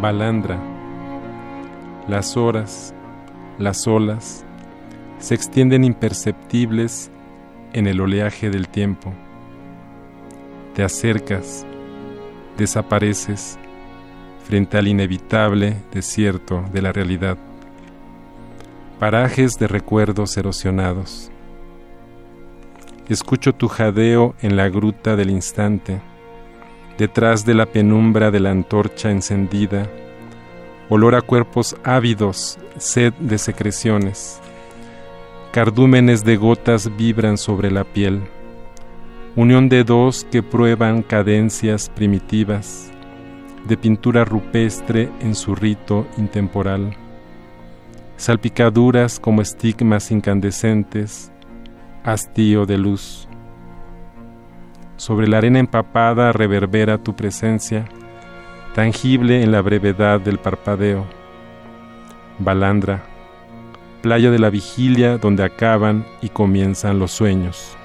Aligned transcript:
Balandra. 0.00 0.58
Las 2.06 2.36
horas, 2.36 2.94
las 3.58 3.86
olas, 3.86 4.44
se 5.18 5.34
extienden 5.34 5.84
imperceptibles 5.84 7.10
en 7.72 7.86
el 7.86 8.00
oleaje 8.00 8.50
del 8.50 8.68
tiempo. 8.68 9.12
Te 10.74 10.84
acercas, 10.84 11.66
desapareces 12.56 13.58
frente 14.44 14.78
al 14.78 14.88
inevitable 14.88 15.76
desierto 15.92 16.64
de 16.72 16.82
la 16.82 16.92
realidad. 16.92 17.36
Parajes 18.98 19.58
de 19.58 19.66
recuerdos 19.66 20.36
erosionados. 20.36 21.30
Escucho 23.08 23.54
tu 23.54 23.68
jadeo 23.68 24.34
en 24.42 24.56
la 24.56 24.68
gruta 24.68 25.16
del 25.16 25.30
instante 25.30 26.00
detrás 26.98 27.46
de 27.46 27.54
la 27.54 27.66
penumbra 27.66 28.32
de 28.32 28.40
la 28.40 28.50
antorcha 28.50 29.12
encendida, 29.12 29.88
olor 30.88 31.14
a 31.14 31.22
cuerpos 31.22 31.76
ávidos, 31.84 32.58
sed 32.76 33.14
de 33.20 33.38
secreciones. 33.38 34.40
Cardúmenes 35.52 36.24
de 36.24 36.36
gotas 36.36 36.94
vibran 36.96 37.38
sobre 37.38 37.70
la 37.70 37.84
piel, 37.84 38.20
unión 39.36 39.68
de 39.68 39.84
dos 39.84 40.26
que 40.28 40.42
prueban 40.42 41.02
cadencias 41.02 41.88
primitivas, 41.88 42.90
de 43.68 43.76
pintura 43.76 44.24
rupestre 44.24 45.08
en 45.20 45.36
su 45.36 45.54
rito 45.54 46.04
intemporal, 46.16 46.96
salpicaduras 48.16 49.20
como 49.20 49.40
estigmas 49.40 50.10
incandescentes, 50.10 51.30
hastío 52.02 52.66
de 52.66 52.76
luz 52.76 53.27
sobre 54.98 55.28
la 55.28 55.38
arena 55.38 55.60
empapada 55.60 56.32
reverbera 56.32 56.98
tu 56.98 57.14
presencia, 57.14 57.86
tangible 58.74 59.42
en 59.42 59.52
la 59.52 59.62
brevedad 59.62 60.20
del 60.20 60.38
parpadeo. 60.38 61.06
Balandra, 62.38 63.04
playa 64.02 64.30
de 64.30 64.38
la 64.38 64.50
vigilia 64.50 65.16
donde 65.16 65.44
acaban 65.44 66.04
y 66.20 66.28
comienzan 66.28 66.98
los 66.98 67.12
sueños. 67.12 67.77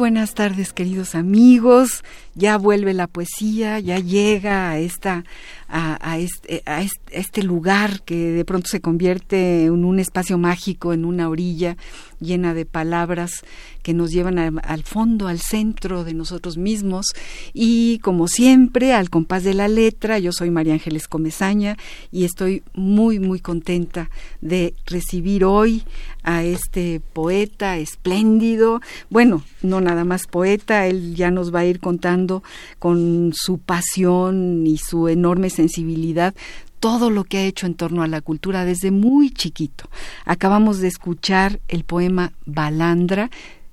Buenas 0.00 0.32
tardes, 0.32 0.72
queridos 0.72 1.14
amigos. 1.14 2.04
Ya 2.34 2.56
vuelve 2.56 2.94
la 2.94 3.06
poesía, 3.06 3.80
ya 3.80 3.98
llega 3.98 4.70
a 4.70 4.78
esta 4.78 5.24
a, 5.68 6.18
este, 6.18 6.62
a, 6.64 6.82
este, 7.10 7.42
lugar 7.42 8.00
que 8.02 8.30
de 8.32 8.44
pronto 8.46 8.68
se 8.68 8.80
convierte 8.80 9.66
en 9.66 9.84
un 9.84 9.98
espacio 9.98 10.38
mágico, 10.38 10.94
en 10.94 11.04
una 11.04 11.28
orilla 11.28 11.76
llena 12.18 12.54
de 12.54 12.64
palabras 12.64 13.44
que 13.82 13.94
nos 13.94 14.10
llevan 14.10 14.38
al 14.38 14.82
fondo, 14.82 15.28
al 15.28 15.40
centro 15.40 16.04
de 16.04 16.14
nosotros 16.14 16.56
mismos. 16.56 17.06
Y 17.52 17.98
como 18.00 18.28
siempre, 18.28 18.92
al 18.92 19.10
compás 19.10 19.44
de 19.44 19.54
la 19.54 19.68
letra, 19.68 20.18
yo 20.18 20.32
soy 20.32 20.50
María 20.50 20.74
Ángeles 20.74 21.08
Comezaña 21.08 21.76
y 22.10 22.24
estoy 22.24 22.62
muy, 22.74 23.18
muy 23.18 23.40
contenta 23.40 24.10
de 24.40 24.74
recibir 24.86 25.44
hoy 25.44 25.84
a 26.22 26.44
este 26.44 27.00
poeta 27.12 27.78
espléndido. 27.78 28.80
Bueno, 29.08 29.42
no 29.62 29.80
nada 29.80 30.04
más 30.04 30.26
poeta, 30.26 30.86
él 30.86 31.14
ya 31.14 31.30
nos 31.30 31.54
va 31.54 31.60
a 31.60 31.66
ir 31.66 31.80
contando 31.80 32.42
con 32.78 33.32
su 33.34 33.58
pasión 33.58 34.66
y 34.66 34.78
su 34.78 35.08
enorme 35.08 35.50
sensibilidad 35.50 36.34
todo 36.80 37.10
lo 37.10 37.24
que 37.24 37.38
ha 37.38 37.44
hecho 37.44 37.66
en 37.66 37.74
torno 37.74 38.02
a 38.02 38.08
la 38.08 38.22
cultura 38.22 38.64
desde 38.64 38.90
muy 38.90 39.30
chiquito. 39.30 39.88
Acabamos 40.24 40.78
de 40.78 40.88
escuchar 40.88 41.60
el 41.68 41.84
poema 41.84 42.32
Balandra. 42.46 43.30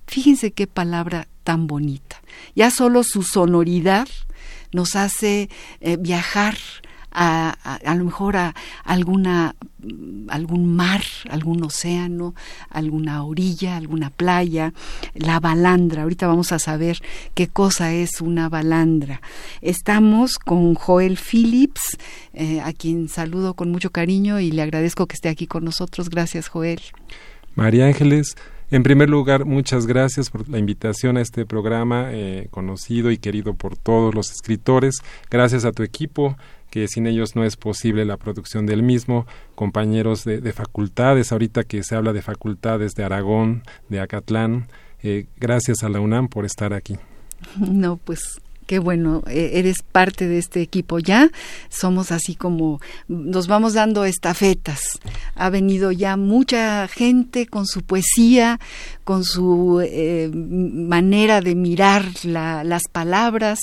Fíjense 0.07 0.51
qué 0.51 0.67
palabra 0.67 1.27
tan 1.43 1.67
bonita. 1.67 2.21
Ya 2.55 2.71
solo 2.71 3.03
su 3.03 3.23
sonoridad 3.23 4.07
nos 4.71 4.95
hace 4.95 5.49
eh, 5.81 5.97
viajar 5.97 6.55
a, 7.11 7.79
a, 7.83 7.95
lo 7.95 8.05
mejor 8.05 8.37
a 8.37 8.53
alguna 8.83 9.55
algún 10.27 10.75
mar, 10.75 11.01
algún 11.29 11.63
océano, 11.63 12.35
alguna 12.69 13.23
orilla, 13.23 13.77
alguna 13.77 14.09
playa, 14.09 14.73
la 15.13 15.39
balandra. 15.39 16.03
Ahorita 16.03 16.27
vamos 16.27 16.51
a 16.51 16.59
saber 16.59 16.99
qué 17.33 17.47
cosa 17.47 17.93
es 17.93 18.21
una 18.21 18.49
balandra. 18.49 19.21
Estamos 19.61 20.37
con 20.37 20.75
Joel 20.75 21.17
Phillips, 21.17 21.97
eh, 22.33 22.61
a 22.61 22.73
quien 22.73 23.07
saludo 23.07 23.53
con 23.53 23.71
mucho 23.71 23.91
cariño 23.91 24.39
y 24.39 24.51
le 24.51 24.61
agradezco 24.61 25.07
que 25.07 25.15
esté 25.15 25.29
aquí 25.29 25.47
con 25.47 25.63
nosotros. 25.63 26.09
Gracias, 26.09 26.47
Joel. 26.47 26.81
María 27.55 27.87
Ángeles, 27.87 28.35
en 28.69 28.83
primer 28.83 29.09
lugar, 29.09 29.45
muchas 29.45 29.87
gracias 29.87 30.29
por 30.29 30.47
la 30.49 30.59
invitación 30.59 31.17
a 31.17 31.21
este 31.21 31.45
programa 31.45 32.09
eh, 32.11 32.47
conocido 32.51 33.11
y 33.11 33.17
querido 33.17 33.53
por 33.53 33.77
todos 33.77 34.13
los 34.13 34.31
escritores. 34.31 34.97
Gracias 35.29 35.63
a 35.63 35.71
tu 35.71 35.83
equipo, 35.83 36.35
que 36.69 36.87
sin 36.87 37.07
ellos 37.07 37.35
no 37.35 37.43
es 37.45 37.55
posible 37.55 38.03
la 38.03 38.17
producción 38.17 38.65
del 38.65 38.83
mismo, 38.83 39.25
compañeros 39.55 40.25
de, 40.25 40.51
facultades, 40.51 41.31
ahorita 41.31 41.63
que 41.63 41.83
se 41.83 41.95
habla 41.95 42.11
de 42.11 42.21
facultades 42.21 42.93
de 42.93 43.03
Aragón, 43.05 43.63
de 43.89 44.01
Acatlán, 44.01 44.67
eh, 45.01 45.27
gracias 45.37 45.83
a 45.83 45.89
la 45.89 45.99
UNAM 45.99 46.27
por 46.27 46.43
estar 46.43 46.73
aquí. 46.73 46.97
No, 47.57 47.97
pues 47.97 48.41
Qué 48.67 48.79
bueno, 48.79 49.23
e, 49.27 49.59
eres 49.59 49.81
parte 49.81 50.27
de 50.27 50.37
este 50.37 50.61
equipo 50.61 50.99
ya. 50.99 51.31
Somos 51.69 52.11
así 52.11 52.35
como 52.35 52.81
nos 53.07 53.47
vamos 53.47 53.73
dando 53.73 54.03
estafetas. 54.03 54.99
Ha 55.35 55.49
venido 55.49 55.93
ya 55.93 56.17
mucha 56.17 56.89
gente 56.89 57.47
con 57.47 57.65
su 57.65 57.83
poesía, 57.83 58.59
con 59.05 59.23
su 59.23 59.81
eh, 59.81 60.29
manera 60.33 61.39
de 61.39 61.55
mirar 61.55 62.03
las 62.25 62.81
palabras, 62.91 63.59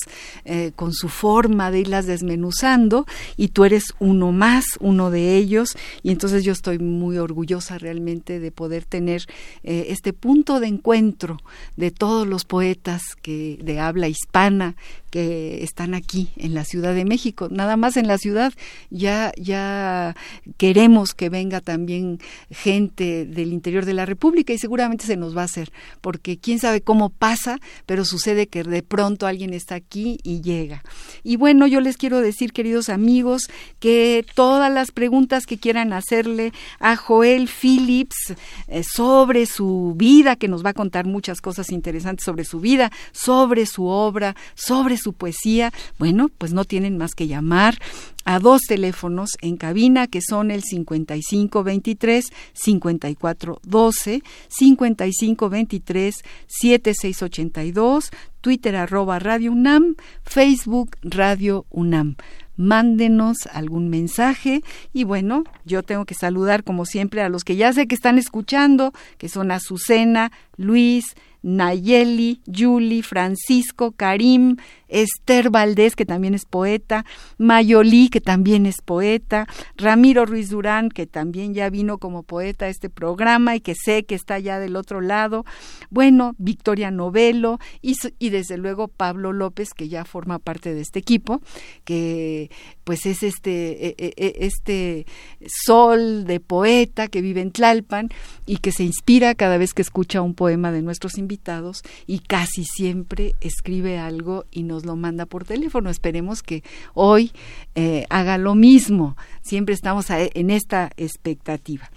eh, 0.46 0.72
con 0.74 0.94
su 0.94 1.10
forma 1.10 1.70
de 1.70 1.80
irlas 1.80 2.06
desmenuzando, 2.06 3.04
y 3.36 3.48
tú 3.48 3.66
eres 3.66 3.92
uno 3.98 4.32
más, 4.32 4.64
uno 4.80 5.10
de 5.10 5.36
ellos, 5.36 5.76
y 6.02 6.12
entonces 6.12 6.44
yo 6.44 6.52
estoy 6.52 6.78
muy 6.78 7.18
orgullosa 7.18 7.76
realmente 7.76 8.40
de 8.40 8.52
poder 8.52 8.86
tener 8.86 9.26
eh, 9.64 9.88
este 9.90 10.14
punto 10.14 10.60
de 10.60 10.68
encuentro 10.68 11.36
de 11.76 11.90
todos 11.90 12.26
los 12.26 12.46
poetas 12.46 13.02
que 13.20 13.58
de 13.62 13.80
habla 13.80 14.08
hispana 14.08 14.76
que 15.10 15.62
están 15.62 15.94
aquí 15.94 16.30
en 16.36 16.54
la 16.54 16.64
Ciudad 16.64 16.94
de 16.94 17.04
México, 17.04 17.48
nada 17.50 17.76
más 17.76 17.96
en 17.96 18.08
la 18.08 18.18
ciudad 18.18 18.52
ya 18.90 19.32
ya 19.36 20.16
queremos 20.56 21.14
que 21.14 21.28
venga 21.28 21.60
también 21.60 22.18
gente 22.50 23.24
del 23.24 23.52
interior 23.52 23.84
de 23.84 23.94
la 23.94 24.06
República 24.06 24.52
y 24.52 24.58
seguramente 24.58 25.06
se 25.06 25.16
nos 25.16 25.36
va 25.36 25.42
a 25.42 25.44
hacer, 25.44 25.70
porque 26.00 26.38
quién 26.38 26.58
sabe 26.58 26.80
cómo 26.80 27.10
pasa, 27.10 27.58
pero 27.86 28.04
sucede 28.04 28.46
que 28.46 28.64
de 28.64 28.82
pronto 28.82 29.26
alguien 29.26 29.54
está 29.54 29.74
aquí 29.74 30.18
y 30.22 30.40
llega. 30.40 30.82
Y 31.22 31.36
bueno, 31.36 31.66
yo 31.66 31.80
les 31.80 31.96
quiero 31.96 32.20
decir, 32.20 32.52
queridos 32.52 32.88
amigos, 32.88 33.42
que 33.78 34.24
todas 34.34 34.72
las 34.72 34.90
preguntas 34.90 35.46
que 35.46 35.58
quieran 35.58 35.92
hacerle 35.92 36.52
a 36.80 36.96
Joel 36.96 37.48
Phillips 37.48 38.34
eh, 38.68 38.82
sobre 38.82 39.46
su 39.46 39.94
vida, 39.96 40.36
que 40.36 40.48
nos 40.48 40.64
va 40.64 40.70
a 40.70 40.74
contar 40.74 41.06
muchas 41.06 41.40
cosas 41.40 41.70
interesantes 41.70 42.24
sobre 42.24 42.44
su 42.44 42.60
vida, 42.60 42.90
sobre 43.12 43.66
su 43.66 43.86
obra, 43.86 44.34
sobre 44.54 44.83
su 44.96 45.12
poesía, 45.12 45.72
bueno, 45.98 46.28
pues 46.36 46.52
no 46.52 46.64
tienen 46.64 46.98
más 46.98 47.14
que 47.14 47.26
llamar 47.26 47.78
a 48.24 48.38
dos 48.38 48.62
teléfonos 48.62 49.30
en 49.40 49.56
cabina 49.56 50.06
que 50.06 50.20
son 50.22 50.50
el 50.50 50.62
5523 50.62 52.26
5412, 52.52 54.22
5523 54.48 56.24
7682, 56.46 58.10
Twitter 58.40 58.76
arroba 58.76 59.18
Radio 59.18 59.52
UNAM, 59.52 59.96
Facebook 60.22 60.96
Radio 61.02 61.66
UNAM. 61.70 62.16
Mándenos 62.56 63.48
algún 63.52 63.88
mensaje 63.88 64.62
y 64.92 65.02
bueno, 65.02 65.42
yo 65.64 65.82
tengo 65.82 66.04
que 66.04 66.14
saludar 66.14 66.62
como 66.62 66.86
siempre 66.86 67.20
a 67.20 67.28
los 67.28 67.42
que 67.42 67.56
ya 67.56 67.72
sé 67.72 67.88
que 67.88 67.96
están 67.96 68.16
escuchando, 68.16 68.92
que 69.18 69.28
son 69.28 69.50
Azucena, 69.50 70.30
Luis, 70.56 71.16
Nayeli, 71.44 72.40
Julie, 72.50 73.02
Francisco, 73.02 73.92
Karim, 73.92 74.56
Esther 74.94 75.50
Valdés, 75.50 75.96
que 75.96 76.06
también 76.06 76.34
es 76.34 76.44
poeta, 76.44 77.04
Mayolí, 77.38 78.08
que 78.08 78.20
también 78.20 78.66
es 78.66 78.76
poeta, 78.84 79.46
Ramiro 79.76 80.24
Ruiz 80.24 80.50
Durán, 80.50 80.88
que 80.88 81.06
también 81.06 81.52
ya 81.52 81.68
vino 81.68 81.98
como 81.98 82.22
poeta 82.22 82.66
a 82.66 82.68
este 82.68 82.90
programa 82.90 83.56
y 83.56 83.60
que 83.60 83.74
sé 83.74 84.04
que 84.04 84.14
está 84.14 84.38
ya 84.38 84.58
del 84.60 84.76
otro 84.76 85.00
lado, 85.00 85.44
bueno, 85.90 86.34
Victoria 86.38 86.90
Novelo 86.90 87.58
y, 87.82 87.96
y 88.18 88.30
desde 88.30 88.56
luego 88.56 88.88
Pablo 88.88 89.32
López, 89.32 89.74
que 89.74 89.88
ya 89.88 90.04
forma 90.04 90.38
parte 90.38 90.74
de 90.74 90.80
este 90.80 91.00
equipo, 91.00 91.40
que 91.84 92.50
pues 92.84 93.06
es 93.06 93.22
este, 93.22 93.88
e, 93.88 93.94
e, 93.98 94.12
e, 94.16 94.46
este 94.46 95.06
sol 95.46 96.24
de 96.24 96.40
poeta 96.40 97.08
que 97.08 97.20
vive 97.20 97.40
en 97.40 97.50
Tlalpan 97.50 98.10
y 98.46 98.58
que 98.58 98.72
se 98.72 98.84
inspira 98.84 99.34
cada 99.34 99.58
vez 99.58 99.74
que 99.74 99.82
escucha 99.82 100.22
un 100.22 100.34
poema 100.34 100.70
de 100.70 100.82
nuestros 100.82 101.18
invitados 101.18 101.82
y 102.06 102.20
casi 102.20 102.64
siempre 102.64 103.34
escribe 103.40 103.98
algo 103.98 104.44
y 104.50 104.62
nos 104.62 104.83
lo 104.84 104.96
manda 104.96 105.26
por 105.26 105.44
teléfono. 105.44 105.90
Esperemos 105.90 106.42
que 106.42 106.62
hoy 106.94 107.32
eh, 107.74 108.06
haga 108.10 108.38
lo 108.38 108.54
mismo. 108.54 109.16
Siempre 109.42 109.74
estamos 109.74 110.06
en 110.10 110.50
esta 110.50 110.90
expectativa. 110.96 111.90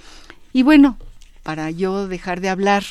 Y 0.53 0.63
bueno, 0.63 0.97
para 1.43 1.71
yo 1.71 2.07
dejar 2.07 2.41
de 2.41 2.49
hablar 2.49 2.83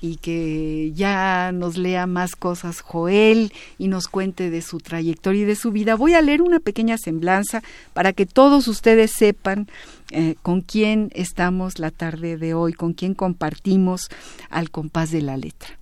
y 0.00 0.16
que 0.16 0.92
ya 0.94 1.50
nos 1.52 1.78
lea 1.78 2.06
más 2.06 2.36
cosas 2.36 2.82
Joel 2.82 3.54
y 3.78 3.88
nos 3.88 4.08
cuente 4.08 4.50
de 4.50 4.60
su 4.60 4.78
trayectoria 4.78 5.42
y 5.42 5.46
de 5.46 5.56
su 5.56 5.70
vida. 5.70 5.94
Voy 5.94 6.12
a 6.12 6.20
leer 6.20 6.42
una 6.42 6.60
pequeña 6.60 6.98
semblanza 6.98 7.62
para 7.94 8.12
que 8.12 8.26
todos 8.26 8.68
ustedes 8.68 9.12
sepan 9.12 9.66
eh, 10.10 10.34
con 10.42 10.60
quién 10.60 11.10
estamos 11.14 11.78
la 11.78 11.90
tarde 11.90 12.36
de 12.36 12.52
hoy, 12.52 12.74
con 12.74 12.92
quién 12.92 13.14
compartimos 13.14 14.10
al 14.50 14.70
compás 14.70 15.10
de 15.10 15.22
la 15.22 15.38
letra. 15.38 15.78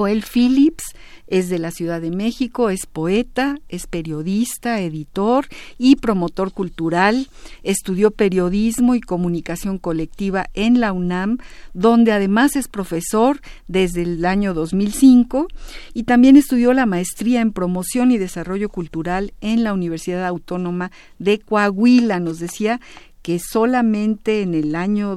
Joel 0.00 0.22
Phillips 0.24 0.94
es 1.26 1.50
de 1.50 1.58
la 1.58 1.70
Ciudad 1.70 2.00
de 2.00 2.10
México, 2.10 2.70
es 2.70 2.86
poeta, 2.86 3.58
es 3.68 3.86
periodista, 3.86 4.80
editor 4.80 5.46
y 5.76 5.96
promotor 5.96 6.54
cultural. 6.54 7.28
Estudió 7.64 8.10
periodismo 8.10 8.94
y 8.94 9.02
comunicación 9.02 9.76
colectiva 9.76 10.46
en 10.54 10.80
la 10.80 10.94
UNAM, 10.94 11.36
donde 11.74 12.12
además 12.12 12.56
es 12.56 12.66
profesor 12.66 13.42
desde 13.68 14.00
el 14.00 14.24
año 14.24 14.54
2005 14.54 15.48
y 15.92 16.04
también 16.04 16.38
estudió 16.38 16.72
la 16.72 16.86
maestría 16.86 17.42
en 17.42 17.52
promoción 17.52 18.10
y 18.10 18.16
desarrollo 18.16 18.70
cultural 18.70 19.34
en 19.42 19.64
la 19.64 19.74
Universidad 19.74 20.24
Autónoma 20.24 20.90
de 21.18 21.40
Coahuila. 21.40 22.20
Nos 22.20 22.38
decía 22.38 22.80
que 23.22 23.38
solamente 23.38 24.42
en 24.42 24.54
el 24.54 24.74
año 24.74 25.16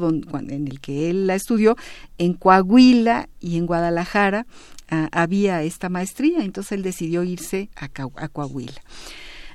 en 0.50 0.68
el 0.68 0.79
que 0.81 1.09
él 1.09 1.27
la 1.27 1.36
estudió, 1.36 1.77
en 2.18 2.33
Coahuila 2.33 3.29
y 3.39 3.57
en 3.57 3.65
Guadalajara, 3.65 4.45
había 4.88 5.63
esta 5.63 5.89
maestría, 5.89 6.44
entonces 6.44 6.74
él 6.74 6.83
decidió 6.83 7.24
irse 7.24 7.69
a, 7.75 7.85
a 7.85 8.27
Coahuila. 8.30 8.81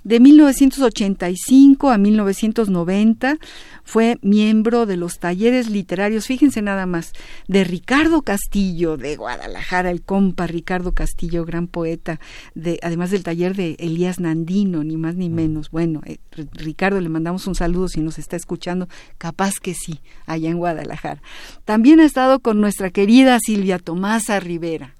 De 0.05 0.21
1985 0.21 1.91
a 1.91 1.99
1990 1.99 3.37
fue 3.85 4.19
miembro 4.23 4.87
de 4.87 4.97
los 4.97 5.19
talleres 5.19 5.69
literarios, 5.69 6.27
fíjense 6.27 6.63
nada 6.63 6.87
más, 6.87 7.13
de 7.47 7.65
Ricardo 7.65 8.23
Castillo 8.23 8.97
de 8.97 9.17
Guadalajara, 9.17 9.91
el 9.91 10.03
compa 10.03 10.47
Ricardo 10.47 10.93
Castillo, 10.93 11.45
gran 11.45 11.67
poeta, 11.67 12.21
de, 12.55 12.79
además 12.83 13.11
del 13.11 13.23
taller 13.23 13.57
de 13.57 13.77
Elías 13.79 14.21
Nandino, 14.21 14.85
ni 14.85 14.97
más 14.97 15.15
ni 15.15 15.31
menos. 15.31 15.71
Bueno, 15.71 16.01
eh, 16.07 16.19
Ricardo, 16.53 17.01
le 17.01 17.09
mandamos 17.09 17.47
un 17.47 17.55
saludo 17.55 17.89
si 17.89 18.01
nos 18.01 18.19
está 18.19 18.37
escuchando, 18.37 18.89
capaz 19.17 19.55
que 19.61 19.75
sí, 19.75 20.01
allá 20.27 20.49
en 20.51 20.59
Guadalajara. 20.59 21.23
También 21.65 22.01
ha 22.01 22.05
estado 22.05 22.41
con 22.41 22.61
nuestra 22.61 22.91
querida 22.91 23.39
Silvia 23.41 23.79
Tomasa 23.79 24.39
Rivera, 24.39 24.95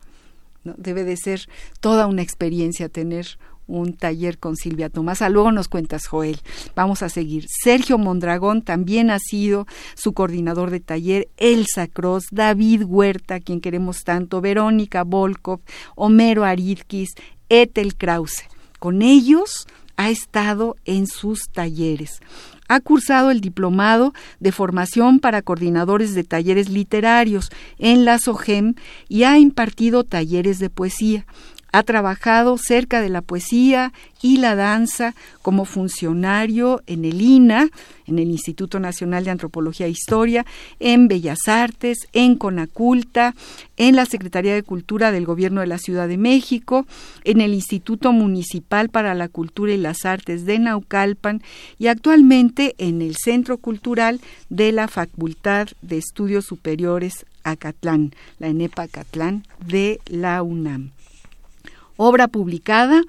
Debe 0.77 1.05
de 1.05 1.17
ser 1.17 1.49
toda 1.81 2.07
una 2.07 2.23
experiencia 2.23 2.89
tener 2.89 3.39
un 3.69 3.93
taller 3.93 4.39
con 4.39 4.57
Silvia 4.57 4.89
Tomasa. 4.89 5.29
Luego 5.29 5.53
nos 5.53 5.69
cuentas, 5.69 6.07
Joel. 6.07 6.41
Vamos 6.75 7.03
a 7.03 7.09
seguir. 7.09 7.45
Sergio 7.49 7.99
Mondragón 7.99 8.63
también 8.63 9.11
ha 9.11 9.19
sido 9.21 9.67
su 9.95 10.15
coordinador 10.15 10.71
de 10.71 10.81
taller. 10.81 11.29
Elsa 11.37 11.87
Cross, 11.87 12.29
David 12.33 12.83
Huerta, 12.85 13.41
quien 13.41 13.61
queremos 13.61 14.03
tanto, 14.05 14.41
Verónica 14.41 15.05
Volkov, 15.05 15.61
Homero 15.95 16.45
Aridkis, 16.45 17.11
Ethel 17.49 17.95
Krause. 17.95 18.45
Con 18.79 19.03
ellos 19.03 19.67
ha 19.97 20.11
estado 20.11 20.77
en 20.85 21.07
sus 21.07 21.45
talleres. 21.53 22.21
Ha 22.69 22.81
cursado 22.81 23.31
el 23.31 23.41
diplomado 23.41 24.13
de 24.41 24.53
formación 24.53 25.19
para 25.21 25.43
coordinadores 25.43 26.15
de 26.15 26.25
talleres 26.25 26.69
literarios 26.69 27.51
en 27.79 28.05
la 28.05 28.19
SOGEM 28.19 28.75
y 29.09 29.25
ha 29.25 29.39
impartido 29.39 30.05
talleres 30.05 30.59
de 30.59 30.71
poesía. 30.71 31.27
Ha 31.73 31.83
trabajado 31.83 32.57
cerca 32.57 33.01
de 33.01 33.11
la 33.11 33.21
poesía 33.21 33.93
y 34.23 34.39
la 34.39 34.55
danza 34.55 35.15
como 35.43 35.65
funcionario 35.65 36.83
en 36.87 37.05
el 37.05 37.21
INA, 37.21 37.69
en 38.07 38.19
el 38.19 38.31
Instituto 38.31 38.81
Nacional 38.81 39.25
de 39.25 39.31
Antropología 39.31 39.87
e 39.87 39.91
Historia, 39.91 40.47
en 40.81 41.09
Bellas 41.09 41.47
Artes, 41.47 42.09
en 42.13 42.37
Conaculta, 42.37 43.35
en 43.77 43.97
la 43.97 44.07
Secretaría 44.07 44.55
de 44.55 44.63
Cultura 44.63 45.13
del 45.13 45.27
Gobierno 45.27 45.61
de 45.61 45.67
la 45.67 45.79
Ciudad 45.79 46.09
de 46.09 46.17
México, 46.17 46.87
en 47.25 47.41
el 47.41 47.55
Instituto 47.55 48.13
Municipal 48.13 48.89
para 48.89 49.15
la 49.15 49.29
Cultura 49.29 49.73
y 49.73 49.77
las 49.77 50.05
Artes 50.05 50.47
de 50.47 50.59
Naucalpan 50.59 51.43
y 51.79 51.89
actualmente 51.89 52.75
en 52.79 53.03
el 53.03 53.17
Centro 53.17 53.59
Cultural 53.59 54.21
de 54.49 54.73
la 54.73 54.89
Facultad 54.89 55.69
de 55.83 55.99
Estudios 55.99 56.47
Superiores 56.47 57.27
Acatlán, 57.45 58.15
la 58.39 58.49
ENEPA 58.49 58.83
Acatlán 58.83 59.45
de 59.67 60.01
la 60.07 60.43
UNAM. 60.43 60.93
Obra 61.99 62.29
publicada, 62.29 63.03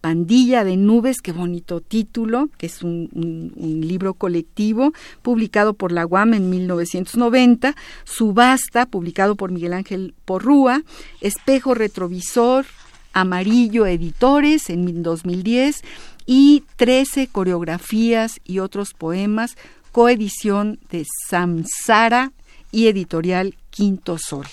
Pandilla 0.00 0.64
de 0.64 0.76
Nubes, 0.76 1.22
qué 1.22 1.30
bonito 1.30 1.80
título, 1.80 2.50
que 2.58 2.66
es 2.66 2.82
un, 2.82 3.08
libro 3.54 4.14
colectivo 4.14 4.92
publicado 5.22 5.74
por 5.74 5.92
la 5.92 6.04
UAM 6.04 6.34
en 6.34 6.50
1990, 6.50 7.76
Subasta, 8.02 8.86
publicado 8.86 9.36
por 9.36 9.52
Miguel 9.52 9.74
Ángel 9.74 10.14
Porrúa, 10.24 10.82
Espejo 11.20 11.74
Retrovisor, 11.74 12.66
Amarillo 13.12 13.86
Editores 13.86 14.70
en 14.70 15.04
2010 15.04 15.82
y 16.26 16.64
13 16.74 17.28
coreografías 17.28 18.40
y 18.44 18.58
otros 18.58 18.94
poemas, 18.94 19.56
coedición 19.92 20.80
de 20.90 21.06
Samsara 21.28 22.32
y 22.72 22.88
editorial 22.88 23.54
Quinto 23.70 24.18
Sol. 24.18 24.46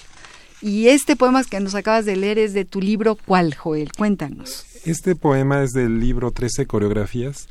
Y 0.62 0.88
este 0.90 1.16
poema 1.16 1.44
que 1.44 1.60
nos 1.60 1.76
acabas 1.76 2.06
de 2.06 2.16
leer 2.16 2.38
es 2.38 2.54
de 2.54 2.66
tu 2.66 2.82
libro, 2.82 3.18
¿cuál, 3.26 3.56
Joel? 3.56 3.92
Cuéntanos. 3.98 4.66
Este 4.86 5.16
poema 5.16 5.64
es 5.64 5.72
del 5.72 6.00
libro 6.00 6.32
Trece 6.32 6.66
coreografías 6.66 7.48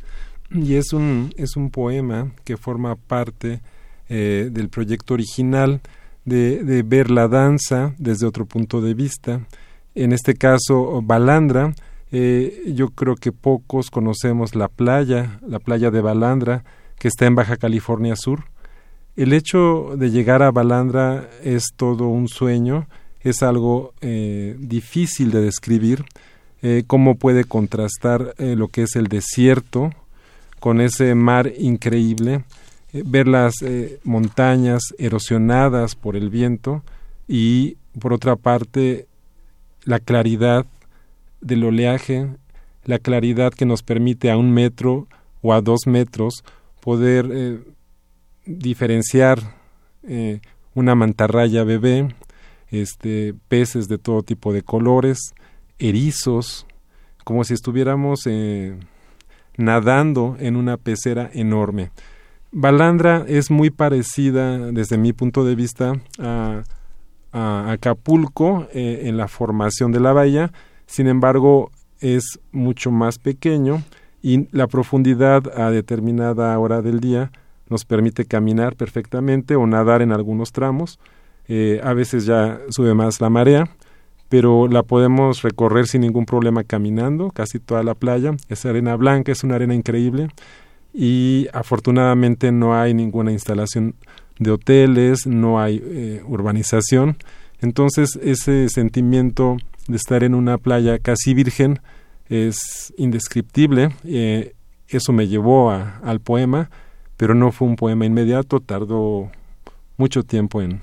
y 0.50 0.74
es 0.74 0.92
un, 0.92 1.32
es 1.36 1.56
un 1.56 1.70
poema 1.70 2.32
que 2.44 2.56
forma 2.56 2.96
parte 2.96 3.60
eh, 4.08 4.48
del 4.50 4.68
proyecto 4.68 5.14
original 5.14 5.80
de, 6.24 6.62
de, 6.64 6.82
ver 6.82 7.10
la 7.10 7.28
danza 7.28 7.94
desde 7.98 8.26
otro 8.26 8.44
punto 8.46 8.80
de 8.80 8.94
vista. 8.94 9.40
En 9.94 10.12
este 10.12 10.34
caso, 10.34 11.00
Balandra, 11.02 11.74
eh, 12.12 12.72
yo 12.74 12.90
creo 12.90 13.16
que 13.16 13.32
pocos 13.32 13.90
conocemos 13.90 14.54
la 14.54 14.68
playa, 14.68 15.40
la 15.46 15.58
playa 15.58 15.90
de 15.90 16.00
Balandra, 16.00 16.64
que 16.98 17.08
está 17.08 17.26
en 17.26 17.34
Baja 17.34 17.56
California 17.56 18.16
Sur 18.16 18.44
el 19.18 19.32
hecho 19.32 19.96
de 19.96 20.12
llegar 20.12 20.44
a 20.44 20.52
Balandra 20.52 21.28
es 21.42 21.72
todo 21.74 22.06
un 22.06 22.28
sueño, 22.28 22.86
es 23.20 23.42
algo 23.42 23.92
eh, 24.00 24.54
difícil 24.60 25.32
de 25.32 25.40
describir, 25.40 26.04
eh, 26.62 26.84
cómo 26.86 27.16
puede 27.16 27.42
contrastar 27.42 28.36
eh, 28.38 28.54
lo 28.54 28.68
que 28.68 28.82
es 28.82 28.94
el 28.94 29.08
desierto 29.08 29.90
con 30.60 30.80
ese 30.80 31.16
mar 31.16 31.52
increíble, 31.58 32.44
ver 32.92 33.26
las 33.26 33.54
montañas 34.02 34.82
erosionadas 34.98 35.94
por 35.94 36.16
el 36.16 36.30
viento 36.30 36.82
y 37.26 37.76
por 38.00 38.12
otra 38.12 38.36
parte 38.36 39.06
la 39.84 39.98
claridad 39.98 40.64
del 41.40 41.64
oleaje, 41.64 42.28
la 42.84 42.98
claridad 42.98 43.52
que 43.52 43.66
nos 43.66 43.82
permite 43.82 44.30
a 44.30 44.36
un 44.36 44.52
metro 44.52 45.06
o 45.42 45.52
a 45.52 45.60
dos 45.60 45.86
metros 45.86 46.44
poder 46.80 47.60
diferenciar 48.48 49.40
eh, 50.02 50.40
una 50.74 50.94
mantarraya 50.94 51.64
bebé, 51.64 52.08
este, 52.70 53.34
peces 53.48 53.88
de 53.88 53.98
todo 53.98 54.22
tipo 54.22 54.52
de 54.52 54.62
colores, 54.62 55.34
erizos, 55.78 56.66
como 57.24 57.44
si 57.44 57.54
estuviéramos 57.54 58.26
eh, 58.26 58.78
nadando 59.56 60.36
en 60.40 60.56
una 60.56 60.78
pecera 60.78 61.30
enorme. 61.32 61.90
Balandra 62.50 63.24
es 63.28 63.50
muy 63.50 63.68
parecida, 63.68 64.72
desde 64.72 64.96
mi 64.96 65.12
punto 65.12 65.44
de 65.44 65.54
vista, 65.54 65.92
a, 66.18 66.64
Acapulco 67.30 68.66
eh, 68.72 69.02
en 69.04 69.18
la 69.18 69.28
formación 69.28 69.92
de 69.92 70.00
la 70.00 70.14
bahía, 70.14 70.50
sin 70.86 71.06
embargo, 71.06 71.70
es 72.00 72.40
mucho 72.50 72.90
más 72.90 73.18
pequeño 73.18 73.82
y 74.22 74.48
la 74.50 74.66
profundidad 74.66 75.46
a 75.60 75.70
determinada 75.70 76.58
hora 76.58 76.80
del 76.80 77.00
día 77.00 77.30
nos 77.70 77.84
permite 77.84 78.24
caminar 78.24 78.76
perfectamente 78.76 79.56
o 79.56 79.66
nadar 79.66 80.02
en 80.02 80.12
algunos 80.12 80.52
tramos. 80.52 80.98
Eh, 81.48 81.80
a 81.82 81.94
veces 81.94 82.26
ya 82.26 82.60
sube 82.68 82.94
más 82.94 83.20
la 83.20 83.30
marea, 83.30 83.70
pero 84.28 84.68
la 84.68 84.82
podemos 84.82 85.42
recorrer 85.42 85.86
sin 85.86 86.02
ningún 86.02 86.26
problema 86.26 86.64
caminando, 86.64 87.30
casi 87.30 87.58
toda 87.58 87.82
la 87.82 87.94
playa. 87.94 88.34
Es 88.48 88.66
arena 88.66 88.96
blanca, 88.96 89.32
es 89.32 89.44
una 89.44 89.54
arena 89.54 89.74
increíble 89.74 90.28
y 90.92 91.46
afortunadamente 91.52 92.52
no 92.52 92.78
hay 92.78 92.94
ninguna 92.94 93.32
instalación 93.32 93.94
de 94.38 94.50
hoteles, 94.50 95.26
no 95.26 95.60
hay 95.60 95.82
eh, 95.84 96.22
urbanización. 96.26 97.16
Entonces 97.60 98.18
ese 98.22 98.68
sentimiento 98.68 99.56
de 99.86 99.96
estar 99.96 100.22
en 100.22 100.34
una 100.34 100.58
playa 100.58 100.98
casi 100.98 101.34
virgen 101.34 101.80
es 102.28 102.92
indescriptible. 102.96 103.90
Eh, 104.04 104.54
eso 104.88 105.12
me 105.12 105.28
llevó 105.28 105.70
al 105.70 106.20
poema, 106.20 106.70
pero 107.18 107.34
no 107.34 107.52
fue 107.52 107.68
un 107.68 107.76
poema 107.76 108.06
inmediato, 108.06 108.60
tardó 108.60 109.30
mucho 109.98 110.22
tiempo 110.22 110.62
en, 110.62 110.80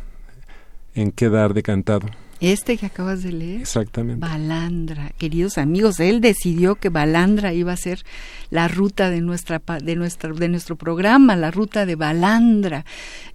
en 0.94 1.12
quedar 1.12 1.56
decantado. 1.56 2.08
Este 2.42 2.78
que 2.78 2.86
acabas 2.86 3.24
de 3.24 3.32
leer. 3.32 3.62
Exactamente. 3.62 4.20
Balandra, 4.20 5.12
queridos 5.18 5.58
amigos, 5.58 6.00
él 6.02 6.20
decidió 6.20 6.76
que 6.76 6.90
Balandra 6.90 7.54
iba 7.54 7.72
a 7.72 7.78
ser 7.78 8.04
la 8.50 8.68
ruta 8.68 9.10
de 9.10 9.22
nuestra 9.22 9.62
de 9.82 9.96
nuestra 9.96 10.32
de 10.34 10.50
nuestro 10.50 10.76
programa, 10.76 11.36
la 11.38 11.50
ruta 11.52 11.86
de 11.86 11.96
Balandra. 11.96 12.86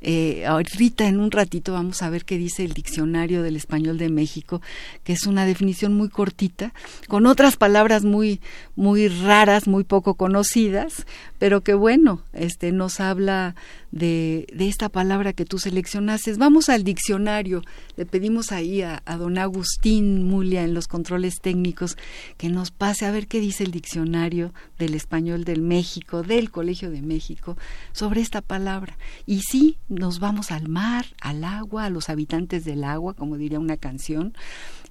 Eh, 0.03 0.45
ahorita 0.47 1.07
en 1.09 1.19
un 1.19 1.31
ratito 1.31 1.73
vamos 1.73 2.03
a 2.03 2.11
ver 2.11 2.25
qué 2.25 2.37
dice 2.37 2.65
el 2.65 2.75
diccionario 2.75 3.43
del 3.43 3.57
español 3.57 3.97
de 3.97 4.11
México, 4.11 4.61
que 5.03 5.15
es 5.15 5.27
una 5.27 5.47
definición 5.47 5.95
muy 5.95 6.11
cortita, 6.11 6.75
con 7.09 7.27
otras 7.27 7.57
palabras 7.57 8.05
muy 8.05 8.41
muy 8.77 9.09
raras, 9.09 9.67
muy 9.67 9.85
poco 9.85 10.15
conocidas, 10.15 11.07
pero 11.39 11.63
que 11.63 11.73
bueno, 11.73 12.23
este 12.35 12.71
nos 12.71 13.01
habla 13.01 13.55
de, 13.93 14.47
de 14.53 14.69
esta 14.69 14.89
palabra 14.89 15.33
que 15.33 15.45
tú 15.45 15.59
seleccionaste. 15.59 16.35
Vamos 16.35 16.69
al 16.69 16.85
diccionario, 16.85 17.63
le 17.97 18.07
pedimos 18.07 18.53
ahí 18.53 18.83
a, 18.83 19.03
don 19.19 19.39
Agustín 19.39 20.25
Mulia 20.27 20.65
en 20.65 20.75
los 20.75 20.89
controles 20.89 21.41
técnicos 21.41 21.97
que 22.37 22.49
nos 22.49 22.71
pase 22.71 23.07
a 23.07 23.11
ver 23.11 23.27
qué 23.27 23.41
dice 23.41 23.65
el 23.65 23.71
diccionario 23.71 24.53
del 24.79 24.95
español 24.95 25.45
del 25.45 25.63
México, 25.63 26.23
del 26.23 26.51
Colegio 26.51 26.91
de 26.91 27.03
México, 27.03 27.57
sobre 27.93 28.21
esta 28.21 28.41
palabra. 28.41 28.97
Y 29.27 29.41
sí, 29.43 29.79
nos 29.89 30.21
vamos 30.21 30.51
al 30.51 30.69
mar, 30.69 31.07
al 31.21 31.45
agua, 31.45 31.85
a 31.85 31.91
los 31.91 32.09
habitantes 32.09 32.65
del 32.65 32.85
agua, 32.85 33.15
como 33.15 33.37
diría 33.37 33.59
una 33.59 33.77
canción, 33.77 34.35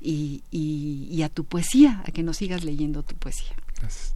y, 0.01 0.44
y, 0.51 1.08
y 1.12 1.24
a 1.24 1.29
tu 1.29 1.44
poesía, 1.44 2.03
a 2.06 2.12
que 2.12 2.24
nos 2.24 2.38
sigas 2.38 2.63
leyendo 2.63 3.03
tu 3.03 3.15
poesía. 3.15 3.56
Gracias. 3.79 4.15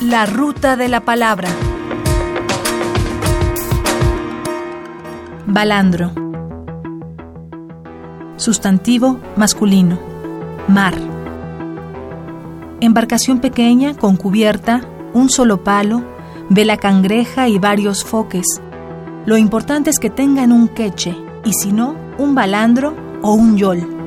La 0.00 0.24
ruta 0.24 0.76
de 0.76 0.88
la 0.88 1.00
palabra. 1.00 1.50
Balandro. 5.46 6.12
Sustantivo 8.36 9.20
masculino. 9.36 9.98
Mar. 10.68 10.94
Embarcación 12.80 13.40
pequeña 13.40 13.94
con 13.94 14.16
cubierta, 14.16 14.80
un 15.12 15.28
solo 15.28 15.64
palo, 15.64 16.02
vela 16.48 16.78
cangreja 16.78 17.48
y 17.48 17.58
varios 17.58 18.02
foques. 18.02 18.46
Lo 19.26 19.36
importante 19.36 19.90
es 19.90 19.98
que 19.98 20.08
tengan 20.08 20.50
un 20.50 20.68
queche 20.68 21.14
y 21.44 21.52
si 21.52 21.72
no, 21.72 21.94
un 22.16 22.34
balandro 22.34 22.96
o 23.20 23.34
un 23.34 23.58
yol. 23.58 23.99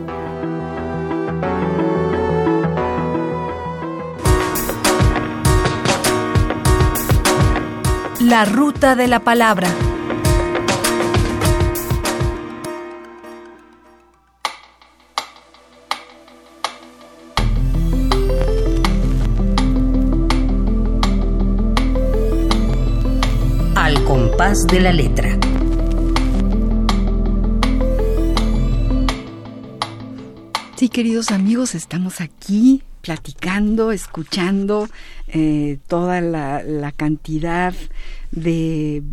La 8.33 8.45
ruta 8.45 8.95
de 8.95 9.07
la 9.07 9.19
palabra. 9.19 9.67
Al 23.75 24.03
compás 24.03 24.65
de 24.65 24.79
la 24.79 24.91
letra. 24.93 25.37
Sí, 30.75 30.89
queridos 30.89 31.29
amigos, 31.29 31.75
estamos 31.75 32.19
aquí 32.19 32.81
platicando, 33.03 33.91
escuchando 33.91 34.87
eh, 35.27 35.77
toda 35.87 36.21
la, 36.21 36.91
cantidad 36.95 37.73
de 38.31 39.03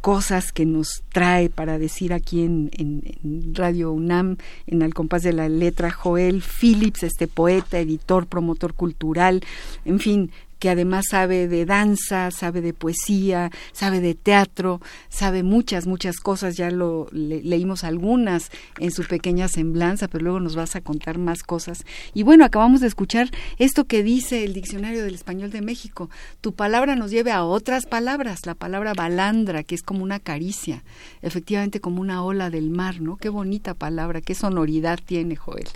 cosas 0.00 0.50
que 0.50 0.66
nos 0.66 1.04
trae 1.12 1.48
para 1.48 1.78
decir 1.78 2.12
aquí 2.12 2.42
en, 2.42 2.68
en, 2.72 3.54
Radio 3.54 3.92
UNAM, 3.92 4.38
en 4.66 4.82
Al 4.82 4.92
compás 4.92 5.22
de 5.22 5.32
la 5.32 5.48
letra, 5.48 5.92
Joel 5.92 6.42
Phillips, 6.42 7.04
este 7.04 7.28
poeta, 7.28 7.78
editor, 7.78 8.26
promotor 8.26 8.74
cultural, 8.74 9.44
en 9.84 10.00
fin, 10.00 10.32
que 10.58 10.70
además 10.70 11.06
sabe 11.10 11.48
de 11.48 11.64
danza, 11.64 12.30
sabe 12.30 12.60
de 12.60 12.72
poesía, 12.72 13.50
sabe 13.72 14.00
de 14.00 14.14
teatro, 14.14 14.80
sabe 15.08 15.42
muchas, 15.42 15.86
muchas 15.86 16.18
cosas, 16.18 16.56
ya 16.56 16.70
lo 16.70 17.08
leímos 17.12 17.84
algunas 17.84 18.50
en 18.78 18.90
su 18.90 19.04
pequeña 19.04 19.48
semblanza, 19.48 20.08
pero 20.08 20.24
luego 20.24 20.40
nos 20.40 20.56
vas 20.56 20.76
a 20.76 20.80
contar 20.80 21.18
más 21.18 21.42
cosas. 21.42 21.84
Y 22.14 22.22
bueno, 22.22 22.44
acabamos 22.44 22.80
de 22.80 22.86
escuchar 22.86 23.30
esto 23.58 23.84
que 23.84 24.02
dice 24.02 24.44
el 24.44 24.52
Diccionario 24.52 25.04
del 25.04 25.14
Español 25.14 25.50
de 25.50 25.62
México, 25.62 26.10
tu 26.40 26.54
palabra 26.54 26.96
nos 26.96 27.10
lleve 27.10 27.32
a 27.32 27.44
otras 27.44 27.86
palabras, 27.86 28.46
la 28.46 28.54
palabra 28.54 28.94
balandra, 28.94 29.62
que 29.62 29.74
es 29.74 29.82
como 29.82 30.02
una 30.02 30.18
caricia, 30.20 30.82
efectivamente 31.22 31.80
como 31.80 32.00
una 32.00 32.22
ola 32.22 32.50
del 32.50 32.70
mar, 32.70 33.00
¿no? 33.00 33.16
Qué 33.16 33.28
bonita 33.28 33.74
palabra, 33.74 34.20
qué 34.20 34.34
sonoridad 34.34 34.98
tiene, 35.04 35.36
Joel. 35.36 35.68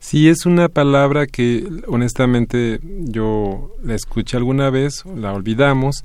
Sí, 0.00 0.28
es 0.28 0.46
una 0.46 0.68
palabra 0.68 1.26
que 1.26 1.68
honestamente 1.86 2.80
yo 2.82 3.72
la 3.82 3.94
escuché 3.94 4.36
alguna 4.36 4.70
vez, 4.70 5.04
la 5.06 5.32
olvidamos, 5.32 6.04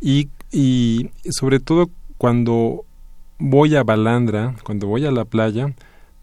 y, 0.00 0.28
y 0.50 1.10
sobre 1.30 1.60
todo 1.60 1.90
cuando 2.16 2.84
voy 3.38 3.76
a 3.76 3.84
Balandra, 3.84 4.56
cuando 4.64 4.86
voy 4.88 5.06
a 5.06 5.10
la 5.10 5.24
playa, 5.24 5.72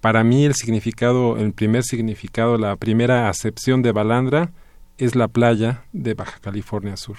para 0.01 0.23
mí 0.23 0.45
el 0.45 0.53
significado, 0.53 1.37
el 1.37 1.53
primer 1.53 1.83
significado, 1.83 2.57
la 2.57 2.75
primera 2.75 3.29
acepción 3.29 3.81
de 3.81 3.91
Balandra 3.91 4.51
es 4.97 5.15
la 5.15 5.27
playa 5.27 5.83
de 5.93 6.13
Baja 6.13 6.39
California 6.41 6.95
Sur. 6.95 7.17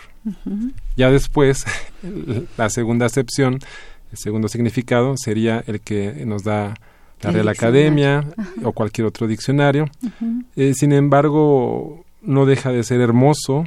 Ya 0.96 1.10
después, 1.10 1.64
la 2.56 2.70
segunda 2.70 3.06
acepción, 3.06 3.58
el 4.12 4.18
segundo 4.18 4.48
significado 4.48 5.14
sería 5.16 5.64
el 5.66 5.80
que 5.80 6.24
nos 6.26 6.44
da 6.44 6.74
la 7.22 7.30
Real 7.30 7.48
Academia 7.48 8.24
o 8.62 8.72
cualquier 8.72 9.06
otro 9.06 9.26
diccionario. 9.26 9.86
Eh, 10.54 10.74
sin 10.74 10.92
embargo, 10.92 12.04
no 12.22 12.46
deja 12.46 12.72
de 12.72 12.82
ser 12.82 13.00
hermoso 13.00 13.64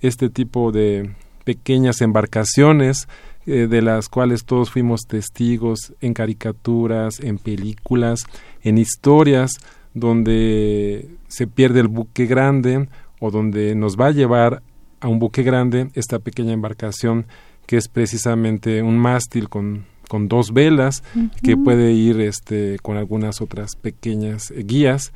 este 0.00 0.30
tipo 0.30 0.72
de 0.72 1.14
pequeñas 1.44 2.00
embarcaciones 2.00 3.08
eh, 3.46 3.66
de 3.68 3.82
las 3.82 4.08
cuales 4.08 4.44
todos 4.44 4.70
fuimos 4.70 5.02
testigos 5.02 5.92
en 6.00 6.14
caricaturas, 6.14 7.18
en 7.20 7.38
películas, 7.38 8.24
en 8.62 8.78
historias 8.78 9.52
donde 9.94 11.10
se 11.28 11.46
pierde 11.46 11.80
el 11.80 11.88
buque 11.88 12.26
grande 12.26 12.88
o 13.20 13.30
donde 13.30 13.74
nos 13.74 13.98
va 13.98 14.06
a 14.06 14.12
llevar 14.12 14.62
a 15.00 15.08
un 15.08 15.18
buque 15.18 15.42
grande 15.42 15.90
esta 15.94 16.20
pequeña 16.20 16.52
embarcación 16.52 17.26
que 17.66 17.76
es 17.76 17.88
precisamente 17.88 18.82
un 18.82 18.98
mástil 18.98 19.48
con 19.48 19.86
con 20.12 20.28
dos 20.28 20.52
velas 20.52 21.02
que 21.42 21.56
puede 21.56 21.92
ir 21.92 22.20
este 22.20 22.76
con 22.82 22.98
algunas 22.98 23.40
otras 23.40 23.76
pequeñas 23.76 24.50
eh, 24.50 24.62
guías 24.62 25.14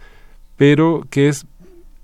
pero 0.56 1.06
que 1.10 1.28
es 1.28 1.44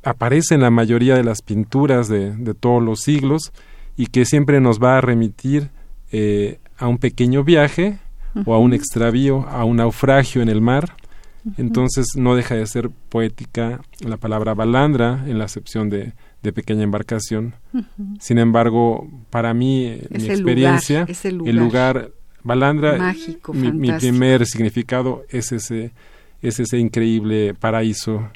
aparece 0.03 0.57
en 0.57 0.61
la 0.61 0.69
mayoría 0.69 1.15
de 1.15 1.25
las 1.25 1.41
pinturas 1.41 2.09
de, 2.09 2.37
de 2.37 2.53
todos 2.53 2.83
los 2.83 3.01
siglos 3.01 3.51
y 3.97 4.09
que 4.09 4.27
siempre 4.27 4.61
nos 4.61 4.79
va 4.79 4.99
a 4.99 5.01
remitir 5.01 5.71
eh, 6.11 6.59
a 6.77 6.87
un 6.87 6.99
pequeño 6.99 7.45
viaje 7.45 7.99
o 8.45 8.53
a 8.53 8.59
un 8.59 8.75
extravío, 8.75 9.49
a 9.49 9.65
un 9.65 9.79
naufragio 9.79 10.43
en 10.43 10.51
el 10.51 10.61
mar. 10.61 10.97
Entonces 11.57 12.09
no 12.15 12.37
deja 12.37 12.57
de 12.57 12.67
ser 12.67 12.91
poética 13.09 13.81
la 14.01 14.19
palabra 14.19 14.53
balandra 14.53 15.25
en 15.27 15.39
la 15.39 15.45
acepción 15.45 15.89
de, 15.89 16.13
de 16.43 16.53
pequeña 16.53 16.83
embarcación. 16.83 17.55
Sin 18.21 18.39
embargo, 18.39 19.09
para 19.31 19.55
mí, 19.55 19.87
en 19.87 20.23
mi 20.23 20.29
experiencia, 20.29 21.07
el 21.25 21.57
lugar 21.57 22.11
Balandra, 22.45 23.15
mi, 23.53 23.93
primer 23.93 24.47
significado 24.47 25.25
es 25.29 25.53
ese, 25.53 25.93
es 26.41 26.59
ese 26.59 26.79
increíble 26.79 27.55
paraíso 27.55 28.31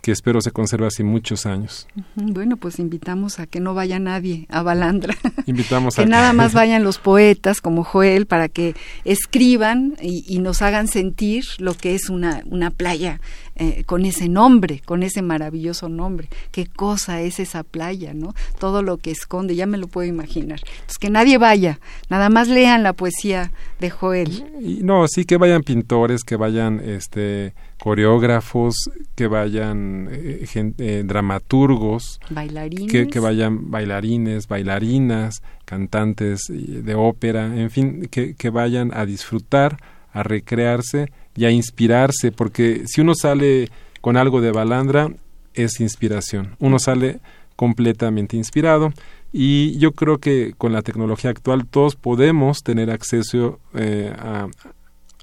que 0.00 0.12
espero 0.12 0.40
se 0.40 0.50
conserve 0.50 0.86
así 0.86 1.02
muchos 1.02 1.46
años. 1.46 1.86
Bueno, 2.14 2.56
pues 2.56 2.78
invitamos 2.78 3.38
a 3.38 3.46
que 3.46 3.60
no 3.60 3.74
vaya 3.74 3.98
nadie 3.98 4.46
a 4.48 4.62
Balandra. 4.62 5.14
Invitamos 5.46 5.96
que 5.96 6.06
nada 6.06 6.32
más 6.32 6.54
vayan 6.54 6.84
los 6.84 6.98
poetas 6.98 7.60
como 7.60 7.84
Joel 7.84 8.26
para 8.26 8.48
que 8.48 8.74
escriban 9.04 9.94
y, 10.00 10.38
nos 10.40 10.62
hagan 10.62 10.88
sentir 10.88 11.44
lo 11.58 11.74
que 11.74 11.94
es 11.94 12.08
una, 12.08 12.42
una 12.46 12.70
playa 12.70 13.20
eh, 13.56 13.84
con 13.84 14.06
ese 14.06 14.28
nombre, 14.28 14.80
con 14.86 15.02
ese 15.02 15.20
maravilloso 15.20 15.90
nombre. 15.90 16.28
Qué 16.50 16.66
cosa 16.66 17.20
es 17.20 17.40
esa 17.40 17.62
playa, 17.62 18.14
¿no? 18.14 18.34
Todo 18.58 18.82
lo 18.82 18.96
que 18.96 19.10
esconde, 19.10 19.54
ya 19.54 19.66
me 19.66 19.76
lo 19.76 19.86
puedo 19.86 20.08
imaginar. 20.08 20.60
Pues 20.86 20.96
que 20.96 21.10
nadie 21.10 21.36
vaya, 21.36 21.78
nada 22.08 22.30
más 22.30 22.48
lean 22.48 22.82
la 22.82 22.94
poesía 22.94 23.52
de 23.78 23.90
Joel. 23.90 24.44
no, 24.82 25.06
sí 25.08 25.26
que 25.26 25.36
vayan 25.36 25.62
pintores, 25.62 26.24
que 26.24 26.36
vayan 26.36 26.80
este 26.80 27.52
coreógrafos, 27.80 28.74
que 29.16 29.26
vayan 29.26 30.08
eh, 30.12 30.46
eh, 30.54 31.02
dramaturgos, 31.04 32.20
bailarines, 32.28 33.08
que, 33.08 33.20
vayan 33.20 33.70
bailarines, 33.70 34.46
bailarinas, 34.46 35.42
cantantes 35.64 36.42
de 36.48 36.94
ópera, 36.94 37.46
en 37.56 37.70
fin, 37.70 38.06
que, 38.10 38.34
que 38.34 38.50
vayan 38.50 38.92
a 38.94 39.06
disfrutar, 39.06 39.78
a 40.12 40.22
recrearse 40.22 41.10
y 41.34 41.46
a 41.46 41.50
inspirarse, 41.50 42.32
porque 42.32 42.82
si 42.86 43.00
uno 43.00 43.14
sale 43.14 43.68
con 44.00 44.16
algo 44.16 44.40
de 44.40 44.52
balandra, 44.52 45.08
es 45.54 45.80
inspiración. 45.80 46.56
Uno 46.58 46.78
sale 46.78 47.20
completamente 47.56 48.36
inspirado 48.36 48.92
y 49.32 49.78
yo 49.78 49.92
creo 49.92 50.18
que 50.18 50.54
con 50.56 50.72
la 50.72 50.82
tecnología 50.82 51.30
actual 51.30 51.66
todos 51.66 51.96
podemos 51.96 52.62
tener 52.62 52.90
acceso 52.90 53.58
eh, 53.74 54.12
a, 54.18 54.48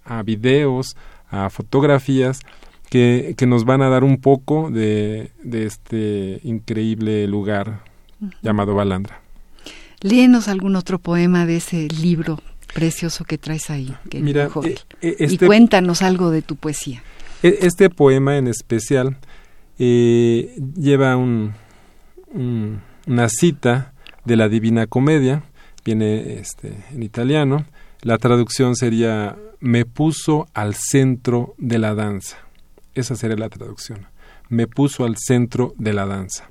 a 0.05 0.23
videos, 0.23 0.95
a 1.29 1.49
fotografías 1.49 2.39
que, 2.89 3.35
que, 3.37 3.45
nos 3.45 3.65
van 3.65 3.81
a 3.81 3.89
dar 3.89 4.03
un 4.03 4.19
poco 4.21 4.69
de, 4.71 5.31
de 5.43 5.65
este 5.65 6.39
increíble 6.43 7.27
lugar 7.27 7.81
llamado 8.41 8.75
Balandra. 8.75 9.21
Léenos 10.01 10.47
algún 10.47 10.75
otro 10.75 10.99
poema 10.99 11.45
de 11.45 11.57
ese 11.57 11.87
libro 11.87 12.39
precioso 12.73 13.25
que 13.25 13.37
traes 13.37 13.69
ahí. 13.69 13.93
Mira, 14.13 14.49
eh, 14.63 14.75
eh, 15.01 15.15
y 15.19 15.23
este 15.23 15.47
cuéntanos 15.47 16.01
algo 16.01 16.29
de 16.29 16.41
tu 16.41 16.55
poesía. 16.55 17.01
E, 17.41 17.59
este 17.61 17.89
poema 17.89 18.37
en 18.37 18.47
especial 18.47 19.17
eh, 19.79 20.55
lleva 20.75 21.17
un, 21.17 21.53
una 22.33 23.29
cita 23.29 23.93
de 24.25 24.35
la 24.35 24.49
Divina 24.49 24.85
Comedia, 24.87 25.43
viene 25.83 26.33
este, 26.39 26.83
en 26.91 27.01
italiano. 27.03 27.65
La 28.01 28.17
traducción 28.17 28.75
sería 28.75 29.37
me 29.59 29.85
puso 29.85 30.47
al 30.53 30.75
centro 30.75 31.55
de 31.57 31.79
la 31.79 31.95
danza. 31.95 32.37
Esa 32.93 33.15
sería 33.15 33.37
la 33.37 33.49
traducción. 33.49 34.07
Me 34.49 34.67
puso 34.67 35.03
al 35.03 35.17
centro 35.17 35.73
de 35.77 35.93
la 35.93 36.05
danza. 36.05 36.49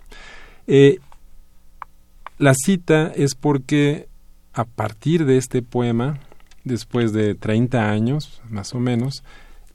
Eh, 0.66 0.98
la 2.38 2.54
cita 2.54 3.12
es 3.14 3.34
porque 3.34 4.08
a 4.52 4.64
partir 4.64 5.24
de 5.24 5.38
este 5.38 5.62
poema, 5.62 6.18
después 6.64 7.12
de 7.12 7.34
30 7.34 7.90
años, 7.90 8.42
más 8.48 8.74
o 8.74 8.80
menos, 8.80 9.22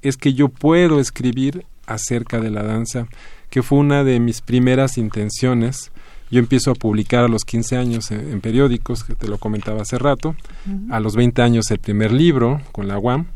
es 0.02 0.18
que 0.18 0.34
yo 0.34 0.50
puedo 0.50 1.00
escribir 1.00 1.66
acerca 1.86 2.40
de 2.40 2.52
la 2.52 2.64
danza, 2.64 3.08
que 3.50 3.64
fue 3.64 3.80
una 3.80 4.04
de 4.04 4.20
mis 4.20 4.42
primeras 4.42 4.98
intenciones 4.98 5.92
yo 6.32 6.40
empiezo 6.40 6.72
a 6.72 6.76
publicar 6.76 7.26
a 7.26 7.28
los 7.28 7.44
15 7.44 7.76
años 7.76 8.10
en, 8.10 8.40
periódicos, 8.40 9.04
que 9.04 9.16
te 9.16 9.28
lo 9.28 9.38
comentaba 9.38 9.82
hace 9.82 10.00
rato, 10.00 10.36
a 10.90 11.02
los 11.02 11.16
20 11.16 11.42
años 11.42 11.70
el 11.72 11.80
primer 11.80 12.14
libro 12.14 12.62
con 12.72 12.88
la 12.88 12.98
UAM. 12.98 13.28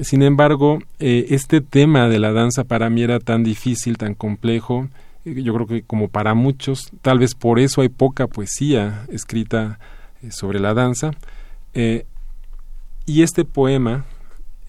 Sin 0.00 0.22
embargo, 0.22 0.78
eh, 0.98 1.26
este 1.28 1.60
tema 1.60 2.08
de 2.08 2.18
la 2.18 2.32
danza 2.32 2.64
para 2.64 2.88
mí 2.88 3.02
era 3.02 3.20
tan 3.20 3.44
difícil, 3.44 3.98
tan 3.98 4.14
complejo, 4.14 4.88
eh, 5.26 5.42
yo 5.42 5.54
creo 5.54 5.66
que 5.66 5.82
como 5.82 6.08
para 6.08 6.34
muchos, 6.34 6.90
tal 7.02 7.18
vez 7.18 7.34
por 7.34 7.60
eso 7.60 7.82
hay 7.82 7.90
poca 7.90 8.26
poesía 8.26 9.04
escrita 9.10 9.78
eh, 10.22 10.30
sobre 10.32 10.58
la 10.58 10.74
danza. 10.74 11.12
y 13.06 13.22
este 13.22 13.44
poema 13.44 14.06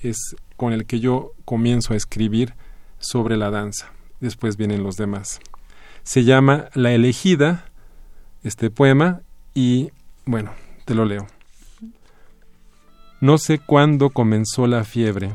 es 0.01 0.35
con 0.57 0.73
el 0.73 0.85
que 0.85 0.99
yo 0.99 1.31
comienzo 1.45 1.93
a 1.93 1.95
escribir 1.95 2.53
sobre 2.99 3.37
la 3.37 3.49
danza. 3.49 3.93
Después 4.19 4.57
vienen 4.57 4.83
los 4.83 4.95
demás 4.95 5.39
se 6.05 6.23
llama 6.23 6.69
La 6.75 6.93
elegida, 6.93 7.65
este 8.43 8.69
poema, 8.69 9.21
y 9.55 9.89
bueno, 10.25 10.51
te 10.85 10.93
lo 10.93 11.03
leo. 11.03 11.25
No 13.19 13.39
sé 13.39 13.57
cuándo 13.57 14.11
comenzó 14.11 14.67
la 14.67 14.83
fiebre, 14.83 15.31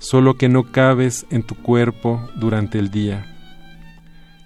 solo 0.00 0.34
que 0.34 0.48
no 0.48 0.72
cabes 0.72 1.26
en 1.30 1.44
tu 1.44 1.54
cuerpo 1.54 2.28
durante 2.34 2.80
el 2.80 2.90
día. 2.90 3.24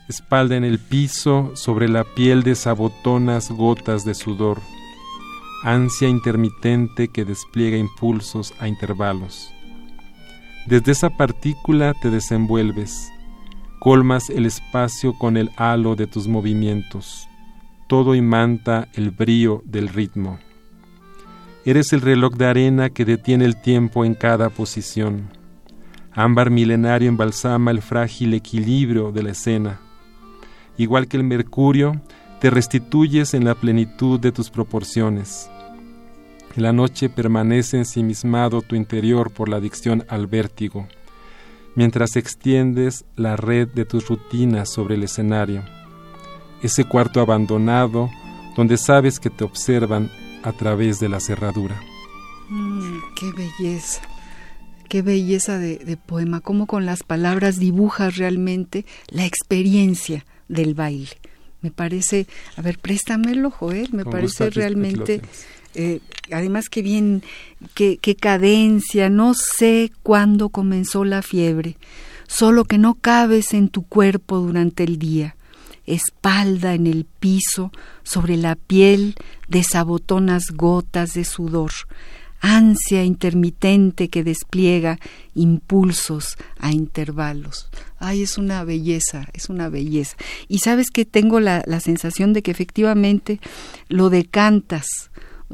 Espalda 0.07 0.55
en 0.55 0.65
el 0.65 0.79
piso, 0.79 1.53
sobre 1.55 1.89
la 1.89 2.05
piel 2.05 2.43
de 2.43 2.55
sabotonas 2.55 3.51
gotas 3.51 4.05
de 4.05 4.15
sudor, 4.15 4.61
ansia 5.63 6.09
intermitente 6.09 7.09
que 7.09 7.25
despliega 7.25 7.79
impulsos 7.79 8.53
a 8.59 8.69
intervalos. 8.69 9.51
Desde 10.67 10.93
esa 10.93 11.09
partícula 11.09 11.95
te 12.03 12.11
desenvuelves, 12.11 13.14
colmas 13.85 14.31
el 14.31 14.47
espacio 14.47 15.13
con 15.13 15.37
el 15.37 15.51
halo 15.59 15.95
de 15.95 16.07
tus 16.07 16.27
movimientos, 16.27 17.29
todo 17.87 18.15
imanta 18.15 18.89
el 18.95 19.11
brío 19.11 19.63
del 19.67 19.91
ritmo. 19.91 20.39
Eres 21.67 21.93
el 21.93 22.01
reloj 22.01 22.33
de 22.33 22.47
arena 22.47 22.89
que 22.89 23.05
detiene 23.05 23.45
el 23.45 23.61
tiempo 23.61 24.07
en 24.07 24.15
cada 24.15 24.49
posición. 24.49 25.29
Ámbar 26.13 26.49
milenario 26.49 27.11
embalsama 27.11 27.73
el 27.73 27.83
frágil 27.83 28.33
equilibrio 28.33 29.13
de 29.13 29.23
la 29.23 29.33
escena. 29.33 29.81
Igual 30.79 31.07
que 31.07 31.19
el 31.19 31.25
mercurio, 31.25 32.01
te 32.41 32.49
restituyes 32.49 33.35
en 33.35 33.45
la 33.45 33.55
plenitud 33.55 34.19
de 34.19 34.33
tus 34.33 34.49
proporciones. 34.49 35.51
En 36.57 36.63
la 36.63 36.73
noche 36.73 37.11
permanece 37.11 37.77
ensimismado 37.77 38.63
tu 38.63 38.77
interior 38.77 39.31
por 39.31 39.51
la 39.51 39.57
adicción 39.57 40.07
al 40.09 40.27
vértigo 40.27 40.89
mientras 41.75 42.17
extiendes 42.17 43.05
la 43.17 43.37
red 43.37 43.69
de 43.69 43.85
tus 43.85 44.09
rutinas 44.09 44.73
sobre 44.73 44.95
el 44.95 45.03
escenario. 45.03 45.65
Ese 46.63 46.85
cuarto 46.85 47.21
abandonado 47.21 48.11
donde 48.57 48.77
sabes 48.77 49.19
que 49.19 49.31
te 49.31 49.45
observan 49.45 50.11
a 50.43 50.53
través 50.53 51.01
de 51.01 51.09
la 51.09 51.21
cerradura. 51.21 51.81
Mm, 52.49 52.99
qué 53.17 53.33
belleza, 53.33 54.03
qué 54.89 55.03
belleza 55.03 55.59
de, 55.59 55.97
poema, 55.97 56.41
cómo 56.41 56.67
con 56.67 56.87
las 56.87 57.03
palabras 57.03 57.59
dibujas 57.59 58.17
realmente 58.17 58.85
la 59.09 59.25
experiencia 59.25 60.25
del 60.49 60.75
baile. 60.75 61.09
Me 61.63 61.71
parece, 61.71 62.27
a 62.57 62.63
ver, 62.63 62.79
préstamelo, 62.79 63.51
Joel, 63.51 63.89
me 63.93 64.05
parece 64.05 64.51
realmente 64.51 65.23
eh, 65.75 66.01
además 66.31 66.69
qué 66.69 66.83
bien, 66.83 67.23
qué, 67.75 68.17
cadencia, 68.17 69.11
no 69.11 69.35
sé 69.35 69.91
cuándo 70.03 70.49
comenzó 70.49 71.05
la 71.05 71.23
fiebre, 71.23 71.77
solo 72.27 72.65
que 72.65 72.79
no 72.79 72.95
cabes 72.95 73.55
en 73.55 73.69
tu 73.69 73.83
cuerpo 73.83 74.39
durante 74.39 74.85
el 74.85 74.99
día, 74.99 75.37
espalda 75.87 76.75
en 76.75 76.87
el 76.87 77.05
piso, 77.05 77.73
sobre 78.05 78.37
la 78.37 78.55
piel, 78.55 79.17
desabotonas 79.49 80.53
gotas 80.53 81.15
de 81.15 81.25
sudor, 81.25 81.73
ansia 82.41 83.05
intermitente 83.05 84.09
que 84.09 84.23
despliega 84.23 84.99
impulsos 85.35 86.37
a 86.59 86.73
intervalos. 86.73 87.71
Ay, 87.99 88.23
es 88.23 88.39
una 88.39 88.65
belleza, 88.65 89.29
es 89.33 89.49
una 89.49 89.71
belleza. 89.71 90.17
Y 90.47 90.59
sabes 90.59 90.91
que 90.91 91.07
tengo 91.07 91.41
la 91.41 91.81
sensación 91.81 92.35
de 92.35 92.43
que 92.43 92.51
efectivamente 92.51 93.41
lo 93.89 94.11
decantas, 94.11 95.11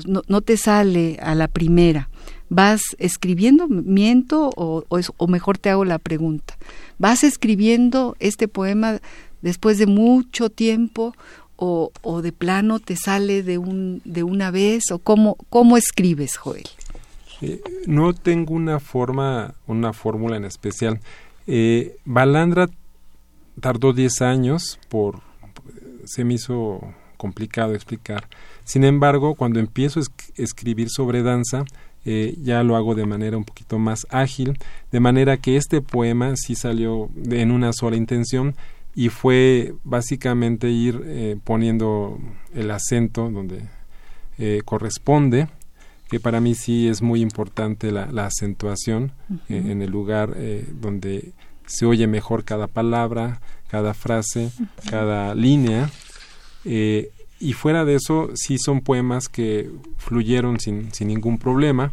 no, 0.07 0.41
te 0.41 0.57
sale 0.57 1.19
a 1.23 1.35
la 1.35 1.49
primera. 1.49 2.09
¿Vas 2.49 2.81
escribiendo, 2.99 3.69
miento 3.69 4.51
o, 4.57 4.85
o, 4.89 5.27
mejor 5.29 5.59
te 5.59 5.71
hago 5.71 5.85
la 5.85 5.99
pregunta? 5.99 6.57
¿Vas 6.99 7.23
escribiendo 7.23 8.17
este 8.19 8.49
poema 8.49 9.01
después 9.41 9.79
de 9.79 9.87
mucho 9.87 10.51
tiempo 10.51 11.15
o, 11.57 11.93
o 12.03 12.23
de 12.23 12.33
plano 12.33 12.81
te 12.81 12.97
sale 12.97 13.43
de, 13.43 13.59
un, 13.59 14.03
de 14.05 14.23
una 14.25 14.51
vez 14.51 14.91
o 14.91 14.99
cómo, 14.99 15.37
cómo 15.49 15.77
escribes, 15.77 16.37
Joel? 16.37 16.65
No 17.87 18.13
tengo 18.13 18.55
una 18.55 18.81
forma, 18.81 19.55
una 19.67 19.93
fórmula 19.93 20.37
en 20.37 20.45
especial. 20.45 21.01
Eh, 21.47 21.97
Balandra 22.05 22.69
tardó 23.61 23.93
10 23.93 24.23
años 24.23 24.79
por 24.89 25.21
se 26.05 26.25
me 26.25 26.35
hizo 26.35 26.81
complicado 27.17 27.75
explicar. 27.75 28.27
Sin 28.71 28.85
embargo, 28.85 29.35
cuando 29.35 29.59
empiezo 29.59 29.99
a 29.99 30.05
escribir 30.37 30.91
sobre 30.91 31.25
danza, 31.25 31.65
eh, 32.05 32.37
ya 32.41 32.63
lo 32.63 32.77
hago 32.77 32.95
de 32.95 33.05
manera 33.05 33.37
un 33.37 33.43
poquito 33.43 33.81
más 33.81 34.07
ágil, 34.11 34.59
de 34.93 35.01
manera 35.01 35.39
que 35.39 35.57
este 35.57 35.81
poema 35.81 36.35
sí 36.37 36.55
salió 36.55 37.11
en 37.29 37.51
una 37.51 37.73
sola 37.73 37.97
intención 37.97 38.55
y 38.95 39.09
fue 39.09 39.75
básicamente 39.83 40.71
ir 40.71 41.03
eh, 41.05 41.37
poniendo 41.43 42.21
el 42.55 42.71
acento 42.71 43.29
donde 43.29 43.65
eh, 44.39 44.63
corresponde, 44.65 45.49
que 46.09 46.21
para 46.21 46.41
mí 46.41 46.55
sí 46.55 46.87
es 46.87 47.03
muy 47.03 47.23
importante 47.23 47.91
la, 47.91 48.05
acentuación 48.25 49.11
eh, 49.49 49.65
en 49.67 49.83
el 49.83 49.91
lugar 49.91 50.35
eh, 50.37 50.65
donde 50.81 51.33
se 51.67 51.87
oye 51.87 52.07
mejor 52.07 52.45
cada 52.45 52.69
palabra, 52.69 53.41
cada 53.69 53.95
frase, 53.95 54.53
cada 54.89 55.35
línea. 55.35 55.91
Eh, 56.65 57.11
y 57.41 57.55
fuera 57.55 57.87
de 57.87 57.95
eso, 57.95 58.31
sí 58.35 58.59
son 58.59 58.83
poemas 58.83 59.29
que 59.29 59.71
fluyeron 59.97 60.61
sin, 60.61 60.93
sin 60.93 61.09
ningún 61.09 61.39
problema. 61.39 61.93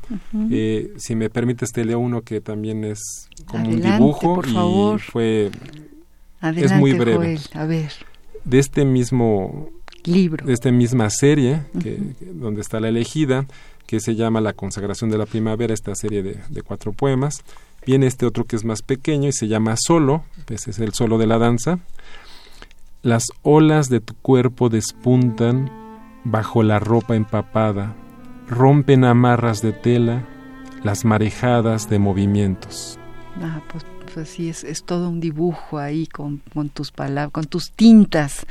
si 0.97 1.15
me 1.15 1.29
permites, 1.29 1.71
te 1.71 1.85
leo 1.85 1.99
uno 1.99 2.21
que 2.21 2.41
también 2.41 2.83
es 2.83 3.29
como 3.45 3.69
un 3.69 3.81
dibujo 3.81 4.41
y 4.45 4.99
fue... 4.99 5.51
es 6.55 6.73
muy 6.73 6.93
breve. 6.93 7.39
a 7.53 7.65
ver. 7.65 7.91
De 8.43 8.59
este 8.59 8.85
mismo 8.85 9.69
libro. 10.03 10.45
De 10.45 10.53
esta 10.53 10.71
misma 10.71 11.09
serie, 11.09 11.61
que, 11.81 11.97
donde 12.33 12.61
está 12.61 12.79
la 12.79 12.89
elegida, 12.89 13.45
que 13.87 14.01
se 14.01 14.15
llama 14.15 14.41
La 14.41 14.53
consagración 14.53 15.09
de 15.09 15.17
la 15.17 15.25
primavera, 15.25 15.73
esta 15.73 15.95
serie 15.95 16.21
de, 16.23 16.61
cuatro 16.61 16.91
poemas. 16.91 17.43
Viene 17.85 18.05
este 18.05 18.25
otro 18.25 18.43
que 18.43 18.57
es 18.57 18.65
más 18.65 18.81
pequeño 18.81 19.29
y 19.29 19.33
se 19.33 19.47
llama 19.47 19.75
Solo, 19.77 20.25
ese 20.49 20.71
es 20.71 20.79
el 20.79 20.93
solo 20.93 21.17
de 21.17 21.25
la 21.25 21.37
danza. 21.37 21.79
Las 23.07 23.31
olas 23.41 23.87
de 23.87 24.01
tu 24.01 24.15
cuerpo 24.15 24.67
despuntan 24.67 25.71
bajo 26.25 26.61
la 26.61 26.77
ropa 26.77 27.15
empapada, 27.15 27.95
rompen 28.49 29.05
amarras 29.05 29.61
de 29.61 29.71
tela 29.71 30.27
las 30.83 31.05
marejadas 31.05 31.89
de 31.89 31.99
movimientos. 31.99 32.99
Ah, 33.41 33.61
pues, 33.71 33.85
pues 34.13 34.27
sí, 34.27 34.49
es, 34.49 34.65
es, 34.65 34.83
todo 34.83 35.07
un 35.07 35.21
dibujo 35.21 35.77
ahí 35.77 36.07
con, 36.07 36.41
tus 36.73 36.91
palabras, 36.91 37.31
con 37.31 37.45
tus 37.45 37.71
tintas 37.71 38.45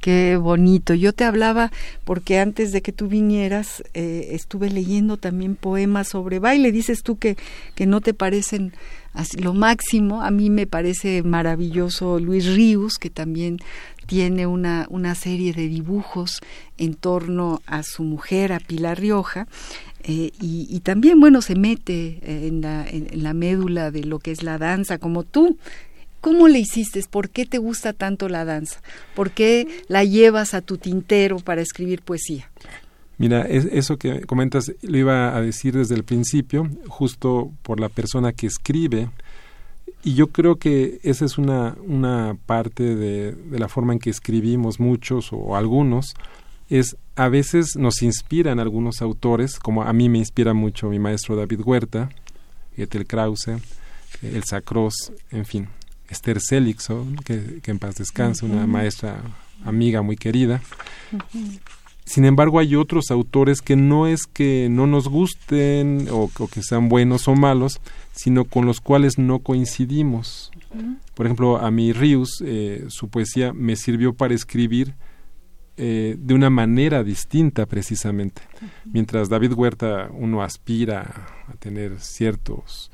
Qué 0.00 0.38
bonito. 0.38 0.94
Yo 0.94 1.12
te 1.12 1.24
hablaba 1.24 1.70
porque 2.04 2.38
antes 2.38 2.72
de 2.72 2.80
que 2.80 2.90
tú 2.90 3.06
vinieras 3.06 3.84
eh, 3.92 4.28
estuve 4.32 4.70
leyendo 4.70 5.18
también 5.18 5.56
poemas 5.56 6.08
sobre 6.08 6.38
baile. 6.38 6.72
Dices 6.72 7.02
tú 7.02 7.18
que, 7.18 7.36
que 7.74 7.84
no 7.84 8.00
te 8.00 8.14
parecen 8.14 8.72
lo 9.38 9.54
máximo. 9.54 10.22
A 10.22 10.30
mí 10.30 10.50
me 10.50 10.66
parece 10.66 11.22
maravilloso 11.22 12.18
Luis 12.18 12.46
Ríos, 12.54 12.98
que 12.98 13.10
también 13.10 13.58
tiene 14.06 14.46
una, 14.46 14.86
una 14.90 15.14
serie 15.14 15.52
de 15.52 15.68
dibujos 15.68 16.40
en 16.78 16.94
torno 16.94 17.62
a 17.66 17.82
su 17.82 18.02
mujer, 18.02 18.52
a 18.52 18.60
Pilar 18.60 18.98
Rioja. 18.98 19.46
Eh, 20.02 20.30
y, 20.40 20.80
también, 20.80 21.20
bueno, 21.20 21.42
se 21.42 21.54
mete 21.54 22.46
en 22.46 22.62
la, 22.62 22.86
en 22.88 23.22
la 23.22 23.34
médula 23.34 23.90
de 23.90 24.04
lo 24.04 24.18
que 24.18 24.30
es 24.30 24.42
la 24.42 24.58
danza, 24.58 24.98
como 24.98 25.24
tú, 25.24 25.58
¿Cómo 26.20 26.48
le 26.48 26.58
hiciste? 26.58 27.02
¿Por 27.08 27.30
qué 27.30 27.46
te 27.46 27.56
gusta 27.56 27.94
tanto 27.94 28.28
la 28.28 28.44
danza? 28.44 28.82
¿Por 29.14 29.30
qué 29.30 29.66
la 29.88 30.04
llevas 30.04 30.52
a 30.52 30.60
tu 30.60 30.76
tintero 30.76 31.38
para 31.38 31.62
escribir 31.62 32.02
poesía? 32.02 32.50
Mira, 33.20 33.42
eso 33.42 33.98
que 33.98 34.22
comentas 34.22 34.72
lo 34.80 34.96
iba 34.96 35.36
a 35.36 35.42
decir 35.42 35.76
desde 35.76 35.94
el 35.94 36.04
principio, 36.04 36.70
justo 36.88 37.52
por 37.62 37.78
la 37.78 37.90
persona 37.90 38.32
que 38.32 38.46
escribe. 38.46 39.10
Y 40.02 40.14
yo 40.14 40.28
creo 40.28 40.56
que 40.56 41.00
esa 41.02 41.26
es 41.26 41.36
una, 41.36 41.76
una 41.86 42.38
parte 42.46 42.96
de, 42.96 43.32
de 43.32 43.58
la 43.58 43.68
forma 43.68 43.92
en 43.92 43.98
que 43.98 44.08
escribimos 44.08 44.80
muchos 44.80 45.34
o 45.34 45.54
algunos. 45.54 46.14
Es 46.70 46.96
a 47.14 47.28
veces 47.28 47.76
nos 47.76 48.00
inspiran 48.00 48.58
algunos 48.58 49.02
autores, 49.02 49.58
como 49.58 49.82
a 49.82 49.92
mí 49.92 50.08
me 50.08 50.16
inspira 50.16 50.54
mucho 50.54 50.88
mi 50.88 50.98
maestro 50.98 51.36
David 51.36 51.60
Huerta, 51.62 52.08
Ethel 52.74 53.06
Krause, 53.06 53.58
el 54.22 54.44
Sacros, 54.44 55.12
en 55.30 55.44
fin, 55.44 55.68
Esther 56.08 56.40
Selixo, 56.40 57.06
que, 57.26 57.60
en 57.66 57.78
paz 57.78 57.96
descanse, 57.96 58.46
una 58.46 58.66
maestra 58.66 59.20
amiga 59.62 60.00
muy 60.00 60.16
querida. 60.16 60.62
Sin 62.04 62.24
embargo, 62.24 62.58
hay 62.58 62.74
otros 62.74 63.10
autores 63.10 63.62
que 63.62 63.76
no 63.76 64.06
es 64.06 64.26
que 64.26 64.68
no 64.70 64.86
nos 64.86 65.08
gusten 65.08 66.08
o, 66.10 66.28
que 66.52 66.62
sean 66.62 66.88
buenos 66.88 67.28
o 67.28 67.34
malos, 67.34 67.80
sino 68.12 68.44
con 68.44 68.66
los 68.66 68.80
cuales 68.80 69.18
no 69.18 69.40
coincidimos. 69.40 70.50
Por 71.14 71.26
ejemplo, 71.26 71.58
a 71.58 71.70
mí 71.70 71.92
Rius, 71.92 72.42
eh, 72.44 72.84
su 72.88 73.08
poesía 73.08 73.52
me 73.52 73.76
sirvió 73.76 74.12
para 74.12 74.34
escribir 74.34 74.94
eh, 75.76 76.16
de 76.18 76.34
una 76.34 76.50
manera 76.50 77.02
distinta 77.02 77.66
precisamente. 77.66 78.42
Mientras 78.84 79.28
David 79.28 79.52
Huerta 79.52 80.10
uno 80.12 80.42
aspira 80.42 81.26
a 81.48 81.54
tener 81.54 82.00
ciertos 82.00 82.90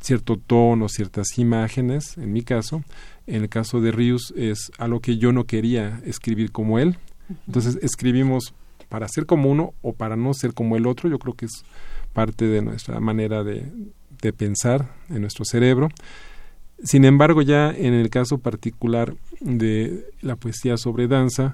cierto 0.00 0.38
tono, 0.38 0.88
ciertas 0.88 1.38
imágenes, 1.38 2.16
en 2.16 2.32
mi 2.32 2.42
caso. 2.42 2.82
En 3.26 3.42
el 3.42 3.48
caso 3.48 3.80
de 3.80 3.92
Rius 3.92 4.32
es 4.36 4.72
algo 4.78 5.00
que 5.00 5.18
yo 5.18 5.32
no 5.32 5.44
quería 5.44 6.00
escribir 6.04 6.52
como 6.52 6.78
él. 6.78 6.98
Entonces 7.46 7.78
escribimos 7.82 8.54
para 8.88 9.08
ser 9.08 9.26
como 9.26 9.50
uno 9.50 9.74
o 9.82 9.92
para 9.92 10.16
no 10.16 10.34
ser 10.34 10.54
como 10.54 10.76
el 10.76 10.86
otro. 10.86 11.08
Yo 11.08 11.18
creo 11.18 11.34
que 11.34 11.46
es 11.46 11.64
parte 12.12 12.46
de 12.46 12.62
nuestra 12.62 13.00
manera 13.00 13.44
de, 13.44 13.70
de 14.20 14.32
pensar 14.32 14.94
en 15.08 15.20
nuestro 15.22 15.44
cerebro. 15.44 15.88
Sin 16.82 17.04
embargo, 17.04 17.42
ya 17.42 17.70
en 17.70 17.92
el 17.94 18.08
caso 18.08 18.38
particular 18.38 19.14
de 19.40 20.06
la 20.22 20.36
poesía 20.36 20.76
sobre 20.76 21.08
danza, 21.08 21.52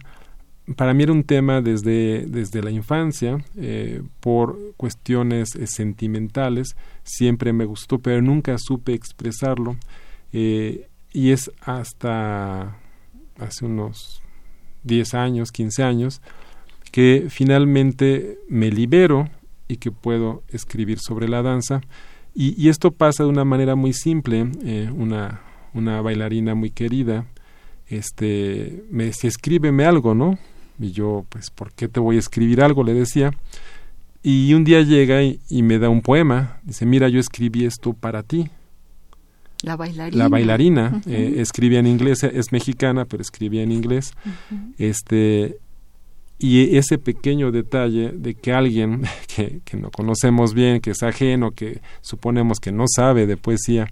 para 0.75 0.95
mí 0.95 1.05
era 1.05 1.13
un 1.13 1.23
tema 1.23 1.61
desde, 1.61 2.27
desde 2.27 2.63
la 2.63 2.71
infancia, 2.71 3.39
eh, 3.57 4.03
por 4.21 4.75
cuestiones 4.77 5.55
eh, 5.55 5.67
sentimentales, 5.67 6.77
siempre 7.05 7.53
me 7.53 7.65
gustó, 7.65 7.99
pero 7.99 8.21
nunca 8.21 8.57
supe 8.59 8.93
expresarlo. 8.93 9.77
Eh, 10.33 10.89
y 11.13 11.31
es 11.31 11.51
hasta 11.61 12.77
hace 13.39 13.65
unos 13.65 14.23
10 14.87 15.15
años, 15.15 15.53
15 15.53 15.83
años, 15.83 16.23
que 16.91 17.27
finalmente 17.29 18.39
me 18.49 18.71
libero 18.71 19.29
y 19.69 19.77
que 19.77 19.91
puedo 19.91 20.43
escribir 20.49 20.99
sobre 21.01 21.29
la 21.29 21.43
danza. 21.43 21.81
Y, 22.35 22.61
y 22.63 22.69
esto 22.69 22.91
pasa 22.91 23.25
de 23.25 23.31
una 23.31 23.45
manera 23.45 23.75
muy 23.75 23.93
simple. 23.93 24.43
una, 24.95 25.41
una 25.75 26.01
bailarina 26.01 26.55
muy 26.55 26.71
querida 26.71 27.27
este, 27.89 28.85
me 28.91 29.05
decía, 29.05 29.29
escríbeme 29.29 29.85
algo, 29.85 30.15
¿no? 30.15 30.39
Y 30.79 30.93
yo, 30.93 31.25
pues, 31.29 31.51
¿por 31.51 31.73
qué 31.73 31.89
te 31.89 32.01
voy 32.01 32.17
a 32.17 32.19
escribir 32.19 32.63
algo? 32.63 32.83
Le 32.83 32.95
decía. 32.95 33.31
Y 34.23 34.55
un 34.55 34.65
día 34.65 34.83
llega 34.83 35.23
y, 35.23 35.63
me 35.63 35.79
da 35.79 35.89
un 35.89 36.03
poema. 36.03 36.59
Dice, 36.65 36.85
mira, 36.85 37.09
yo 37.09 37.21
escribí 37.21 37.65
esto 37.65 37.93
para 37.93 38.25
ti. 38.25 38.51
La 39.63 39.77
bailarina. 39.77 40.23
La 40.23 40.29
bailarina. 40.29 41.03
Eh, 41.07 41.35
escribía 41.39 41.81
en 41.81 41.87
inglés, 41.87 42.23
es 42.25 42.53
mexicana, 42.53 43.05
pero 43.05 43.23
escribía 43.23 43.63
en 43.63 43.73
inglés. 43.73 44.13
Este, 44.79 45.59
y 46.39 46.77
ese 46.77 46.99
pequeño 46.99 47.51
detalle 47.51 48.11
de 48.11 48.35
que 48.35 48.53
alguien 48.53 49.03
que, 49.35 49.61
que, 49.65 49.77
no 49.77 49.91
conocemos 49.91 50.55
bien, 50.55 50.81
que 50.81 50.91
es 50.91 51.03
ajeno, 51.03 51.53
que 51.53 51.81
suponemos 52.01 52.61
que 52.61 52.73
no 52.73 52.85
sabe 52.87 53.27
de 53.27 53.37
poesía, 53.37 53.89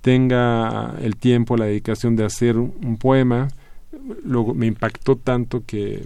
tenga 0.00 0.96
el 1.00 1.16
tiempo, 1.16 1.56
la 1.56 1.66
dedicación 1.66 2.16
de 2.16 2.24
hacer 2.24 2.56
un 2.56 2.96
poema, 2.98 3.48
luego 4.24 4.54
me 4.54 4.66
impactó 4.66 5.16
tanto 5.16 5.62
que, 5.66 6.02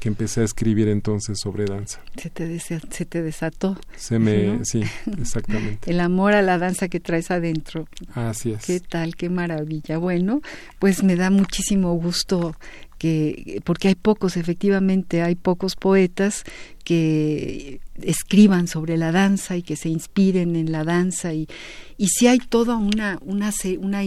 que 0.00 0.08
empecé 0.08 0.40
a 0.40 0.44
escribir 0.44 0.88
entonces 0.88 1.38
sobre 1.40 1.66
danza. 1.66 2.00
Se 2.16 2.30
te, 2.30 2.58
se 2.58 2.80
te 2.80 3.22
desató. 3.22 3.78
Se 3.96 4.18
me, 4.18 4.64
sí, 4.64 4.82
exactamente. 5.20 5.90
El 5.90 6.00
amor 6.00 6.34
a 6.34 6.42
la 6.42 6.58
danza 6.58 6.88
que 6.88 6.98
traes 6.98 7.30
adentro. 7.30 7.86
Así 8.14 8.52
es. 8.52 8.64
Qué 8.64 8.80
tal, 8.80 9.14
qué 9.14 9.28
maravilla. 9.28 9.98
Bueno, 9.98 10.40
pues 10.78 11.02
me 11.02 11.16
da 11.16 11.30
muchísimo 11.30 11.94
gusto 11.94 12.56
que, 13.00 13.62
porque 13.64 13.88
hay 13.88 13.94
pocos, 13.94 14.36
efectivamente, 14.36 15.22
hay 15.22 15.34
pocos 15.34 15.74
poetas 15.74 16.44
que 16.84 17.80
escriban 18.02 18.68
sobre 18.68 18.98
la 18.98 19.10
danza 19.10 19.56
y 19.56 19.62
que 19.62 19.74
se 19.74 19.88
inspiren 19.88 20.54
en 20.54 20.70
la 20.70 20.84
danza 20.84 21.32
y, 21.32 21.48
y 21.96 22.08
si 22.08 22.26
hay 22.26 22.40
toda 22.40 22.76
una, 22.76 23.18
una, 23.22 23.52
una 23.78 24.02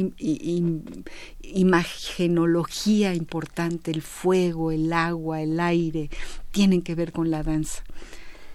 imagenología 1.42 3.16
importante, 3.16 3.90
el 3.90 4.04
fuego, 4.04 4.72
el 4.72 4.94
agua, 4.94 5.42
el 5.42 5.60
aire, 5.60 6.12
tienen 6.52 6.84
que 6.84 6.94
ver 6.94 7.12
con 7.12 7.32
la 7.32 7.42
danza. 7.42 7.84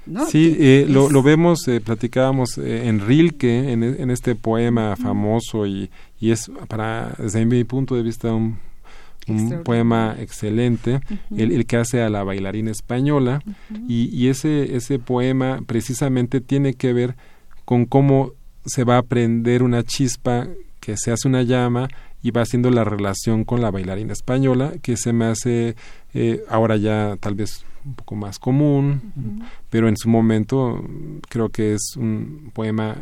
¿No? 0.07 0.25
Sí, 0.27 0.57
eh, 0.57 0.87
lo, 0.89 1.11
lo, 1.11 1.21
vemos, 1.21 1.67
eh, 1.67 1.81
platicábamos 1.81 2.59
eh, 2.59 2.87
en 2.87 3.05
Rilke, 3.05 3.73
en, 3.73 3.83
en, 3.83 4.11
este 4.11 4.37
poema 4.37 4.95
famoso 4.95 5.67
y, 5.67 5.91
y 6.21 6.31
es, 6.31 6.49
para, 6.69 7.15
desde 7.19 7.45
mi 7.45 7.65
punto 7.65 7.97
de 7.97 8.03
vista, 8.03 8.33
un 8.33 8.68
un 9.29 9.63
poema 9.65 10.17
excelente, 10.19 11.01
el, 11.37 11.67
que 11.67 11.77
hace 11.77 12.03
a 12.03 12.11
la 12.11 12.25
bailarina 12.25 12.71
española, 12.71 13.43
y, 13.89 14.29
ese, 14.29 14.77
ese 14.77 14.99
poema 14.99 15.61
precisamente 15.67 16.41
tiene 16.41 16.75
que 16.75 16.93
ver 16.93 17.17
con 17.65 17.85
cómo 17.85 18.33
se 18.65 18.85
va 18.85 18.99
a 18.99 19.03
prender 19.03 19.63
una 19.63 19.83
chispa 19.83 20.49
que 20.81 20.97
se 20.97 21.13
hace 21.13 21.29
una 21.29 21.43
llama 21.43 21.89
y 22.23 22.31
va 22.31 22.43
haciendo 22.43 22.71
la 22.71 22.85
relación 22.85 23.45
con 23.45 23.61
la 23.61 23.71
bailarina 23.71 24.13
española, 24.13 24.73
que 24.83 24.97
se 24.97 25.13
me 25.13 25.27
hace 25.27 25.77
eh, 26.15 26.43
ahora 26.49 26.77
ya 26.77 27.17
tal 27.21 27.35
vez 27.35 27.65
un 27.85 27.95
poco 27.95 28.17
más 28.17 28.39
común, 28.39 29.45
pero 29.71 29.89
en 29.89 29.97
su 29.97 30.09
momento 30.09 30.85
creo 31.29 31.49
que 31.49 31.75
es 31.75 31.97
un 31.97 32.51
poema 32.53 32.97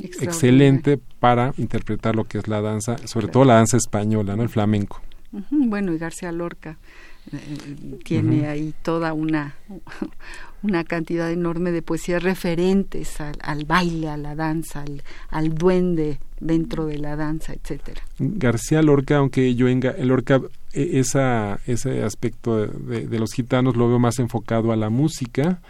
excelente 0.00 0.98
para 1.20 1.52
interpretar 1.58 2.16
lo 2.16 2.24
que 2.24 2.38
es 2.38 2.48
la 2.48 2.60
danza, 2.60 2.96
sobre 3.06 3.28
todo 3.28 3.44
la 3.44 3.54
danza 3.54 3.76
española, 3.76 4.34
¿no? 4.36 4.42
el 4.42 4.48
flamenco. 4.48 5.00
Bueno, 5.50 5.92
y 5.92 5.98
García 5.98 6.30
Lorca 6.30 6.76
eh, 7.32 7.98
tiene 8.04 8.46
ahí 8.46 8.74
toda 8.82 9.12
una 9.14 9.54
una 10.62 10.84
cantidad 10.84 11.30
enorme 11.30 11.72
de 11.72 11.82
poesías 11.82 12.22
referentes 12.22 13.20
al, 13.20 13.64
baile, 13.64 14.08
a 14.08 14.16
la 14.16 14.34
danza, 14.34 14.84
al, 15.30 15.54
duende 15.54 16.20
dentro 16.42 16.86
de 16.86 16.98
la 16.98 17.16
danza, 17.16 17.52
etcétera. 17.54 18.02
García 18.18 18.82
Lorca, 18.82 19.16
aunque 19.16 19.54
yo 19.54 19.68
en 19.68 19.80
Lorca 20.06 20.40
e, 20.72 20.98
esa, 20.98 21.60
ese 21.66 22.02
aspecto 22.02 22.66
de, 22.66 23.18
los 23.18 23.32
gitanos 23.32 23.76
lo 23.76 23.88
veo 23.88 23.98
más 23.98 24.18
enfocado 24.18 24.72
a 24.72 24.76
la 24.76 24.90
música, 24.90 25.60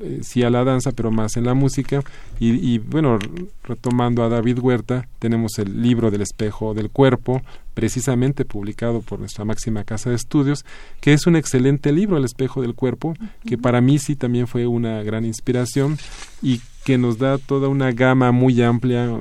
eh, 0.00 0.20
sí 0.22 0.42
a 0.42 0.50
la 0.50 0.64
danza, 0.64 0.92
pero 0.92 1.10
más 1.10 1.36
en 1.36 1.44
la 1.44 1.54
música. 1.54 2.02
Y, 2.40 2.54
y, 2.54 2.78
bueno, 2.78 3.18
retomando 3.64 4.24
a 4.24 4.28
David 4.28 4.58
Huerta, 4.58 5.08
tenemos 5.18 5.58
el 5.58 5.82
libro 5.82 6.10
del 6.10 6.22
espejo 6.22 6.74
del 6.74 6.90
cuerpo, 6.90 7.42
precisamente 7.74 8.46
publicado 8.46 9.02
por 9.02 9.18
nuestra 9.20 9.44
máxima 9.44 9.84
casa 9.84 10.10
de 10.10 10.16
estudios, 10.16 10.64
que 11.00 11.12
es 11.12 11.26
un 11.26 11.36
excelente 11.36 11.92
libro, 11.92 12.16
El 12.16 12.24
espejo 12.24 12.62
del 12.62 12.74
cuerpo, 12.74 13.14
que 13.46 13.58
para 13.58 13.82
mí 13.82 13.98
sí 13.98 14.16
también 14.16 14.46
fue 14.46 14.66
una 14.66 15.02
gran 15.02 15.26
inspiración 15.26 15.98
y 16.40 16.62
que 16.84 16.96
nos 16.96 17.18
da 17.18 17.36
toda 17.36 17.68
una 17.68 17.92
gama 17.92 18.32
muy 18.32 18.62
amplia, 18.62 19.20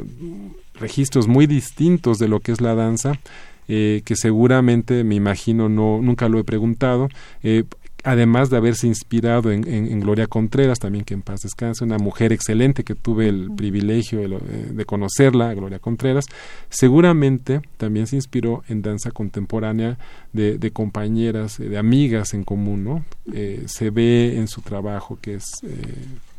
registros 0.80 1.28
muy 1.28 1.48
distintos 1.48 2.18
de 2.18 2.28
lo 2.28 2.40
que 2.40 2.52
es 2.52 2.62
la 2.62 2.76
danza 2.76 3.20
eh, 3.68 4.04
que 4.06 4.16
seguramente 4.16 5.04
me 5.04 5.16
imagino 5.16 5.70
no 5.70 6.00
nunca 6.00 6.30
lo 6.30 6.40
he 6.40 6.44
preguntado 6.44 7.10
eh, 7.42 7.64
además 8.04 8.52
de 8.52 8.58
haberse 8.58 8.86
inspirado 8.86 9.52
en, 9.52 9.68
en, 9.68 10.00
Gloria 10.00 10.28
Contreras, 10.28 10.78
también 10.78 11.04
que 11.04 11.16
en 11.16 11.24
paz 11.24 11.42
descanse, 11.42 11.84
una 11.84 11.98
mujer 11.98 12.32
excelente 12.32 12.84
que 12.84 12.94
tuve 12.94 13.28
el 13.28 13.50
privilegio 13.56 14.20
de, 14.20 14.36
eh, 14.36 14.40
de, 14.74 14.86
conocerla, 14.86 15.52
Gloria 15.56 15.80
Contreras, 15.80 16.26
seguramente 16.70 17.62
también 17.78 18.06
se 18.06 18.18
inspiró 18.18 18.64
en 18.68 18.84
danza 18.84 19.10
contemporánea 19.10 19.98
de, 20.34 20.60
de 20.60 20.70
compañeras, 20.70 21.58
de 21.58 21.80
amigas 21.80 22.36
en 22.36 22.44
común, 22.44 22.84
¿no? 22.84 23.06
se 23.66 23.90
ve 23.90 24.38
en 24.38 24.48
su 24.48 24.62
trabajo 24.62 25.18
que 25.20 25.34
es 25.34 25.46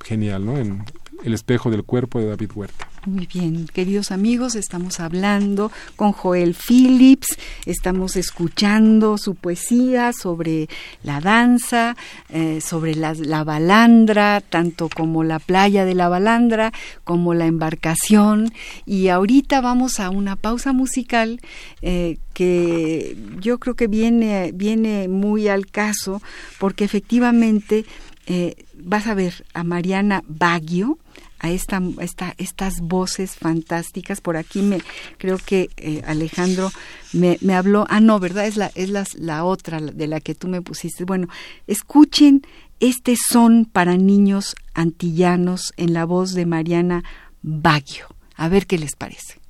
genial, 0.05 0.47
¿no? 0.47 0.57
En 0.57 0.85
El 1.25 1.35
espejo 1.35 1.71
del 1.71 1.85
cuerpo 1.85 2.21
de 2.21 2.27
David 2.27 2.51
Huerta. 2.55 2.89
Muy 3.07 3.29
bien, 3.33 3.69
queridos 3.73 4.11
amigos, 4.11 4.57
estamos 4.57 4.99
hablando 4.99 5.71
con 5.95 6.11
Joel 6.11 6.57
Phillips, 6.57 7.39
estamos 7.65 8.17
escuchando 8.17 9.17
su 9.17 9.37
poesía 9.37 10.13
sobre 10.13 10.69
la 11.05 11.21
danza, 11.21 11.97
eh, 12.31 12.61
sobre 12.61 12.97
la, 12.97 13.45
balandra, 13.45 14.41
tanto 14.41 14.89
como 14.89 15.23
la 15.23 15.39
playa 15.39 15.85
de 15.85 15.95
la 15.95 16.09
balandra, 16.09 16.73
como 17.05 17.33
la 17.33 17.47
embarcación. 17.47 18.53
Y 18.87 19.07
ahorita 19.07 19.61
vamos 19.61 20.01
a 20.01 20.11
una 20.11 20.35
pausa 20.35 20.73
musical 20.73 21.41
eh, 21.83 22.19
que 22.35 23.17
yo 23.41 23.59
creo 23.59 23.77
que 23.77 23.87
viene, 23.87 24.51
viene 24.53 25.07
muy 25.07 25.47
al 25.47 25.69
caso, 25.69 26.21
porque 26.59 26.85
efectivamente 26.85 27.87
eh, 28.27 28.65
vas 28.75 29.07
a 29.07 29.15
ver 29.15 29.45
a 29.55 29.65
Mariana 29.65 30.23
Baggio, 30.27 30.99
a 31.39 31.51
esta, 31.51 31.81
esta, 32.01 32.35
estas 32.39 32.81
voces 32.81 33.37
fantásticas. 33.37 34.21
Por 34.21 34.37
aquí 34.37 34.63
me 34.63 34.81
creo 35.19 35.39
que 35.39 35.71
eh, 35.77 36.03
Alejandro 36.07 36.71
me, 37.13 37.39
habló. 37.55 37.87
Ah, 37.89 38.01
no, 38.01 38.19
¿verdad? 38.19 38.47
Es 38.47 38.57
la, 38.57 38.71
es 38.75 38.91
la, 38.91 39.05
la 39.15 39.45
otra 39.45 39.81
de 39.81 40.07
la 40.07 40.21
que 40.21 40.35
tú 40.35 40.49
me 40.49 40.63
pusiste. 40.63 41.05
Bueno, 41.05 41.29
escuchen 41.67 42.43
este 42.81 43.17
son 43.17 43.65
para 43.65 43.97
niños 43.97 44.55
antillanos 44.75 45.73
en 45.77 45.95
la 45.95 46.05
voz 46.05 46.35
de 46.35 46.45
Mariana 46.45 47.05
Baggio. 47.43 48.07
A 48.35 48.49
ver 48.49 48.67
qué 48.67 48.77
les 48.77 48.97
parece. 48.97 49.41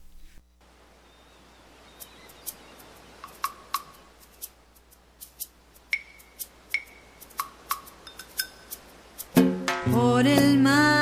Por 9.97 10.27
el 10.27 10.59
mar 10.59 10.96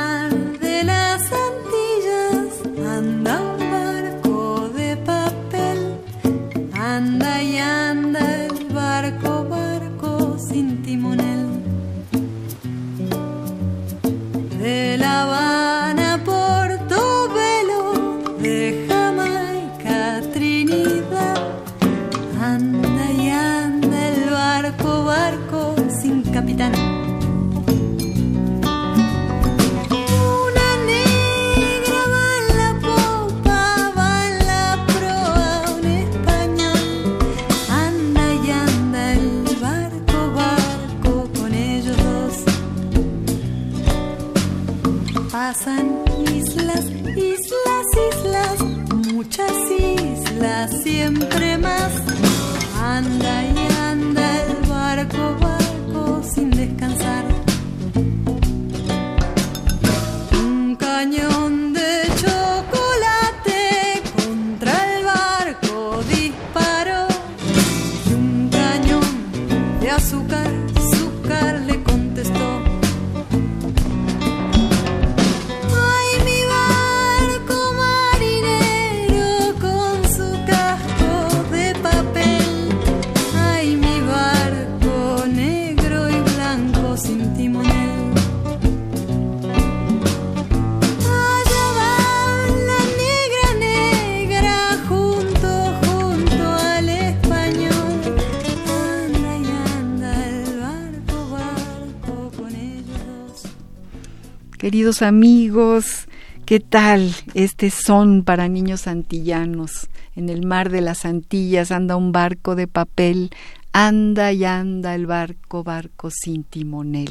Queridos 104.85 105.01
amigos, 105.01 106.09
¿qué 106.45 106.61
tal 106.61 107.15
este 107.33 107.71
son 107.71 108.23
para 108.23 108.49
niños 108.49 108.87
antillanos? 108.87 109.89
En 110.15 110.29
el 110.29 110.45
mar 110.45 110.69
de 110.69 110.83
las 110.83 111.07
Antillas 111.07 111.71
anda 111.71 111.97
un 111.97 112.13
barco 112.13 112.55
de 112.55 112.67
papel, 112.67 113.31
anda 113.73 114.31
y 114.33 114.45
anda 114.45 114.95
el 114.95 115.07
barco, 115.07 115.65
barco 115.65 116.11
sin 116.11 116.45
timonel 116.45 117.09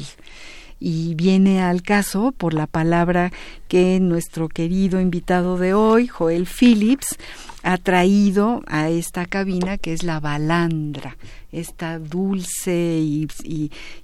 y 0.78 1.14
viene 1.14 1.62
al 1.62 1.82
caso 1.82 2.30
por 2.30 2.54
la 2.54 2.66
palabra 2.66 3.32
que 3.68 3.98
nuestro 4.00 4.48
querido 4.48 5.00
invitado 5.00 5.56
de 5.56 5.74
hoy, 5.74 6.06
Joel 6.06 6.46
Phillips, 6.46 7.16
ha 7.62 7.78
traído 7.78 8.62
a 8.66 8.90
esta 8.90 9.24
cabina 9.26 9.78
que 9.78 9.94
es 9.94 10.02
la 10.02 10.20
balandra 10.20 11.16
esta 11.54 11.98
dulce 11.98 12.98
y, 13.00 13.28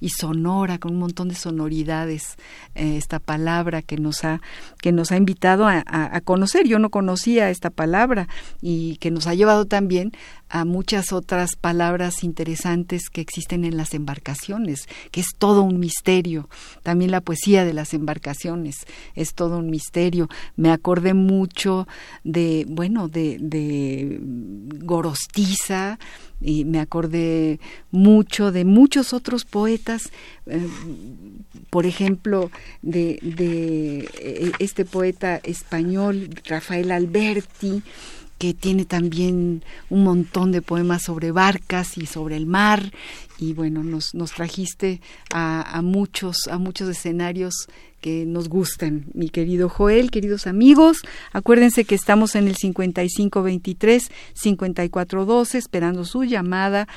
y, 0.00 0.08
sonora, 0.08 0.78
con 0.78 0.92
un 0.92 0.98
montón 0.98 1.28
de 1.28 1.34
sonoridades, 1.34 2.36
eh, 2.74 2.96
esta 2.96 3.18
palabra 3.18 3.82
que 3.82 3.96
nos 3.96 4.24
ha, 4.24 4.40
que 4.80 4.92
nos 4.92 5.12
ha 5.12 5.16
invitado 5.16 5.66
a, 5.66 5.82
conocer. 6.24 6.66
Yo 6.66 6.78
no 6.78 6.90
conocía 6.90 7.50
esta 7.50 7.70
palabra 7.70 8.28
y 8.60 8.96
que 8.96 9.10
nos 9.10 9.26
ha 9.26 9.34
llevado 9.34 9.64
también 9.64 10.12
a 10.48 10.64
muchas 10.64 11.12
otras 11.12 11.56
palabras 11.56 12.24
interesantes 12.24 13.08
que 13.10 13.20
existen 13.20 13.64
en 13.64 13.76
las 13.76 13.94
embarcaciones, 13.94 14.86
que 15.10 15.20
es 15.20 15.28
todo 15.38 15.62
un 15.62 15.78
misterio. 15.78 16.48
También 16.82 17.10
la 17.10 17.20
poesía 17.20 17.64
de 17.64 17.72
las 17.72 17.94
embarcaciones 17.94 18.76
es 19.14 19.34
todo 19.34 19.58
un 19.58 19.70
misterio. 19.70 20.28
Me 20.56 20.70
acordé 20.70 21.14
mucho 21.14 21.86
de, 22.24 22.66
bueno, 22.68 23.08
de, 23.08 23.38
de 23.40 24.18
Gorostiza, 24.82 25.98
y 26.40 26.64
me 26.64 26.80
acordé 26.80 27.60
mucho 27.90 28.52
de 28.52 28.64
muchos 28.64 29.12
otros 29.12 29.44
poetas, 29.44 30.10
eh, 30.46 30.66
por 31.70 31.86
ejemplo, 31.86 32.50
de, 32.82 33.18
de, 33.22 34.08
eh, 34.20 34.52
este 34.58 34.84
poeta 34.84 35.36
español, 35.36 36.30
Rafael 36.46 36.90
Alberti, 36.90 37.82
que 38.38 38.54
tiene 38.54 38.86
también 38.86 39.62
un 39.90 40.02
montón 40.02 40.50
de 40.50 40.62
poemas 40.62 41.02
sobre 41.02 41.30
barcas 41.30 41.98
y 41.98 42.06
sobre 42.06 42.36
el 42.36 42.46
mar 42.46 42.90
y 43.38 43.52
bueno 43.52 43.84
nos, 43.84 44.14
nos 44.14 44.32
trajiste 44.32 45.02
a, 45.30 45.76
a 45.76 45.82
muchos 45.82 46.48
a 46.48 46.56
muchos 46.56 46.88
escenarios 46.88 47.68
que 48.00 48.24
nos 48.26 48.48
gustan, 48.48 49.06
mi 49.14 49.28
querido 49.28 49.68
Joel, 49.68 50.10
queridos 50.10 50.46
amigos. 50.46 51.02
Acuérdense 51.32 51.84
que 51.84 51.94
estamos 51.94 52.34
en 52.34 52.48
el 52.48 52.56
5523-5412 52.56 55.54
esperando 55.54 56.04
su 56.04 56.24
llamada 56.24 56.88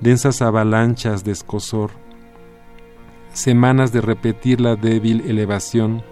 densas 0.00 0.42
avalanchas 0.42 1.24
de 1.24 1.32
escosor, 1.32 1.90
semanas 3.32 3.92
de 3.92 4.00
repetir 4.00 4.60
la 4.60 4.76
débil 4.76 5.22
elevación, 5.26 6.02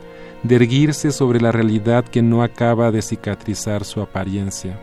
de 0.42 0.56
erguirse 0.56 1.10
sobre 1.10 1.40
la 1.40 1.52
realidad 1.52 2.04
que 2.04 2.22
no 2.22 2.42
acaba 2.42 2.90
de 2.90 3.02
cicatrizar 3.02 3.84
su 3.84 4.00
apariencia. 4.00 4.78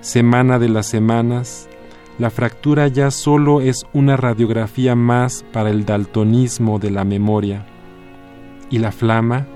Semana 0.00 0.58
de 0.58 0.68
las 0.70 0.86
semanas, 0.86 1.68
la 2.18 2.30
fractura 2.30 2.88
ya 2.88 3.10
solo 3.10 3.60
es 3.60 3.84
una 3.92 4.16
radiografía 4.16 4.94
más 4.94 5.44
para 5.52 5.70
el 5.70 5.84
daltonismo 5.84 6.78
de 6.78 6.90
la 6.90 7.04
memoria. 7.04 7.66
Y 8.70 8.78
la 8.78 8.92
flama, 8.92 9.46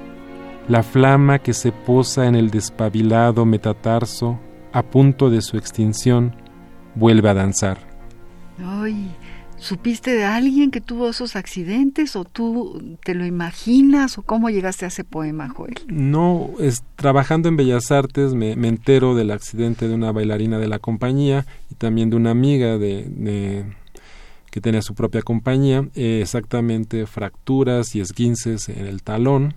la 0.69 0.83
flama 0.83 1.39
que 1.39 1.53
se 1.53 1.73
posa 1.73 2.27
en 2.27 2.35
el 2.35 2.51
despabilado 2.51 3.45
metatarso 3.45 4.39
a 4.73 4.83
punto 4.83 5.31
de 5.31 5.41
su 5.41 5.57
extinción, 5.57 6.37
vuelve 6.95 7.29
a 7.29 7.35
danzar. 7.35 7.94
Ay, 8.59 9.11
¿supiste 9.57 10.13
de 10.13 10.25
alguien 10.25 10.71
que 10.71 10.81
tuvo 10.81 11.09
esos 11.09 11.37
accidentes 11.37 12.17
o 12.17 12.25
tú 12.25 12.97
te 13.05 13.15
lo 13.15 13.27
imaginas 13.27 14.19
o 14.19 14.23
cómo 14.23 14.51
llegaste 14.51 14.85
a 14.85 14.89
ese 14.89 15.05
poema, 15.05 15.49
Joel? 15.49 15.75
No, 15.89 16.51
trabajando 16.97 17.49
en 17.49 17.57
Bellas 17.57 17.91
Artes 17.91 18.35
me, 18.35 18.53
entero 18.53 19.15
del 19.15 19.31
accidente 19.31 19.89
de 19.89 19.95
una 19.95 20.13
bailarina 20.13 20.59
de 20.59 20.69
la 20.69 20.79
compañía 20.79 21.47
y 21.71 21.75
también 21.75 22.11
de 22.11 22.17
una 22.17 22.31
amiga 22.31 22.79
de, 22.79 23.65
que 24.51 24.61
tenía 24.61 24.83
su 24.83 24.95
propia 24.95 25.23
compañía, 25.23 25.89
eh, 25.95 26.21
exactamente 26.23 27.07
fracturas 27.07 27.95
y 27.97 28.01
esguinces 28.01 28.69
en 28.69 28.87
el 28.87 29.03
talón. 29.03 29.55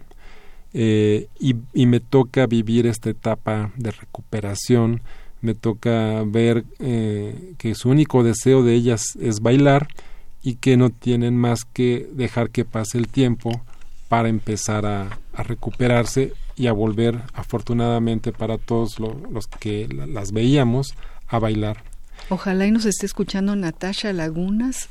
Eh, 0.73 1.29
y, 1.39 1.55
y 1.73 1.86
me 1.86 2.01
toca 2.01 2.45
vivir 2.45 2.88
esta 2.88 3.10
etapa 3.10 3.71
de 3.77 3.89
recuperación 3.89 5.01
me 5.41 5.54
toca 5.54 6.23
ver 6.26 6.65
eh, 6.80 7.54
que 7.58 7.76
su 7.76 7.89
único 7.89 8.23
deseo 8.23 8.63
de 8.63 8.73
ellas 8.73 9.17
es 9.21 9.39
bailar 9.39 9.88
y 10.41 10.56
que 10.56 10.78
no 10.78 10.89
tienen 10.89 11.38
más 11.38 11.65
que 11.65 12.10
dejar 12.13 12.50
que 12.50 12.65
pase 12.65 12.97
el 12.97 13.08
tiempo 13.08 13.62
para 14.08 14.30
empezar 14.30 14.86
a, 14.86 15.19
recuperarse 15.34 16.34
y 16.56 16.65
a 16.67 16.71
volver, 16.71 17.21
afortunadamente 17.34 18.32
para 18.32 18.58
todos 18.58 18.97
los 19.00 19.45
que 19.47 19.88
las 19.88 20.32
veíamos, 20.32 20.95
a 21.28 21.38
bailar. 21.38 21.84
Ojalá 22.30 22.65
y 22.65 22.71
nos 22.71 22.86
esté 22.86 23.06
escuchando 23.06 23.56
Natasha 23.56 24.12
Lagunas, 24.13 24.88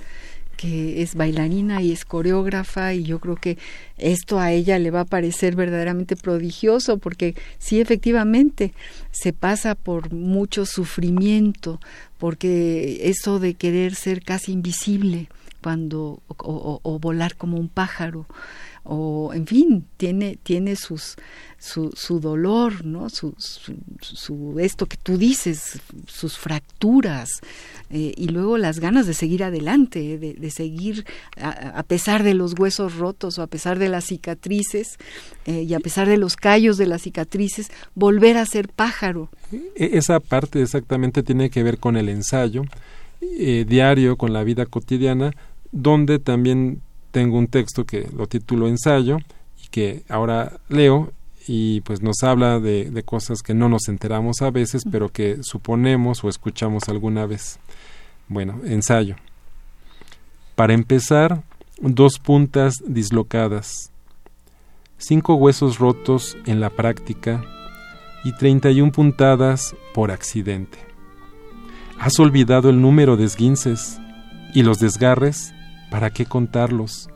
que 0.57 1.03
es 1.03 1.15
bailarina 1.15 1.83
y 1.83 1.93
es 1.93 2.05
coreógrafa 2.05 2.95
y 2.95 3.05
yo 3.05 3.19
creo 3.21 3.37
que 3.37 3.59
esto 3.99 4.39
a 4.41 4.53
ella 4.53 4.79
le 4.79 4.91
va 4.91 5.01
a 5.01 5.05
parecer 5.05 5.57
verdaderamente 5.57 6.17
prodigioso 6.17 6.99
porque 6.99 7.35
sí 7.59 7.81
efectivamente 7.81 8.73
se 9.11 9.33
pasa 9.33 9.75
por 9.75 10.13
mucho 10.13 10.67
sufrimiento 10.67 11.81
porque 12.19 13.09
eso 13.09 13.39
de 13.39 13.55
querer 13.55 13.95
ser 13.95 14.23
casi 14.23 14.53
invisible 14.53 15.29
cuando 15.63 16.21
o 16.29 16.99
volar 17.01 17.37
como 17.37 17.59
un 17.59 17.69
pájaro 17.69 18.27
o 18.89 19.33
en 19.35 19.47
fin 19.47 19.85
tiene 19.97 20.39
tiene 20.43 20.77
sus 20.77 21.17
su, 21.59 22.21
dolor 22.21 22.85
no 22.85 23.09
su, 23.09 23.35
su, 23.39 24.61
esto 24.61 24.87
que 24.87 24.97
tú 24.97 25.17
dices 25.17 25.81
sus 26.07 26.39
fracturas 26.39 27.41
eh, 27.91 28.13
y 28.17 28.29
luego 28.29 28.59
las 28.59 28.79
ganas 28.79 29.07
de 29.07 29.15
seguir 29.15 29.43
adelante 29.43 30.19
de, 30.19 30.35
de 30.35 30.51
seguir 30.51 31.05
a, 31.37 31.83
pesar 31.83 32.23
de 32.23 32.35
los 32.35 32.59
huesos 32.59 32.97
rotos 32.97 33.39
o 33.39 33.43
a 33.43 33.47
pesar 33.47 33.79
de 33.79 33.89
las 33.89 34.05
cicatrices 34.05 34.99
eh, 35.47 35.63
y 35.63 35.75
a 35.75 35.81
pesar 35.81 36.09
de 36.09 36.19
los 36.19 36.37
callos 36.37 36.77
de 36.77 36.87
las 36.87 37.03
cicatrices 37.03 37.71
volver 37.95 38.37
a 38.37 38.47
ser 38.47 38.69
pájaro. 38.69 39.31
E, 39.51 39.91
esa 39.95 40.21
parte 40.21 40.63
exactamente 40.63 41.23
tiene 41.23 41.51
que 41.51 41.63
ver 41.63 41.79
con 41.79 41.97
el 41.97 42.09
ensayo 42.09 42.65
eh, 43.21 43.65
diario 43.67 44.17
con 44.17 44.33
la 44.33 44.45
vida 44.45 44.67
cotidiana 44.67 45.33
donde 45.73 46.19
también 46.19 46.83
tengo 47.17 47.39
un 47.39 47.47
texto 47.47 47.87
que 47.87 48.11
lo 48.15 48.27
titulo 48.27 48.69
ensayo 48.69 49.17
y 49.65 49.69
que 49.69 50.03
ahora 50.11 50.61
leo 50.69 51.15
y 51.49 51.81
pues 51.81 52.03
nos 52.03 52.23
habla 52.23 52.61
de, 52.61 52.91
de, 52.91 53.03
cosas 53.05 53.41
que 53.41 53.55
no 53.55 53.71
nos 53.71 53.89
enteramos 53.89 54.43
a 54.43 54.51
veces, 54.51 54.83
pero 54.93 55.09
que 55.09 55.39
suponemos 55.41 56.23
o 56.23 56.29
escuchamos 56.29 56.91
alguna 56.91 57.25
vez. 57.25 57.59
Bueno, 58.29 58.61
ensayo. 58.67 59.17
Para 60.57 60.75
empezar, 60.75 61.43
dos 61.81 62.19
puntas 62.19 62.83
dislocadas, 62.87 63.91
cinco 64.99 65.37
huesos 65.37 65.79
rotos 65.79 66.37
en 66.45 66.61
la 66.61 66.69
práctica 66.69 67.43
y 68.25 68.33
treinta 68.33 68.71
y 68.71 68.83
un 68.83 68.91
puntadas 68.91 69.75
por 69.95 70.11
accidente. 70.11 70.77
Has 71.99 72.21
olvidado 72.21 72.69
el 72.69 72.83
número 72.83 73.17
de 73.17 73.25
esguinces 73.25 73.99
y 74.53 74.65
los 74.65 74.81
desgarres 74.81 75.55
¿para 75.97 76.11
qué 76.11 76.27
contarlos? 76.27 77.09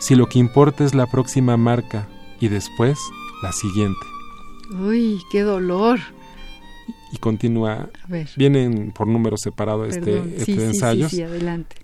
Si 0.00 0.16
lo 0.16 0.28
que 0.28 0.40
importa 0.40 0.82
es 0.82 0.96
la 0.96 1.06
próxima 1.06 1.56
marca 1.56 2.08
y 2.40 2.48
después 2.48 2.98
la 3.40 3.52
siguiente. 3.52 4.00
Uy, 4.80 5.20
qué 5.30 5.42
dolor. 5.42 6.00
Y 7.12 7.18
continúa. 7.18 7.88
A 8.02 8.08
ver. 8.08 8.28
Vienen 8.36 8.90
por 8.90 9.06
número 9.06 9.36
separado 9.36 9.84
este, 9.84 10.18
este 10.18 10.44
sí, 10.44 10.54
sí, 10.54 10.60
ensayo. 10.60 11.08
Sí, 11.08 11.22
adelante. 11.22 11.76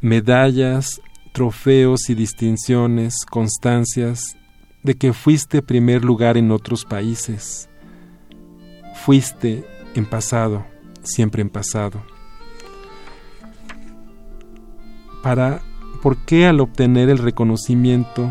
Medallas, 0.00 1.00
trofeos 1.32 2.10
y 2.10 2.16
distinciones, 2.16 3.24
constancias 3.24 4.36
de 4.82 4.96
que 4.96 5.12
fuiste 5.12 5.62
primer 5.62 6.04
lugar 6.04 6.36
en 6.36 6.50
otros 6.50 6.84
países. 6.84 7.68
Fuiste 8.96 9.64
en 9.94 10.06
pasado, 10.06 10.66
siempre 11.04 11.40
en 11.40 11.50
pasado. 11.50 12.02
Para 15.22 15.62
por 16.02 16.16
qué 16.18 16.46
al 16.46 16.60
obtener 16.60 17.08
el 17.08 17.18
reconocimiento 17.18 18.30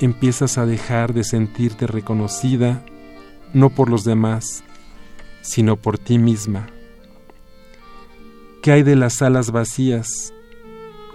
empiezas 0.00 0.58
a 0.58 0.66
dejar 0.66 1.12
de 1.12 1.24
sentirte 1.24 1.86
reconocida 1.86 2.84
no 3.52 3.70
por 3.70 3.90
los 3.90 4.04
demás, 4.04 4.64
sino 5.42 5.76
por 5.76 5.98
ti 5.98 6.18
misma. 6.18 6.68
¿Qué 8.62 8.72
hay 8.72 8.82
de 8.82 8.96
las 8.96 9.14
salas 9.14 9.50
vacías? 9.50 10.32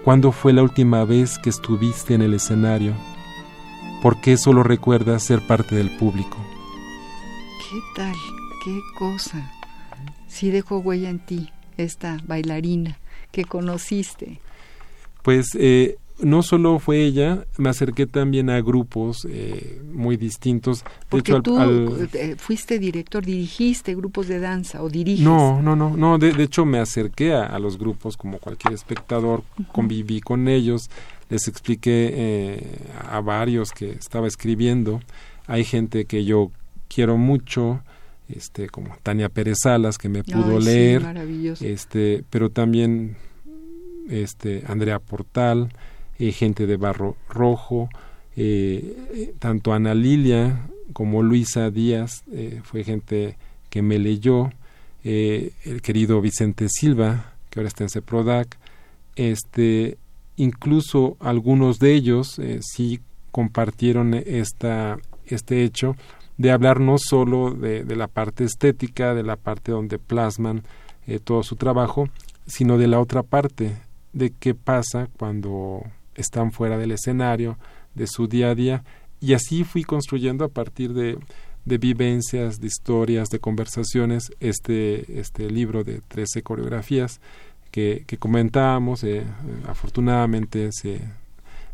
¿Cuándo 0.04 0.32
fue 0.32 0.54
la 0.54 0.64
última 0.64 1.04
vez 1.04 1.40
que 1.40 1.50
estuviste 1.50 2.14
en 2.14 2.22
el 2.22 2.34
escenario? 2.34 2.94
¿Por 4.02 4.22
qué 4.22 4.38
solo 4.38 4.64
recuerdas 4.64 5.24
ser 5.24 5.46
parte 5.48 5.76
del 5.76 5.96
público? 5.98 6.38
¿Qué 7.70 7.80
tal? 7.96 8.16
¿Qué 8.64 8.80
cosa? 9.00 9.52
Sí 10.28 10.52
dejó 10.52 10.78
huella 10.80 11.10
en 11.10 11.20
ti 11.20 11.52
esta 11.78 12.18
bailarina 12.26 13.00
que 13.32 13.46
conociste. 13.46 14.40
Pues 15.28 15.58
eh, 15.60 15.98
no 16.22 16.42
solo 16.42 16.80
fue 16.80 17.04
ella, 17.04 17.46
me 17.58 17.68
acerqué 17.68 18.08
también 18.08 18.50
a 18.50 18.62
grupos 18.62 19.28
eh, 19.30 19.82
muy 19.92 20.16
distintos. 20.16 20.86
Porque 21.10 21.42
tú 21.42 21.60
eh, 22.14 22.38
fuiste 22.38 22.80
director, 22.80 23.26
dirigiste 23.26 23.94
grupos 23.94 24.30
de 24.30 24.40
danza 24.40 24.82
o 24.82 24.88
diriges. 24.88 25.26
No, 25.26 25.62
no, 25.62 25.76
no, 25.76 25.98
no. 25.98 26.18
De, 26.18 26.32
hecho 26.42 26.64
me 26.64 26.80
acerqué 26.80 27.34
a, 27.34 27.60
los 27.60 27.78
grupos 27.78 28.16
como 28.16 28.38
cualquier 28.40 28.74
espectador, 28.74 29.44
conviví 29.74 30.22
con 30.22 30.48
ellos, 30.48 30.90
les 31.30 31.50
expliqué 31.50 32.10
eh, 32.14 32.80
a 33.12 33.20
varios 33.20 33.74
que 33.74 33.90
estaba 33.90 34.28
escribiendo. 34.28 35.02
Hay 35.46 35.66
gente 35.66 36.06
que 36.06 36.24
yo 36.24 36.52
quiero 36.88 37.18
mucho, 37.18 37.82
este, 38.30 38.70
como 38.70 38.96
Tania 39.04 39.28
Pérez 39.28 39.58
Salas 39.62 39.98
que 39.98 40.08
me 40.08 40.24
pudo 40.24 40.58
leer, 40.62 41.04
este, 41.60 42.24
pero 42.30 42.50
también 42.50 43.18
este 44.10 44.64
Andrea 44.68 45.00
Portal 45.00 45.70
eh, 46.20 46.32
gente 46.32 46.66
de 46.66 46.78
Barro 46.78 47.16
Rojo, 47.30 47.90
eh, 48.36 49.36
tanto 49.38 49.72
Ana 49.72 49.94
Lilia 49.94 50.68
como 50.92 51.22
Luisa 51.22 51.70
Díaz 51.70 52.24
eh, 52.32 52.62
fue 52.64 52.84
gente 52.84 53.38
que 53.70 53.84
me 53.84 54.00
leyó, 54.00 54.52
el 55.04 55.82
querido 55.82 56.20
Vicente 56.20 56.68
Silva, 56.70 57.34
que 57.50 57.60
ahora 57.60 57.70
está 57.70 57.86
en 57.86 57.90
CEPRODAC, 57.90 58.58
este, 59.16 59.98
incluso 60.36 61.16
algunos 61.22 61.80
de 61.80 61.94
ellos 61.94 62.42
sí 62.60 63.00
compartieron 63.32 64.16
esta, 64.16 64.98
este 65.26 65.64
hecho 65.64 65.96
de 66.38 66.52
hablar 66.52 66.82
no 66.82 66.98
solo 66.98 67.52
de, 67.52 67.86
de, 67.86 67.96
la 67.96 68.08
parte 68.08 68.44
estética, 68.44 69.14
de 69.14 69.24
la 69.24 69.38
parte 69.38 69.72
donde 69.72 69.98
plasman 69.98 70.64
todo 71.24 71.42
su 71.42 71.56
trabajo, 71.56 72.10
sino 72.46 72.78
de 72.78 72.88
la 72.88 73.00
otra 73.00 73.24
parte, 73.24 73.78
de 74.18 74.32
qué 74.32 74.56
pasa 74.56 75.10
cuando 75.18 75.84
están 76.16 76.52
fuera 76.52 76.78
del 76.78 76.92
escenario, 76.92 77.58
de 77.94 78.08
su 78.08 78.28
día 78.28 78.52
a 78.52 78.56
día, 78.56 78.84
y 79.20 79.34
así 79.34 79.64
fui 79.64 79.84
construyendo 79.84 80.46
a 80.46 80.50
partir 80.50 80.94
de, 80.94 81.18
de 81.66 81.78
vivencias, 81.78 82.60
de 82.60 82.68
historias, 82.68 83.30
de 83.30 83.40
conversaciones, 83.40 84.32
este, 84.40 85.20
este 85.20 85.50
libro 85.50 85.84
de 85.84 86.02
13 86.08 86.42
coreografías 86.42 87.20
que, 87.72 88.04
que 88.08 88.18
comentábamos, 88.18 89.04
eh, 89.04 89.24
afortunadamente 89.68 90.70
se 90.72 91.02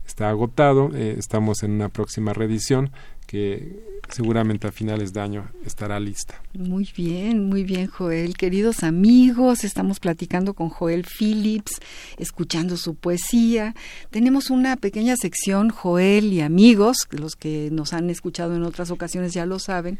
está 0.05 0.29
agotado, 0.29 0.91
eh, 0.93 1.15
estamos 1.17 1.63
en 1.63 1.71
una 1.71 1.89
próxima 1.89 2.33
reedición 2.33 2.91
que 3.25 3.79
seguramente 4.09 4.67
a 4.67 4.71
finales 4.71 5.13
de 5.13 5.21
año 5.21 5.49
estará 5.65 5.99
lista. 5.99 6.41
Muy 6.53 6.89
bien, 6.95 7.49
muy 7.49 7.63
bien, 7.63 7.87
Joel. 7.87 8.35
Queridos 8.35 8.83
amigos, 8.83 9.63
estamos 9.63 9.99
platicando 9.99 10.53
con 10.53 10.69
Joel 10.69 11.05
Phillips, 11.05 11.79
escuchando 12.17 12.77
su 12.77 12.95
poesía. 12.95 13.73
Tenemos 14.11 14.49
una 14.49 14.75
pequeña 14.75 15.15
sección, 15.15 15.69
Joel 15.69 16.33
y 16.33 16.41
amigos, 16.41 17.07
los 17.11 17.35
que 17.35 17.69
nos 17.71 17.93
han 17.93 18.09
escuchado 18.09 18.55
en 18.55 18.63
otras 18.63 18.91
ocasiones 18.91 19.33
ya 19.33 19.45
lo 19.45 19.57
saben, 19.57 19.97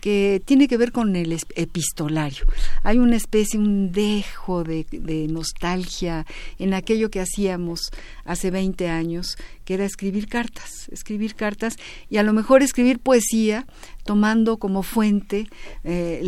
que 0.00 0.42
tiene 0.44 0.68
que 0.68 0.76
ver 0.76 0.92
con 0.92 1.16
el 1.16 1.38
epistolario. 1.54 2.44
Hay 2.82 2.98
una 2.98 3.16
especie, 3.16 3.58
un 3.58 3.92
dejo 3.92 4.64
de, 4.64 4.86
nostalgia 5.28 6.26
en 6.58 6.74
aquello 6.74 7.10
que 7.10 7.20
hacíamos 7.20 7.90
hace 8.24 8.50
20 8.50 8.88
años, 8.88 9.36
que 9.64 9.74
era 9.74 9.84
escribir 9.84 10.28
cartas, 10.28 10.88
escribir 10.90 11.34
cartas 11.34 11.76
y 12.08 12.16
a 12.16 12.22
lo 12.22 12.32
mejor 12.32 12.62
escribir 12.62 12.98
poesía 12.98 13.66
tomando 14.04 14.56
como 14.56 14.82
fuente 14.82 15.48
eh, 15.84 16.22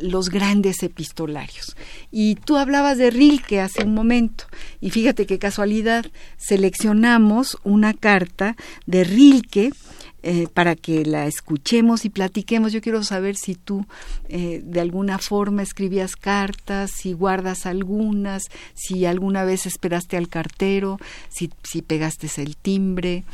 los 0.00 0.28
grandes 0.28 0.82
epistolarios. 0.82 1.76
Y 2.10 2.34
tú 2.34 2.56
hablabas 2.56 2.98
de 2.98 3.10
Rilke 3.10 3.60
hace 3.60 3.84
un 3.84 3.94
momento, 3.94 4.46
y 4.80 4.90
fíjate 4.90 5.26
qué 5.26 5.38
casualidad, 5.38 6.06
seleccionamos 6.36 7.58
una 7.62 7.94
carta 7.94 8.56
de 8.86 9.04
Rilke, 9.04 9.70
eh, 10.22 10.46
para 10.52 10.76
que 10.76 11.04
la 11.04 11.26
escuchemos 11.26 12.04
y 12.04 12.10
platiquemos. 12.10 12.72
Yo 12.72 12.80
quiero 12.80 13.02
saber 13.02 13.36
si 13.36 13.54
tú 13.54 13.86
eh, 14.28 14.62
de 14.64 14.80
alguna 14.80 15.18
forma 15.18 15.62
escribías 15.62 16.16
cartas, 16.16 16.90
si 16.92 17.12
guardas 17.12 17.66
algunas, 17.66 18.44
si 18.74 19.06
alguna 19.06 19.44
vez 19.44 19.66
esperaste 19.66 20.16
al 20.16 20.28
cartero, 20.28 20.98
si, 21.28 21.50
si 21.62 21.82
pegaste 21.82 22.28
el 22.36 22.56
timbre, 22.56 23.24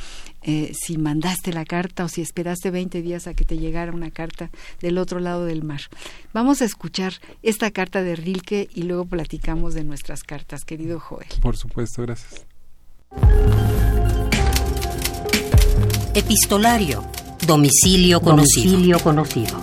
eh, 0.43 0.73
si 0.73 0.99
mandaste 0.99 1.53
la 1.53 1.65
carta 1.65 2.05
o 2.05 2.09
si 2.09 2.23
esperaste 2.23 2.71
20 2.71 3.03
días 3.03 3.27
a 3.27 3.35
que 3.35 3.45
te 3.45 3.59
llegara 3.59 3.93
una 3.93 4.11
carta 4.11 4.51
del 4.81 4.99
otro 4.99 5.21
lado 5.21 5.45
del 5.45 5.65
mar. 5.65 5.81
Vamos 6.33 6.63
a 6.63 6.65
escuchar 6.65 7.15
esta 7.43 7.71
carta 7.71 8.03
de 8.03 8.17
Rilke 8.17 8.69
y 8.75 8.85
luego 8.85 9.05
platicamos 9.05 9.75
de 9.75 9.85
nuestras 9.85 10.23
cartas, 10.23 10.65
querido 10.65 11.01
Joel. 11.01 11.29
Por 11.43 11.57
supuesto, 11.57 12.03
gracias. 12.03 12.47
Epistolario. 16.19 17.05
Domicilio 17.47 18.21
conocido. 18.21 18.73
Domicilio 18.73 18.99
conocido. 18.99 19.57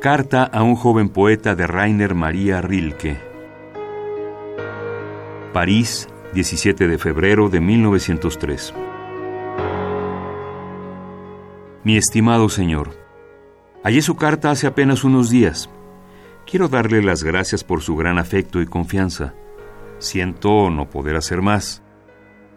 Carta 0.00 0.42
a 0.42 0.64
un 0.64 0.74
joven 0.74 1.10
poeta 1.10 1.54
de 1.54 1.68
Rainer 1.68 2.16
María 2.16 2.60
Rilke. 2.60 3.20
París, 5.52 6.08
17 6.32 6.88
de 6.88 6.98
febrero 6.98 7.48
de 7.48 7.60
1903. 7.60 8.74
Mi 11.84 11.96
estimado 11.96 12.48
señor, 12.48 12.98
hallé 13.84 14.02
su 14.02 14.16
carta 14.16 14.50
hace 14.50 14.66
apenas 14.66 15.04
unos 15.04 15.30
días. 15.30 15.70
Quiero 16.50 16.66
darle 16.66 17.00
las 17.00 17.22
gracias 17.22 17.62
por 17.62 17.80
su 17.80 17.94
gran 17.94 18.18
afecto 18.18 18.60
y 18.60 18.66
confianza. 18.66 19.34
Siento 20.04 20.68
no 20.68 20.90
poder 20.90 21.16
hacer 21.16 21.40
más. 21.40 21.82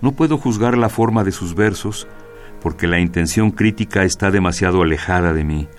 No 0.01 0.11
puedo 0.11 0.37
juzgar 0.37 0.77
la 0.77 0.89
forma 0.89 1.23
de 1.23 1.31
sus 1.31 1.55
versos 1.55 2.05
porque 2.61 2.87
la 2.87 2.99
intención 2.99 3.51
crítica 3.51 4.03
está 4.03 4.31
demasiado 4.31 4.81
alejada 4.81 5.31
de 5.31 5.45
mí. 5.45 5.69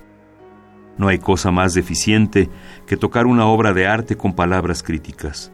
No 0.96 1.08
hay 1.08 1.18
cosa 1.18 1.50
más 1.50 1.74
deficiente 1.74 2.48
que 2.86 2.96
tocar 2.96 3.26
una 3.26 3.44
obra 3.44 3.74
de 3.74 3.86
arte 3.86 4.16
con 4.16 4.32
palabras 4.32 4.82
críticas. 4.82 5.52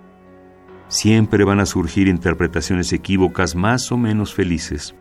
Siempre 0.86 1.42
van 1.42 1.58
a 1.58 1.66
surgir 1.66 2.06
interpretaciones 2.06 2.92
equívocas 2.92 3.56
más 3.56 3.90
o 3.90 3.96
menos 3.96 4.32
felices. 4.32 4.94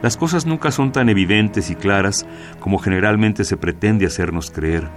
Las 0.00 0.16
cosas 0.16 0.46
nunca 0.46 0.70
son 0.70 0.92
tan 0.92 1.08
evidentes 1.08 1.70
y 1.70 1.74
claras 1.74 2.24
como 2.60 2.78
generalmente 2.78 3.42
se 3.42 3.56
pretende 3.56 4.06
hacernos 4.06 4.52
creer. 4.52 4.88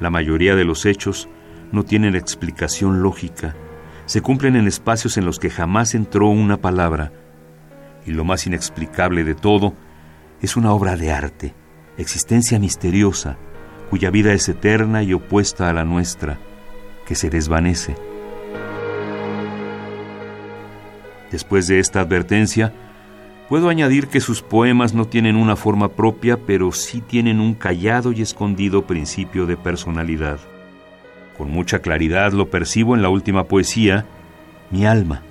La 0.00 0.08
mayoría 0.08 0.56
de 0.56 0.64
los 0.64 0.86
hechos 0.86 1.28
no 1.70 1.84
tienen 1.84 2.14
explicación 2.14 3.02
lógica 3.02 3.54
se 4.10 4.22
cumplen 4.22 4.56
en 4.56 4.66
espacios 4.66 5.18
en 5.18 5.24
los 5.24 5.38
que 5.38 5.50
jamás 5.50 5.94
entró 5.94 6.30
una 6.30 6.56
palabra. 6.56 7.12
Y 8.04 8.10
lo 8.10 8.24
más 8.24 8.44
inexplicable 8.44 9.22
de 9.22 9.36
todo, 9.36 9.72
es 10.42 10.56
una 10.56 10.72
obra 10.72 10.96
de 10.96 11.12
arte, 11.12 11.54
existencia 11.96 12.58
misteriosa, 12.58 13.36
cuya 13.88 14.10
vida 14.10 14.32
es 14.32 14.48
eterna 14.48 15.04
y 15.04 15.12
opuesta 15.12 15.70
a 15.70 15.72
la 15.72 15.84
nuestra, 15.84 16.40
que 17.06 17.14
se 17.14 17.30
desvanece. 17.30 17.94
Después 21.30 21.68
de 21.68 21.78
esta 21.78 22.00
advertencia, 22.00 22.72
puedo 23.48 23.68
añadir 23.68 24.08
que 24.08 24.18
sus 24.18 24.42
poemas 24.42 24.92
no 24.92 25.04
tienen 25.04 25.36
una 25.36 25.54
forma 25.54 25.88
propia, 25.88 26.36
pero 26.36 26.72
sí 26.72 27.00
tienen 27.00 27.38
un 27.38 27.54
callado 27.54 28.10
y 28.10 28.22
escondido 28.22 28.88
principio 28.88 29.46
de 29.46 29.56
personalidad. 29.56 30.40
Con 31.40 31.52
mucha 31.52 31.78
claridad 31.78 32.32
lo 32.32 32.50
percibo 32.50 32.94
en 32.94 33.00
la 33.00 33.08
última 33.08 33.44
poesía, 33.44 34.04
Mi 34.70 34.84
alma. 34.84 35.22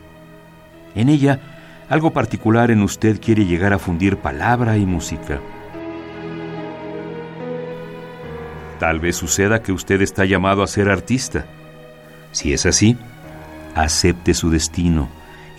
En 0.96 1.08
ella, 1.08 1.40
algo 1.88 2.14
particular 2.14 2.72
en 2.72 2.82
usted 2.82 3.22
quiere 3.22 3.46
llegar 3.46 3.74
a 3.74 3.78
fundir 3.78 4.18
palabra 4.18 4.76
y 4.78 4.88
música. 4.88 5.40
Tal 8.80 9.00
vez 9.00 9.18
suceda 9.18 9.62
que 9.62 9.72
usted 9.72 10.02
está 10.02 10.26
llamado 10.26 10.64
a 10.64 10.68
ser 10.68 10.90
artista. 10.90 11.46
Si 12.32 12.54
es 12.54 12.66
así, 12.66 12.98
acepte 13.76 14.34
su 14.34 14.50
destino 14.50 15.10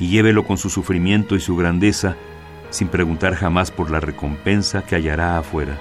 y 0.01 0.09
llévelo 0.09 0.45
con 0.45 0.59
su 0.59 0.69
sufrimiento 0.69 1.37
y 1.37 1.41
su 1.41 1.55
grandeza, 1.55 2.17
sin 2.71 2.89
preguntar 2.89 3.37
jamás 3.37 3.71
por 3.71 3.89
la 3.89 4.01
recompensa 4.01 4.83
que 4.83 4.97
hallará 4.97 5.39
afuera. 5.39 5.79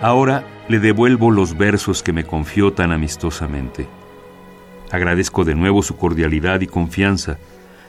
Ahora 0.00 0.44
le 0.70 0.78
devuelvo 0.78 1.32
los 1.32 1.58
versos 1.58 2.00
que 2.04 2.12
me 2.12 2.22
confió 2.22 2.72
tan 2.72 2.92
amistosamente. 2.92 3.88
Agradezco 4.92 5.44
de 5.44 5.56
nuevo 5.56 5.82
su 5.82 5.96
cordialidad 5.96 6.60
y 6.60 6.68
confianza, 6.68 7.38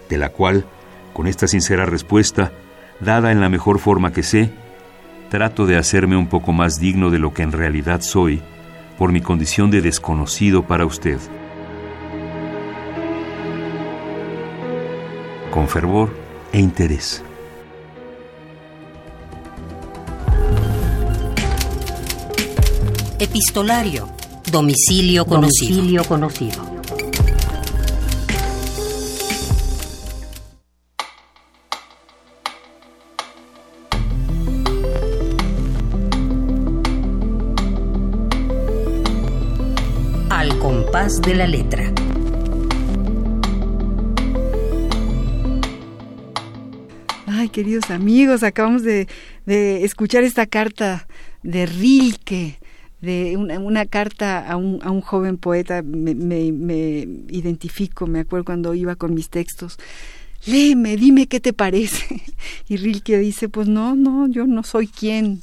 de 0.09 0.17
la 0.17 0.29
cual, 0.29 0.65
con 1.13 1.27
esta 1.27 1.47
sincera 1.47 1.85
respuesta, 1.85 2.51
dada 2.99 3.31
en 3.31 3.39
la 3.39 3.49
mejor 3.49 3.77
forma 3.77 4.11
que 4.11 4.23
sé, 4.23 4.49
trato 5.29 5.67
de 5.67 5.77
hacerme 5.77 6.17
un 6.17 6.25
poco 6.25 6.53
más 6.53 6.79
digno 6.79 7.11
de 7.11 7.19
lo 7.19 7.35
que 7.35 7.43
en 7.43 7.51
realidad 7.51 8.01
soy 8.01 8.41
por 8.97 9.11
mi 9.11 9.21
condición 9.21 9.69
de 9.69 9.83
desconocido 9.83 10.63
para 10.63 10.83
usted. 10.87 11.19
Con 15.51 15.67
fervor 15.67 16.09
e 16.51 16.59
interés. 16.59 17.23
Epistolario. 23.23 24.09
Domicilio 24.51 25.27
conocido. 25.27 25.75
Domicilio 25.75 26.03
conocido. 26.05 26.59
Al 40.31 40.57
compás 40.57 41.21
de 41.21 41.35
la 41.35 41.45
letra. 41.45 41.93
Ay, 47.27 47.49
queridos 47.49 47.91
amigos, 47.91 48.41
acabamos 48.41 48.81
de, 48.81 49.07
de 49.45 49.85
escuchar 49.85 50.23
esta 50.23 50.47
carta 50.47 51.07
de 51.43 51.67
Rilke, 51.67 52.60
de 53.01 53.35
una, 53.35 53.59
una 53.59 53.85
carta 53.85 54.47
a 54.47 54.55
un, 54.55 54.79
a 54.83 54.91
un, 54.91 55.01
joven 55.01 55.37
poeta, 55.37 55.81
me, 55.81 56.13
me, 56.15 56.51
me, 56.51 57.07
identifico, 57.29 58.05
me 58.07 58.19
acuerdo 58.19 58.45
cuando 58.45 58.73
iba 58.75 58.95
con 58.95 59.13
mis 59.13 59.29
textos, 59.29 59.77
léeme, 60.45 60.97
dime 60.97 61.27
qué 61.27 61.39
te 61.39 61.53
parece. 61.53 62.21
Y 62.69 62.77
Rilke 62.77 63.17
dice, 63.17 63.49
pues 63.49 63.67
no, 63.67 63.95
no, 63.95 64.29
yo 64.29 64.47
no 64.47 64.63
soy 64.63 64.87
quien 64.87 65.41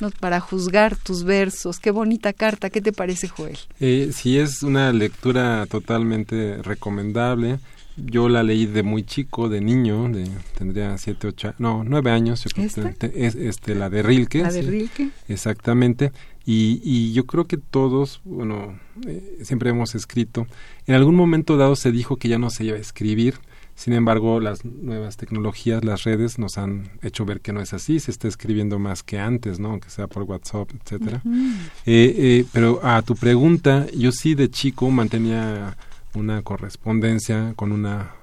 no, 0.00 0.10
para 0.10 0.38
juzgar 0.38 0.96
tus 0.96 1.24
versos. 1.24 1.80
Qué 1.80 1.90
bonita 1.90 2.32
carta, 2.32 2.70
¿qué 2.70 2.80
te 2.80 2.92
parece, 2.92 3.26
Joel? 3.26 3.58
Eh, 3.80 4.10
sí, 4.12 4.38
es 4.38 4.62
una 4.62 4.92
lectura 4.92 5.66
totalmente 5.66 6.62
recomendable. 6.62 7.58
Yo 7.96 8.28
la 8.28 8.44
leí 8.44 8.66
de 8.66 8.84
muy 8.84 9.02
chico, 9.02 9.48
de 9.48 9.60
niño, 9.60 10.08
de, 10.08 10.28
tendría 10.56 10.96
siete, 10.98 11.26
ocho, 11.26 11.52
no, 11.58 11.82
nueve 11.84 12.12
años, 12.12 12.44
yo 12.44 12.50
creo 12.50 12.66
¿Esta? 12.66 12.92
que 12.92 13.26
es 13.26 13.34
este, 13.34 13.74
la 13.74 13.90
de 13.90 14.04
Rilke. 14.04 14.42
La 14.42 14.52
de 14.52 14.62
sí, 14.62 14.70
Rilke. 14.70 15.10
Exactamente. 15.26 16.12
Y, 16.50 16.80
y, 16.82 17.12
yo 17.12 17.26
creo 17.26 17.46
que 17.46 17.58
todos, 17.58 18.22
bueno, 18.24 18.80
eh, 19.06 19.40
siempre 19.42 19.68
hemos 19.68 19.94
escrito. 19.94 20.46
En 20.86 20.94
algún 20.94 21.14
momento 21.14 21.58
dado 21.58 21.76
se 21.76 21.92
dijo 21.92 22.16
que 22.16 22.28
ya 22.28 22.38
no 22.38 22.48
se 22.48 22.64
iba 22.64 22.78
a 22.78 22.80
escribir. 22.80 23.34
Sin 23.74 23.92
embargo, 23.92 24.40
las 24.40 24.64
nuevas 24.64 25.18
tecnologías, 25.18 25.84
las 25.84 26.04
redes 26.04 26.38
nos 26.38 26.56
han 26.56 26.90
hecho 27.02 27.26
ver 27.26 27.42
que 27.42 27.52
no 27.52 27.60
es 27.60 27.74
así. 27.74 28.00
Se 28.00 28.10
está 28.10 28.28
escribiendo 28.28 28.78
más 28.78 29.02
que 29.02 29.18
antes, 29.18 29.60
¿no? 29.60 29.72
Aunque 29.72 29.90
sea 29.90 30.06
por 30.06 30.22
WhatsApp, 30.22 30.70
etcétera. 30.82 31.20
Uh 31.22 31.28
-huh. 31.28 31.52
eh, 31.84 32.14
eh, 32.16 32.44
pero 32.50 32.80
a 32.82 33.02
tu 33.02 33.14
pregunta, 33.14 33.86
yo 33.94 34.10
sí 34.10 34.34
de 34.34 34.48
chico 34.48 34.90
mantenía 34.90 35.76
una 36.14 36.40
correspondencia 36.40 37.52
con 37.56 37.72
una 37.72 38.14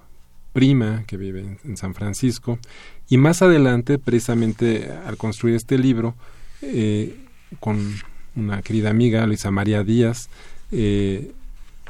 prima 0.52 1.04
que 1.06 1.18
vive 1.18 1.42
en, 1.42 1.60
en 1.64 1.78
San 1.78 1.94
Francisco 1.94 2.58
y 3.08 3.18
más 3.18 3.44
adelante, 3.44 4.00
precisamente 4.00 4.92
al 5.06 5.16
construir 5.16 5.56
este 5.56 5.78
libro, 5.78 6.16
eh, 6.64 7.20
con 7.60 7.78
una 8.36 8.62
querida 8.62 8.90
amiga, 8.90 9.26
Luisa 9.26 9.52
María 9.52 9.84
Díaz, 9.84 10.30
eh, 10.72 11.32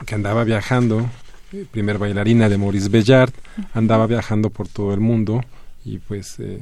que 0.06 0.16
andaba 0.16 0.44
viajando, 0.44 1.10
eh, 1.54 1.66
primer 1.72 1.98
bailarina 1.98 2.50
de 2.50 2.58
Maurice 2.58 2.90
Bellard, 2.90 3.32
andaba 3.74 4.08
viajando 4.08 4.50
por 4.50 4.68
todo 4.68 4.94
el 4.94 5.00
mundo 5.00 5.44
y 5.86 6.00
pues 6.00 6.40
eh, 6.40 6.60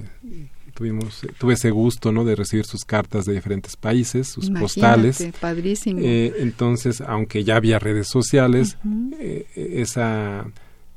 tuvimos 0.74 1.22
tuve 1.38 1.54
ese 1.54 1.72
gusto 1.72 2.12
no 2.12 2.26
de 2.26 2.36
recibir 2.36 2.66
sus 2.66 2.84
cartas 2.84 3.26
de 3.26 3.34
diferentes 3.34 3.76
países 3.78 4.28
sus 4.28 4.50
Imagínate, 4.50 4.62
postales. 4.62 5.34
padrísimo. 5.40 6.00
Eh, 6.02 6.34
entonces 6.40 7.02
aunque 7.02 7.44
ya 7.44 7.56
había 7.56 7.80
redes 7.80 8.08
sociales 8.08 8.78
uh 8.84 8.88
-huh. 8.88 9.16
eh, 9.20 9.46
esa 9.56 10.46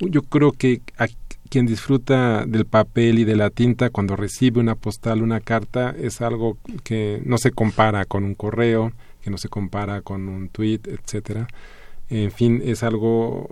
yo 0.00 0.22
creo 0.22 0.52
que 0.52 0.80
quien 1.48 1.66
disfruta 1.66 2.44
del 2.46 2.66
papel 2.66 3.18
y 3.18 3.24
de 3.24 3.36
la 3.36 3.50
tinta 3.50 3.90
cuando 3.90 4.16
recibe 4.16 4.60
una 4.60 4.74
postal 4.74 5.22
una 5.22 5.40
carta 5.40 5.94
es 5.98 6.20
algo 6.20 6.58
que 6.84 7.22
no 7.24 7.38
se 7.38 7.50
compara 7.50 8.04
con 8.04 8.24
un 8.24 8.34
correo 8.34 8.92
que 9.22 9.30
no 9.30 9.38
se 9.38 9.48
compara 9.48 10.02
con 10.02 10.28
un 10.28 10.48
tweet 10.48 10.80
etcétera. 10.84 11.48
En 12.08 12.30
fin 12.30 12.62
es 12.64 12.82
algo 12.82 13.50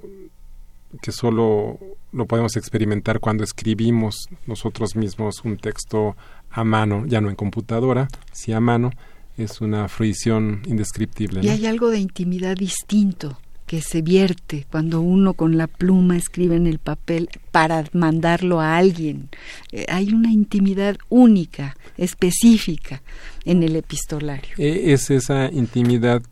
que 1.02 1.12
solo 1.12 1.78
lo 2.12 2.26
podemos 2.26 2.56
experimentar 2.56 3.18
cuando 3.18 3.42
escribimos 3.42 4.28
nosotros 4.46 4.94
mismos 4.94 5.44
un 5.44 5.56
texto 5.56 6.16
a 6.50 6.62
mano, 6.62 7.04
ya 7.06 7.20
no 7.20 7.28
en 7.28 7.36
computadora, 7.36 8.08
sí 8.32 8.52
a 8.52 8.60
mano, 8.60 8.90
es 9.36 9.60
una 9.60 9.88
fruición 9.88 10.62
indescriptible. 10.66 11.40
Y 11.42 11.48
hay 11.48 11.66
algo 11.66 11.90
de 11.90 11.98
intimidad 11.98 12.56
distinto 12.56 13.36
que 13.66 13.80
se 13.80 14.02
vierte 14.02 14.66
cuando 14.70 15.00
uno 15.00 15.34
con 15.34 15.56
la 15.56 15.66
pluma 15.66 16.16
escribe 16.16 16.56
en 16.56 16.66
el 16.66 16.78
papel 16.78 17.28
para 17.50 17.84
mandarlo 17.92 18.60
a 18.60 18.76
alguien. 18.76 19.28
Eh, 19.72 19.86
hay 19.88 20.12
una 20.12 20.30
intimidad 20.30 20.96
única, 21.08 21.76
específica 21.96 23.02
en 23.44 23.62
el 23.62 23.76
epistolario. 23.76 24.54
Eh, 24.58 24.92
es 24.92 25.10
esa 25.10 25.50
intimidad 25.50 26.22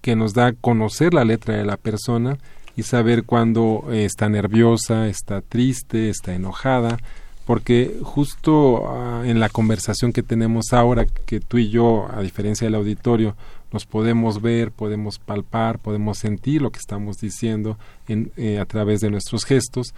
que 0.00 0.16
nos 0.16 0.34
da 0.34 0.52
conocer 0.52 1.14
la 1.14 1.24
letra 1.24 1.56
de 1.56 1.64
la 1.64 1.76
persona 1.76 2.38
y 2.76 2.82
saber 2.82 3.24
cuándo 3.24 3.84
eh, 3.90 4.04
está 4.04 4.28
nerviosa, 4.28 5.08
está 5.08 5.40
triste, 5.40 6.08
está 6.08 6.34
enojada, 6.34 6.98
porque 7.46 7.98
justo 8.02 8.82
uh, 8.82 9.24
en 9.24 9.40
la 9.40 9.48
conversación 9.48 10.12
que 10.12 10.22
tenemos 10.22 10.72
ahora, 10.72 11.04
que 11.26 11.40
tú 11.40 11.58
y 11.58 11.68
yo, 11.68 12.06
a 12.14 12.22
diferencia 12.22 12.66
del 12.66 12.76
auditorio, 12.76 13.34
nos 13.72 13.86
podemos 13.86 14.42
ver, 14.42 14.72
podemos 14.72 15.18
palpar, 15.18 15.78
podemos 15.78 16.18
sentir 16.18 16.62
lo 16.62 16.70
que 16.70 16.78
estamos 16.78 17.18
diciendo 17.18 17.78
en, 18.08 18.32
eh, 18.36 18.58
a 18.58 18.64
través 18.64 19.00
de 19.00 19.10
nuestros 19.10 19.44
gestos, 19.44 19.94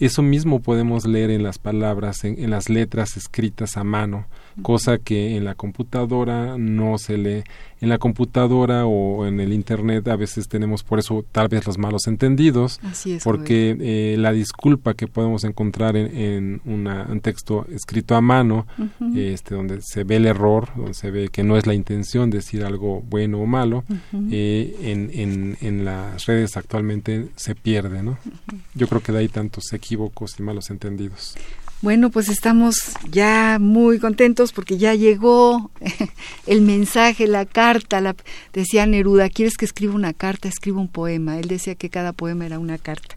eso 0.00 0.22
mismo 0.22 0.60
podemos 0.60 1.06
leer 1.06 1.30
en 1.30 1.42
las 1.42 1.58
palabras, 1.58 2.24
en, 2.24 2.42
en, 2.42 2.50
las 2.50 2.68
letras 2.68 3.16
escritas 3.16 3.76
a 3.76 3.84
mano, 3.84 4.26
cosa 4.60 4.98
que 4.98 5.36
en 5.36 5.44
la 5.44 5.54
computadora 5.54 6.58
no 6.58 6.98
se 6.98 7.16
lee. 7.16 7.44
En 7.80 7.88
la 7.88 7.98
computadora 7.98 8.86
o 8.86 9.26
en 9.26 9.40
el 9.40 9.52
Internet 9.52 10.06
a 10.06 10.14
veces 10.14 10.46
tenemos 10.46 10.84
por 10.84 11.00
eso 11.00 11.24
tal 11.32 11.48
vez 11.48 11.66
los 11.66 11.78
malos 11.78 12.06
entendidos, 12.06 12.78
es, 13.04 13.24
porque 13.24 13.76
eh, 13.80 14.16
la 14.18 14.30
disculpa 14.30 14.94
que 14.94 15.08
podemos 15.08 15.42
encontrar 15.42 15.96
en, 15.96 16.16
en 16.16 16.60
una, 16.64 17.08
un 17.10 17.20
texto 17.20 17.66
escrito 17.74 18.14
a 18.14 18.20
mano, 18.20 18.66
uh 18.78 18.84
-huh. 19.00 19.18
este, 19.18 19.56
donde 19.56 19.80
se 19.82 20.04
ve 20.04 20.16
el 20.16 20.26
error, 20.26 20.68
donde 20.76 20.94
se 20.94 21.10
ve 21.10 21.28
que 21.28 21.42
no 21.42 21.56
es 21.56 21.66
la 21.66 21.74
intención 21.74 22.30
decir 22.30 22.64
algo 22.64 23.02
bueno 23.02 23.40
o 23.40 23.46
malo, 23.46 23.82
uh 23.88 23.94
-huh. 24.12 24.28
eh, 24.30 24.76
en, 24.82 25.10
en, 25.12 25.56
en, 25.60 25.84
las 25.84 26.26
redes 26.26 26.56
actualmente 26.56 27.28
se 27.34 27.56
pierde. 27.56 28.04
¿no? 28.04 28.12
Uh 28.12 28.30
-huh. 28.30 28.58
Yo 28.74 28.86
creo 28.86 29.02
que 29.02 29.10
de 29.10 29.18
ahí 29.18 29.28
tantos 29.28 29.72
equívocos 29.72 30.38
y 30.38 30.42
malos 30.44 30.70
entendidos. 30.70 31.34
Bueno, 31.82 32.10
pues 32.10 32.28
estamos 32.28 32.92
ya 33.10 33.58
muy 33.60 33.98
contentos 33.98 34.52
porque 34.52 34.78
ya 34.78 34.94
llegó 34.94 35.72
el 36.46 36.62
mensaje, 36.62 37.26
la 37.26 37.44
carta. 37.44 38.00
La, 38.00 38.14
decía 38.52 38.86
Neruda, 38.86 39.28
¿quieres 39.28 39.56
que 39.56 39.64
escriba 39.64 39.92
una 39.92 40.12
carta? 40.12 40.46
Escriba 40.46 40.80
un 40.80 40.86
poema. 40.86 41.40
Él 41.40 41.48
decía 41.48 41.74
que 41.74 41.90
cada 41.90 42.12
poema 42.12 42.46
era 42.46 42.60
una 42.60 42.78
carta. 42.78 43.16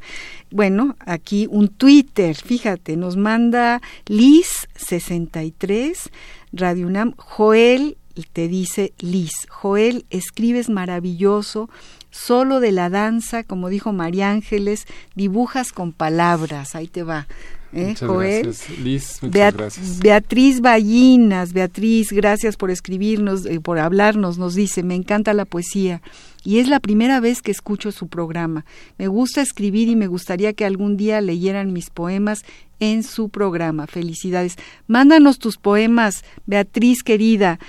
Bueno, 0.50 0.96
aquí 1.00 1.48
un 1.52 1.68
Twitter, 1.68 2.36
fíjate, 2.36 2.98
nos 2.98 3.18
manda 3.18 3.84
Liz63, 4.08 6.10
Radio 6.52 6.88
UNAM, 6.88 7.14
Joel, 7.18 7.98
te 8.34 8.48
dice 8.48 8.94
Liz, 8.98 9.46
Joel, 9.48 10.08
escribes 10.10 10.70
maravilloso, 10.70 11.70
solo 12.10 12.60
de 12.60 12.72
la 12.72 12.90
danza, 12.90 13.44
como 13.44 13.70
dijo 13.70 13.94
María 13.94 14.32
Ángeles, 14.32 14.88
dibujas 15.14 15.72
con 15.72 15.92
palabras, 15.92 16.74
ahí 16.74 16.88
te 16.88 17.04
va. 17.04 17.28
¿Eh, 17.76 17.88
muchas 17.90 18.10
Joel? 18.10 18.44
gracias, 18.44 18.80
Liz, 18.80 19.20
muchas 19.22 19.32
Beat 19.32 19.56
gracias. 19.56 20.00
Beatriz 20.00 20.62
Ballinas, 20.62 21.52
Beatriz, 21.54 22.12
gracias 22.12 22.56
por 22.56 22.72
escribirnos, 22.72 23.46
eh, 23.46 23.60
por 23.60 23.80
hablarnos, 23.80 24.38
nos 24.38 24.56
dice, 24.56 24.82
me 24.82 24.96
encanta 24.96 25.34
la 25.34 25.46
poesía 25.46 26.02
y 26.46 26.60
es 26.60 26.70
la 26.70 26.80
primera 26.80 27.20
vez 27.20 27.42
que 27.42 27.52
escucho 27.52 27.92
su 27.92 28.08
programa. 28.08 28.66
Me 28.98 29.08
gusta 29.08 29.42
escribir 29.42 29.90
y 29.90 29.96
me 29.96 30.08
gustaría 30.08 30.54
que 30.54 30.64
algún 30.64 30.96
día 30.96 31.20
leyeran 31.20 31.74
mis 31.74 31.90
poemas 31.90 32.46
en 32.80 33.04
su 33.04 33.30
programa. 33.30 33.88
Felicidades. 33.88 34.56
Mándanos 34.88 35.40
tus 35.40 35.58
poemas, 35.58 36.24
Beatriz 36.46 37.04
querida, 37.04 37.60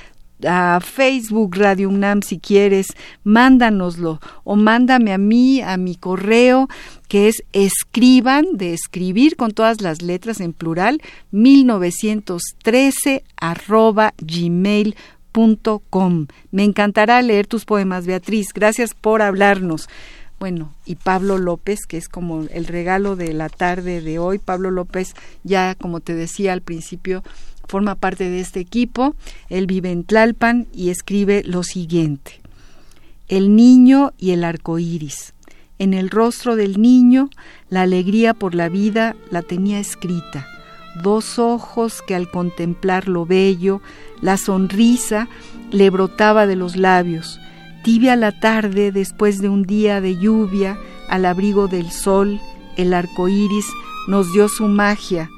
a 0.47 0.81
Facebook 0.81 1.57
Radio 1.57 1.89
UNAM 1.89 2.23
si 2.23 2.39
quieres, 2.39 2.89
mándanoslo 3.25 4.21
o 4.45 4.57
mándame 4.57 5.13
a 5.13 5.19
mí 5.19 5.61
a 5.61 5.77
mi 5.77 5.95
correo 5.95 6.69
que 7.09 7.29
es 7.29 7.45
escriban 7.53 8.45
de 8.55 8.75
escribir 8.75 9.37
con 9.37 9.53
todas 9.53 9.81
las 9.81 10.03
letras 10.03 10.41
en 10.41 10.53
plural 10.53 11.01
1913 11.31 13.25
arroba 13.37 14.13
gmail 14.19 14.97
beatriz.com. 15.37 16.27
Me 16.51 16.65
encantará 16.65 17.21
leer 17.23 17.47
tus 17.47 17.65
poemas, 17.65 18.07
Beatriz. 18.07 18.49
Gracias 18.55 18.95
por 18.95 19.23
hablarnos. 19.23 19.89
Bueno, 20.39 20.75
y 20.85 20.97
Pablo 20.97 21.39
López, 21.39 21.87
que 21.87 21.97
es 21.97 22.09
como 22.09 22.43
el 22.51 22.67
regalo 22.67 23.17
de 23.17 23.33
la 23.33 23.49
tarde 23.49 24.03
de 24.03 24.19
hoy. 24.19 24.39
Pablo 24.39 24.71
López, 24.71 25.15
ya 25.45 25.75
como 25.75 26.01
te 26.01 26.15
decía 26.15 26.53
al 26.53 26.61
principio, 26.61 27.23
forma 27.67 27.95
parte 27.95 28.29
de 28.31 28.41
este 28.41 28.61
equipo. 28.61 29.15
Él 29.49 29.67
vive 29.67 29.91
en 29.91 30.05
Tlalpan 30.05 30.67
y 30.73 30.91
escribe 30.91 31.43
lo 31.45 31.63
siguiente: 31.63 32.41
El 33.29 33.55
niño 33.57 34.13
y 34.19 34.31
el 34.31 34.45
arco 34.45 34.79
iris. 34.79 35.35
En 35.79 35.93
el 35.93 36.09
rostro 36.09 36.57
del 36.57 36.81
niño, 36.81 37.29
la 37.69 37.83
alegría 37.83 38.33
por 38.33 38.55
la 38.55 38.69
vida 38.69 39.15
la 39.31 39.43
tenía 39.43 39.79
escrita. 39.79 40.47
Dos 41.03 41.39
ojos 41.39 42.01
que 42.01 42.15
al 42.15 42.31
contemplar 42.31 43.09
lo 43.09 43.27
bello, 43.27 43.83
la 44.23 44.39
sonrisa 44.39 45.29
le 45.71 45.91
brotaba 45.91 46.47
de 46.47 46.57
los 46.57 46.77
labios. 46.77 47.39
Tibia 47.85 48.17
la 48.17 48.33
tarde, 48.41 48.91
después 48.91 49.41
de 49.43 49.51
un 49.51 49.65
día 49.65 50.01
de 50.01 50.17
lluvia, 50.17 50.79
al 51.09 51.27
abrigo 51.27 51.69
del 51.69 51.91
sol, 51.91 52.41
el 52.77 52.95
arco 52.95 53.29
iris 53.29 53.67
nos 54.09 54.33
dio 54.33 54.49
su 54.49 54.69
magia, 54.69 55.29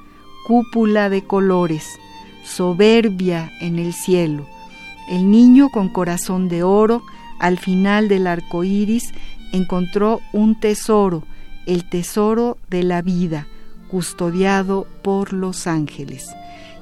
cúpula 0.46 1.10
de 1.10 1.24
colores, 1.24 1.98
soberbia 2.48 3.52
en 3.60 3.78
el 3.78 3.92
cielo. 3.92 4.48
El 5.08 5.30
niño 5.30 5.68
con 5.70 5.88
corazón 5.88 6.48
de 6.48 6.62
oro, 6.62 7.02
al 7.38 7.58
final 7.58 8.08
del 8.08 8.26
arco 8.26 8.64
iris, 8.64 9.12
encontró 9.52 10.20
un 10.32 10.58
tesoro, 10.58 11.24
el 11.66 11.88
tesoro 11.88 12.58
de 12.68 12.82
la 12.82 13.02
vida, 13.02 13.46
custodiado 13.88 14.86
por 15.02 15.32
los 15.32 15.66
ángeles. 15.66 16.28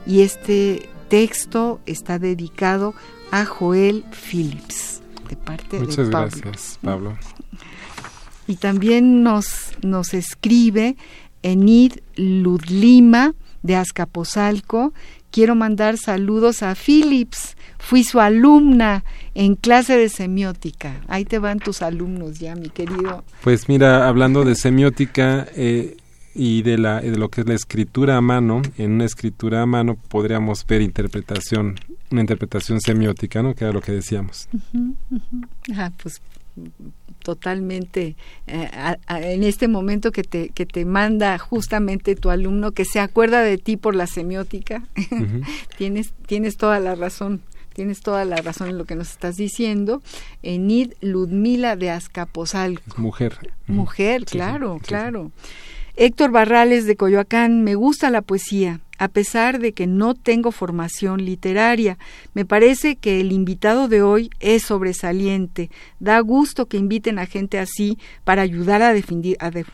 Y 0.07 0.21
este 0.21 0.89
texto 1.09 1.81
está 1.87 2.19
dedicado 2.19 2.95
a 3.31 3.45
Joel 3.45 4.05
Phillips, 4.11 5.03
de 5.29 5.37
parte 5.37 5.81
Muchas 5.81 6.07
de 6.07 6.13
Pablo. 6.13 6.31
gracias, 6.43 6.79
Pablo. 6.83 7.19
Y 8.47 8.57
también 8.57 9.25
nos, 9.25 9.73
nos 9.83 10.15
escribe 10.15 10.97
Enid 11.43 11.95
Ludlima 12.15 13.35
de 13.63 13.77
Azcapotzalco. 13.77 14.93
Quiero 15.31 15.55
mandar 15.55 15.99
saludos 15.99 16.63
a 16.63 16.75
Phillips. 16.75 17.57
Fui 17.79 18.05
su 18.05 18.21
alumna 18.21 19.05
en 19.35 19.55
clase 19.55 19.97
de 19.97 20.09
semiótica. 20.09 21.01
Ahí 21.09 21.25
te 21.25 21.39
van 21.39 21.59
tus 21.59 21.83
alumnos 21.83 22.39
ya, 22.39 22.55
mi 22.57 22.71
querido. 22.71 23.25
Pues 23.43 23.69
mira, 23.69 24.09
hablando 24.09 24.45
de 24.45 24.55
semiótica 24.55 25.47
eh, 25.55 25.97
y 26.35 26.63
de, 26.63 26.79
la, 26.79 27.01
de 27.01 27.17
lo 27.17 27.29
que 27.29 27.43
es 27.43 27.47
la 27.47 27.55
escritura 27.55 28.17
a 28.17 28.21
mano, 28.21 28.63
en 28.79 28.93
una 28.93 29.05
escritura 29.05 29.63
a 29.63 29.67
mano 29.67 29.97
podríamos 30.09 30.67
ver 30.67 30.83
interpretación, 30.83 31.77
una 32.11 32.21
interpretación 32.23 32.81
semiótica, 32.81 33.43
¿no? 33.43 33.55
Que 33.55 33.65
era 33.65 33.73
lo 33.73 33.81
que 33.81 33.93
decíamos. 33.93 34.49
Ah, 35.75 35.93
pues 36.03 36.21
totalmente 37.27 38.15
eh, 38.47 38.71
a- 38.73 38.97
a- 39.09 39.21
en 39.21 39.43
este 39.43 39.67
momento 39.67 40.13
que 40.13 40.23
te 40.23 40.51
que 40.51 40.65
te 40.65 40.85
manda 40.85 41.37
justamente 41.39 42.15
tu 42.15 42.31
alumno 42.31 42.71
que 42.71 42.85
se 42.85 43.01
acuerda 43.01 43.41
de 43.43 43.59
ti 43.59 43.77
por 43.77 43.97
la 43.97 44.07
semiótica 44.07 44.85
tienes 45.77 46.13
tienes 46.27 46.57
toda 46.57 46.79
la 46.79 46.95
razón 46.95 47.43
tienes 47.75 47.99
toda 48.01 48.25
la 48.25 48.37
razón 48.37 48.69
en 48.71 48.79
lo 48.79 48.85
que 48.85 48.95
nos 48.95 49.11
estás 49.11 49.35
diciendo 49.35 50.03
Enid 50.45 50.93
Ludmila 51.01 51.75
de 51.75 51.91
Azcapotzalco 51.91 53.01
mujer. 53.03 53.39
Mujer, 53.67 54.21
sí, 54.27 54.37
claro, 54.39 54.75
sí, 54.75 54.85
sí. 54.85 54.87
claro. 54.89 55.33
Héctor 55.99 56.31
Barrales 56.31 56.85
de 56.87 56.95
Coyoacán, 56.95 57.65
me 57.65 57.75
gusta 57.75 58.11
la 58.11 58.21
poesía, 58.23 58.81
a 58.99 59.09
pesar 59.09 59.59
de 59.59 59.73
que 59.73 59.87
no 59.87 60.15
tengo 60.15 60.53
formación 60.53 61.25
literaria. 61.25 61.99
Me 62.35 62.45
parece 62.45 62.97
que 62.97 63.21
el 63.21 63.33
invitado 63.33 63.89
de 63.89 64.03
hoy 64.03 64.31
es 64.41 64.65
sobresaliente. 64.65 65.71
Da 66.01 66.21
gusto 66.21 66.67
que 66.67 66.77
inviten 66.77 67.19
a 67.19 67.27
gente 67.27 67.59
así 67.59 67.99
para 68.25 68.43
ayudar 68.43 68.83
a, 68.83 68.95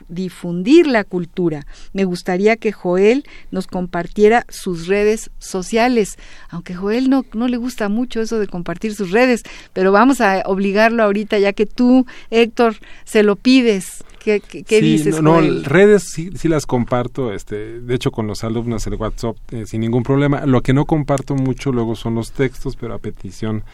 difundir, 0.09 0.87
la 0.87 1.05
cultura. 1.05 1.67
Me 1.93 2.05
gustaría 2.05 2.57
que 2.57 2.73
Joel 2.73 3.25
nos 3.51 3.67
compartiera 3.67 4.45
sus 4.49 4.87
redes 4.87 5.31
sociales, 5.39 6.17
aunque 6.49 6.75
Joel 6.75 7.11
no, 7.11 7.25
no 7.35 7.49
le 7.49 7.57
gusta 7.57 7.89
mucho 7.89 8.21
eso 8.21 8.39
de 8.39 8.47
compartir 8.47 8.95
sus 8.95 9.11
redes, 9.11 9.43
pero 9.73 9.93
vamos 9.93 10.21
a 10.21 10.43
obligarlo 10.47 11.03
ahorita 11.03 11.39
ya 11.39 11.53
que 11.53 11.67
tú, 11.67 12.07
Héctor, 12.31 12.77
se 13.05 13.23
lo 13.23 13.37
pides. 13.37 14.05
¿Qué, 14.23 14.41
qué, 14.41 14.63
qué 14.63 14.81
Sí, 14.81 14.93
dices, 14.93 15.21
no, 15.21 15.41
redes 15.41 16.05
sí, 16.13 16.31
sí 16.37 16.49
las 16.49 16.65
comparto, 16.67 17.33
este, 17.33 17.81
de 17.81 17.95
hecho 17.95 18.13
con 18.13 18.27
los 18.29 18.45
alumnos 18.45 18.87
el 18.87 18.95
WhatsApp 18.95 19.37
eh, 19.51 19.67
sin 19.67 19.81
ningún 19.81 20.05
problema. 20.05 20.47
Lo 20.47 20.63
que 20.63 20.73
no 20.73 20.85
comparto 20.85 21.35
mucho 21.35 21.73
luego 21.73 21.97
son 21.97 22.15
los 22.15 22.31
textos, 22.33 22.77
pero 22.77 22.95
a 22.95 22.99
petición 22.99 23.65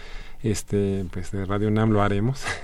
este 0.43 1.05
pues 1.11 1.33
de 1.33 1.45
Radio 1.45 1.71
Nam 1.71 1.91
lo 1.91 2.03
haremos. 2.03 2.43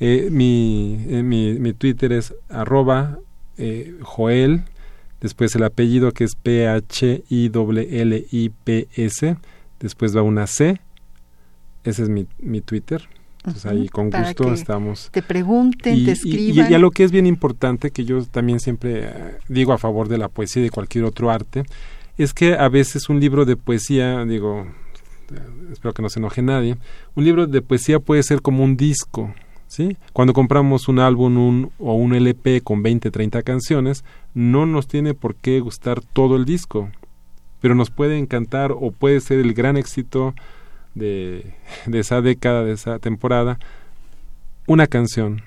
Eh, 0.00 0.28
mi, 0.30 0.98
eh, 1.08 1.22
mi, 1.22 1.54
mi 1.54 1.72
Twitter 1.72 2.12
es 2.12 2.34
arroba 2.50 3.20
Joel, 4.02 4.64
después 5.20 5.54
el 5.54 5.62
apellido 5.62 6.10
que 6.10 6.24
es 6.24 6.34
P-H-I-L-L-I-P-S, 6.34 6.86
después 9.78 10.16
va 10.16 10.22
una 10.22 10.48
C, 10.48 10.80
ese 11.84 12.02
es 12.02 12.08
mi, 12.08 12.26
mi 12.38 12.60
Twitter. 12.60 13.08
Entonces 13.46 13.66
ahí 13.66 13.88
con 13.88 14.08
para 14.10 14.24
gusto 14.28 14.52
estamos 14.54 15.10
Te 15.12 15.20
pregunten, 15.22 15.96
y, 15.98 16.04
te 16.06 16.12
escriban. 16.12 16.66
y- 16.66 16.70
y 16.72 16.74
a 16.74 16.78
lo 16.78 16.90
que 16.90 17.04
es 17.04 17.12
bien 17.12 17.26
importante, 17.26 17.90
que 17.90 18.04
yo 18.04 18.24
también 18.24 18.58
siempre 18.60 19.04
eh, 19.04 19.10
digo 19.48 19.72
a 19.72 19.78
favor 19.78 20.08
de 20.08 20.16
la 20.18 20.28
poesía 20.28 20.60
y 20.62 20.64
de 20.64 20.70
cualquier 20.70 21.04
otro 21.04 21.30
arte, 21.30 21.64
es 22.16 22.32
que 22.32 22.54
a 22.54 22.68
veces 22.68 23.08
un 23.08 23.20
libro 23.20 23.44
de 23.44 23.56
poesía, 23.56 24.24
digo, 24.24 24.66
eh, 25.32 25.38
espero 25.72 25.92
que 25.92 26.00
no 26.02 26.08
se 26.08 26.20
enoje 26.20 26.40
nadie, 26.42 26.76
un 27.14 27.24
libro 27.24 27.46
de 27.46 27.60
poesía 27.60 28.00
puede 28.00 28.22
ser 28.22 28.40
como 28.40 28.64
un 28.64 28.76
disco, 28.78 29.34
¿sí? 29.66 29.96
Cuando 30.14 30.32
compramos 30.32 30.88
un 30.88 30.98
álbum 31.00 31.36
un, 31.36 31.70
o 31.78 31.94
un 31.94 32.14
LP 32.14 32.62
con 32.62 32.82
20, 32.82 33.10
30 33.10 33.42
canciones, 33.42 34.04
no 34.32 34.64
nos 34.64 34.86
tiene 34.88 35.12
por 35.12 35.34
qué 35.34 35.60
gustar 35.60 36.00
todo 36.00 36.36
el 36.36 36.44
disco, 36.46 36.90
pero 37.60 37.74
nos 37.74 37.90
puede 37.90 38.16
encantar 38.18 38.72
o 38.72 38.90
puede 38.90 39.20
ser 39.20 39.38
el 39.40 39.52
gran 39.54 39.76
éxito 39.76 40.34
de, 40.94 41.54
de 41.86 41.98
esa 41.98 42.20
década, 42.20 42.64
de 42.64 42.72
esa 42.72 42.98
temporada, 42.98 43.58
una 44.66 44.86
canción. 44.86 45.42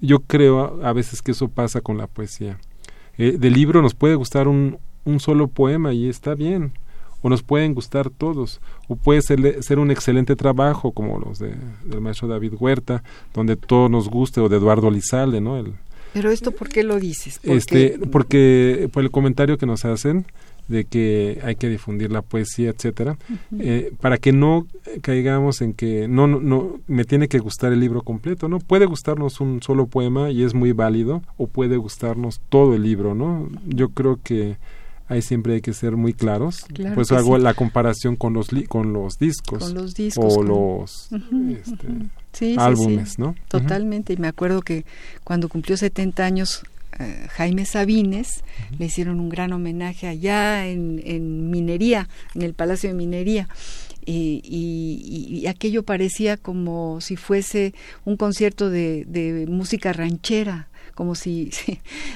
Yo 0.00 0.20
creo 0.20 0.82
a, 0.82 0.88
a 0.88 0.92
veces 0.92 1.22
que 1.22 1.32
eso 1.32 1.48
pasa 1.48 1.80
con 1.80 1.98
la 1.98 2.06
poesía. 2.06 2.58
Eh, 3.18 3.36
del 3.38 3.52
libro 3.52 3.82
nos 3.82 3.94
puede 3.94 4.14
gustar 4.14 4.48
un, 4.48 4.78
un 5.04 5.20
solo 5.20 5.48
poema 5.48 5.92
y 5.92 6.08
está 6.08 6.34
bien, 6.34 6.72
o 7.22 7.28
nos 7.28 7.42
pueden 7.42 7.74
gustar 7.74 8.08
todos, 8.08 8.60
o 8.88 8.96
puede 8.96 9.20
ser, 9.20 9.62
ser 9.62 9.78
un 9.78 9.90
excelente 9.90 10.36
trabajo 10.36 10.92
como 10.92 11.18
los 11.18 11.38
de, 11.38 11.54
del 11.84 12.00
maestro 12.00 12.28
David 12.28 12.54
Huerta, 12.58 13.02
donde 13.34 13.56
todo 13.56 13.88
nos 13.88 14.08
guste, 14.08 14.40
o 14.40 14.48
de 14.48 14.56
Eduardo 14.56 14.90
Lizalde, 14.90 15.40
¿no? 15.40 15.58
El, 15.58 15.74
Pero 16.14 16.30
esto, 16.30 16.52
¿por 16.52 16.70
qué 16.70 16.82
lo 16.82 16.98
dices? 16.98 17.38
Este, 17.42 17.98
porque 18.10 18.88
por 18.92 19.02
el 19.02 19.10
comentario 19.10 19.58
que 19.58 19.66
nos 19.66 19.84
hacen 19.84 20.24
de 20.70 20.84
que 20.84 21.40
hay 21.44 21.56
que 21.56 21.68
difundir 21.68 22.10
la 22.12 22.22
poesía, 22.22 22.70
etcétera, 22.70 23.18
eh, 23.58 23.92
para 24.00 24.18
que 24.18 24.32
no 24.32 24.66
caigamos 25.02 25.60
en 25.62 25.72
que 25.74 26.06
no, 26.08 26.26
no, 26.26 26.40
no 26.40 26.78
me 26.86 27.04
tiene 27.04 27.28
que 27.28 27.38
gustar 27.40 27.72
el 27.72 27.80
libro 27.80 28.02
completo, 28.02 28.48
¿no? 28.48 28.58
Puede 28.60 28.86
gustarnos 28.86 29.40
un 29.40 29.62
solo 29.62 29.86
poema 29.86 30.30
y 30.30 30.44
es 30.44 30.54
muy 30.54 30.72
válido, 30.72 31.22
o 31.36 31.46
puede 31.48 31.76
gustarnos 31.76 32.40
todo 32.48 32.74
el 32.74 32.82
libro, 32.84 33.14
¿no? 33.14 33.48
Yo 33.66 33.88
creo 33.90 34.20
que 34.22 34.56
ahí 35.08 35.22
siempre 35.22 35.54
hay 35.54 35.60
que 35.60 35.72
ser 35.72 35.96
muy 35.96 36.12
claros. 36.14 36.64
Claro 36.72 37.02
que 37.02 37.14
hago 37.16 37.36
sí. 37.36 37.42
la 37.42 37.54
comparación 37.54 38.14
con 38.14 38.32
los 38.32 38.52
li- 38.52 38.64
con 38.66 38.92
los 38.92 39.18
discos 39.18 39.58
con 39.64 39.74
los 39.74 39.94
discos. 39.94 40.32
o 40.32 40.36
con- 40.36 40.46
los 40.48 41.08
este. 41.12 41.86
Sí, 42.32 42.52
sí, 42.52 42.56
álbumes, 42.56 43.08
sí. 43.14 43.14
¿no? 43.18 43.34
Totalmente. 43.48 44.12
Y 44.12 44.18
me 44.18 44.28
acuerdo 44.28 44.62
que 44.62 44.84
cuando 45.24 45.48
cumplió 45.48 45.76
70 45.76 46.24
años 46.24 46.62
eh, 46.98 47.26
Jaime 47.30 47.64
Sabines, 47.66 48.42
le 48.78 48.86
hicieron 48.86 49.20
un 49.20 49.28
gran 49.28 49.52
homenaje 49.52 50.06
allá 50.06 50.66
en, 50.66 51.00
en 51.04 51.50
Minería, 51.50 52.08
en 52.34 52.42
el 52.42 52.54
Palacio 52.54 52.88
de 52.90 52.94
Minería. 52.94 53.48
Y, 54.06 54.40
y- 54.44 55.38
y 55.40 55.46
aquello 55.46 55.82
parecía 55.84 56.36
como 56.38 57.00
si 57.02 57.16
fuese 57.16 57.74
un 58.04 58.16
concierto 58.16 58.70
de, 58.70 59.04
de 59.06 59.46
música 59.46 59.92
ranchera, 59.92 60.68
como 61.00 61.14
si, 61.14 61.50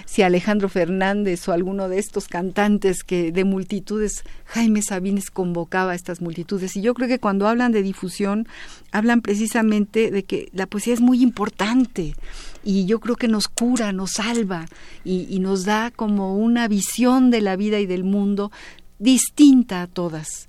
si, 0.05 0.21
Alejandro 0.21 0.69
Fernández 0.69 1.49
o 1.49 1.53
alguno 1.53 1.89
de 1.89 1.99
estos 1.99 2.29
cantantes 2.29 3.03
que 3.03 3.33
de 3.33 3.45
multitudes, 3.45 4.25
Jaime 4.45 4.83
Sabines 4.83 5.31
convocaba 5.31 5.93
a 5.93 5.95
estas 5.95 6.21
multitudes. 6.21 6.77
Y 6.77 6.83
yo 6.83 6.93
creo 6.93 7.09
que 7.09 7.19
cuando 7.19 7.49
hablan 7.49 7.73
de 7.73 7.83
difusión, 7.83 8.47
hablan 8.93 9.23
precisamente 9.23 10.11
de 10.11 10.25
que 10.25 10.51
la 10.53 10.67
poesía 10.67 10.93
es 10.93 11.01
muy 11.01 11.23
importante 11.23 12.15
y 12.63 12.85
yo 12.85 13.01
creo 13.01 13.17
que 13.17 13.27
nos 13.27 13.49
cura, 13.49 13.91
nos 13.93 14.11
salva 14.13 14.67
y, 15.03 15.29
y 15.31 15.39
nos 15.39 15.65
da 15.65 15.91
como 15.91 16.37
una 16.37 16.69
visión 16.69 17.31
de 17.31 17.41
la 17.41 17.57
vida 17.57 17.81
y 17.81 17.87
del 17.87 18.05
mundo 18.05 18.53
distinta 18.99 19.81
a 19.81 19.87
todas 19.87 20.47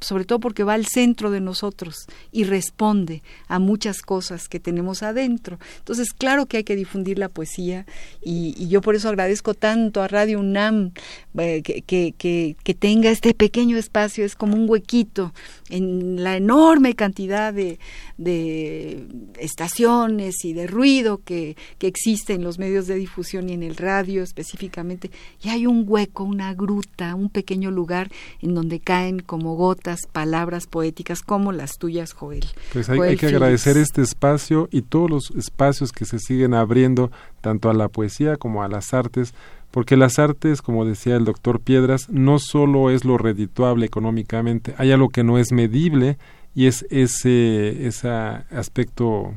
sobre 0.00 0.24
todo 0.24 0.40
porque 0.40 0.64
va 0.64 0.74
al 0.74 0.86
centro 0.86 1.30
de 1.30 1.40
nosotros 1.40 2.06
y 2.32 2.44
responde 2.44 3.22
a 3.48 3.58
muchas 3.58 4.02
cosas 4.02 4.48
que 4.48 4.60
tenemos 4.60 5.02
adentro. 5.02 5.58
Entonces, 5.78 6.12
claro 6.12 6.46
que 6.46 6.58
hay 6.58 6.64
que 6.64 6.76
difundir 6.76 7.18
la 7.18 7.28
poesía 7.28 7.86
y, 8.22 8.54
y 8.56 8.68
yo 8.68 8.80
por 8.80 8.94
eso 8.94 9.08
agradezco 9.08 9.54
tanto 9.54 10.02
a 10.02 10.08
Radio 10.08 10.40
UNAM 10.40 10.92
eh, 11.38 11.62
que, 11.62 11.82
que, 11.82 12.56
que, 12.62 12.74
tenga 12.74 13.10
este 13.10 13.34
pequeño 13.34 13.76
espacio, 13.76 14.24
es 14.24 14.34
como 14.34 14.54
un 14.54 14.68
huequito 14.68 15.32
en 15.70 16.22
la 16.22 16.36
enorme 16.36 16.94
cantidad 16.94 17.52
de, 17.52 17.78
de 18.16 19.06
estaciones 19.38 20.44
y 20.44 20.52
de 20.52 20.66
ruido 20.66 21.20
que, 21.24 21.56
que 21.78 21.86
existe 21.86 22.34
en 22.34 22.42
los 22.42 22.58
medios 22.58 22.86
de 22.86 22.94
difusión 22.96 23.48
y 23.48 23.52
en 23.52 23.62
el 23.62 23.76
radio 23.76 24.22
específicamente, 24.22 25.10
y 25.42 25.48
hay 25.48 25.66
un 25.66 25.84
hueco, 25.86 26.24
una 26.24 26.54
gruta, 26.54 27.14
un 27.14 27.30
pequeño 27.30 27.70
lugar 27.70 28.10
en 28.40 28.54
donde 28.54 28.80
caen 28.80 29.20
como 29.20 29.54
gotas 29.56 30.00
palabras 30.10 30.66
poéticas 30.66 31.22
como 31.22 31.52
las 31.52 31.78
tuyas, 31.78 32.12
Joel. 32.12 32.46
Pues 32.72 32.88
hay, 32.88 33.16
que 33.16 33.26
agradecer 33.26 33.76
este 33.76 34.02
espacio 34.02 34.68
y 34.70 34.82
todos 34.82 35.10
los 35.10 35.30
espacios 35.32 35.92
que 35.92 36.04
se 36.04 36.18
siguen 36.18 36.54
abriendo 36.54 37.10
tanto 37.40 37.70
a 37.70 37.74
la 37.74 37.88
poesía 37.88 38.36
como 38.36 38.62
a 38.62 38.68
las 38.68 38.92
artes, 38.94 39.34
porque 39.70 39.96
las 39.96 40.18
artes, 40.18 40.62
como 40.62 40.84
decía 40.84 41.16
el 41.16 41.24
doctor 41.24 41.60
Piedras, 41.60 42.08
no 42.08 42.38
solo 42.38 42.90
es 42.90 43.04
lo 43.04 43.18
redituable 43.18 43.86
económicamente, 43.86 44.74
hay 44.78 44.92
algo 44.92 45.08
que 45.08 45.24
no 45.24 45.38
es 45.38 45.52
medible 45.52 46.18
y 46.54 46.66
es 46.66 46.86
ese, 46.90 47.86
ese 47.86 48.08
aspecto 48.08 49.34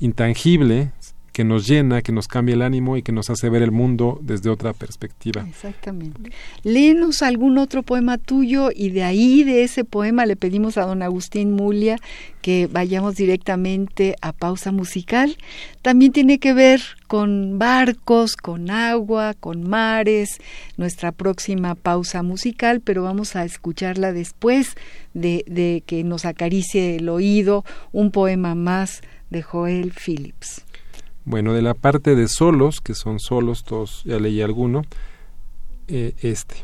intangible 0.00 0.92
que 1.36 1.44
nos 1.44 1.66
llena, 1.66 2.00
que 2.00 2.12
nos 2.12 2.28
cambia 2.28 2.54
el 2.54 2.62
ánimo 2.62 2.96
y 2.96 3.02
que 3.02 3.12
nos 3.12 3.28
hace 3.28 3.50
ver 3.50 3.60
el 3.60 3.70
mundo 3.70 4.18
desde 4.22 4.48
otra 4.48 4.72
perspectiva. 4.72 5.44
Exactamente. 5.46 6.30
Léenos 6.62 7.20
algún 7.20 7.58
otro 7.58 7.82
poema 7.82 8.16
tuyo 8.16 8.70
y 8.74 8.88
de 8.88 9.04
ahí, 9.04 9.44
de 9.44 9.62
ese 9.62 9.84
poema, 9.84 10.24
le 10.24 10.36
pedimos 10.36 10.78
a 10.78 10.86
don 10.86 11.02
Agustín 11.02 11.52
Mulia 11.52 11.98
que 12.40 12.70
vayamos 12.72 13.16
directamente 13.16 14.16
a 14.22 14.32
pausa 14.32 14.72
musical. 14.72 15.36
También 15.82 16.12
tiene 16.12 16.38
que 16.38 16.54
ver 16.54 16.80
con 17.06 17.58
barcos, 17.58 18.34
con 18.36 18.70
agua, 18.70 19.34
con 19.34 19.68
mares, 19.68 20.38
nuestra 20.78 21.12
próxima 21.12 21.74
pausa 21.74 22.22
musical, 22.22 22.80
pero 22.80 23.02
vamos 23.02 23.36
a 23.36 23.44
escucharla 23.44 24.14
después 24.14 24.74
de, 25.12 25.44
de 25.46 25.82
que 25.84 26.02
nos 26.02 26.24
acaricie 26.24 26.96
el 26.96 27.10
oído 27.10 27.62
un 27.92 28.10
poema 28.10 28.54
más 28.54 29.02
de 29.28 29.42
Joel 29.42 29.92
Phillips. 29.92 30.65
Bueno, 31.26 31.54
de 31.54 31.60
la 31.60 31.74
parte 31.74 32.14
de 32.14 32.28
solos, 32.28 32.80
que 32.80 32.94
son 32.94 33.18
solos, 33.18 33.64
todos 33.64 34.04
ya 34.04 34.20
leí 34.20 34.40
alguno, 34.40 34.82
eh, 35.88 36.14
este. 36.20 36.54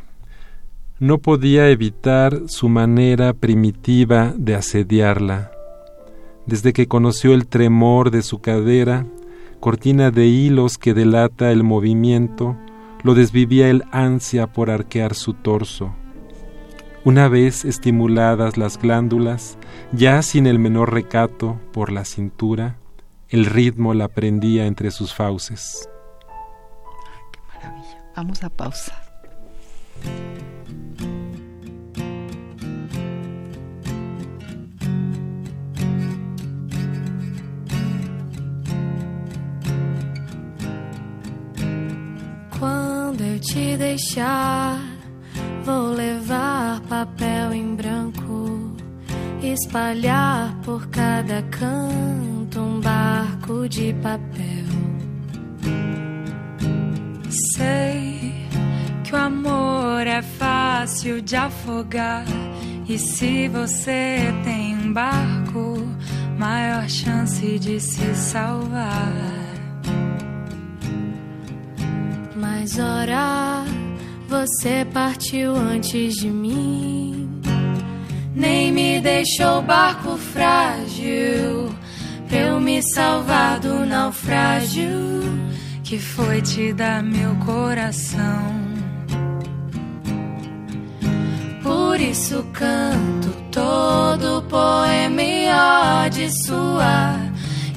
No 1.00 1.18
podía 1.18 1.68
evitar 1.68 2.42
su 2.46 2.68
manera 2.68 3.32
primitiva 3.32 4.32
de 4.36 4.54
asediarla. 4.54 5.50
Desde 6.46 6.72
que 6.72 6.86
conoció 6.86 7.34
el 7.34 7.48
tremor 7.48 8.12
de 8.12 8.22
su 8.22 8.40
cadera, 8.40 9.04
cortina 9.58 10.12
de 10.12 10.28
hilos 10.28 10.78
que 10.78 10.94
delata 10.94 11.50
el 11.50 11.64
movimiento, 11.64 12.56
lo 13.02 13.14
desvivía 13.14 13.68
el 13.68 13.82
ansia 13.90 14.46
por 14.46 14.70
arquear 14.70 15.16
su 15.16 15.34
torso. 15.34 15.92
Una 17.04 17.26
vez 17.26 17.64
estimuladas 17.64 18.56
las 18.56 18.80
glándulas, 18.80 19.58
ya 19.90 20.22
sin 20.22 20.46
el 20.46 20.60
menor 20.60 20.92
recato 20.92 21.58
por 21.72 21.90
la 21.90 22.04
cintura, 22.04 22.76
el 23.32 23.46
ritmo 23.46 23.94
la 23.94 24.08
prendía 24.08 24.66
entre 24.66 24.90
sus 24.90 25.14
fauces. 25.14 25.88
qué 27.32 27.40
maravilla. 27.48 28.04
Vamos 28.14 28.44
a 28.44 28.50
pausa. 28.50 28.92
Quando 42.58 43.24
eu 43.24 43.40
te 43.40 43.76
deixar, 43.78 44.78
vou 45.64 45.94
levar 45.94 46.80
papel 46.82 47.54
em 47.54 47.74
branco, 47.74 48.31
espalhar 49.48 50.56
por 50.64 50.86
cada 50.88 51.42
canto 51.42 52.60
um 52.60 52.80
barco 52.80 53.68
de 53.68 53.92
papel. 53.94 54.62
Sei 57.54 58.34
que 59.04 59.14
o 59.14 59.16
amor 59.16 60.06
é 60.06 60.22
fácil 60.22 61.20
de 61.20 61.36
afogar. 61.36 62.24
E 62.88 62.98
se 62.98 63.48
você 63.48 64.18
tem 64.44 64.76
um 64.76 64.92
barco, 64.92 65.86
maior 66.38 66.88
chance 66.88 67.58
de 67.58 67.80
se 67.80 68.14
salvar. 68.14 69.12
Mas 72.36 72.78
ora, 72.78 73.64
você 74.28 74.84
partiu 74.92 75.54
antes 75.54 76.14
de 76.16 76.28
mim. 76.28 77.01
Nem 78.34 78.72
me 78.72 79.00
deixou 79.00 79.62
barco 79.62 80.16
frágil 80.16 81.72
eu 82.32 82.58
me 82.58 82.82
salvar 82.82 83.60
do 83.60 83.84
naufrágio 83.84 85.22
que 85.84 85.98
foi 85.98 86.40
te 86.40 86.72
dar 86.72 87.02
meu 87.02 87.34
coração. 87.44 88.62
Por 91.62 92.00
isso 92.00 92.42
canto 92.54 93.30
todo 93.50 94.42
poema 94.48 96.08
de 96.08 96.30
sua 96.46 97.20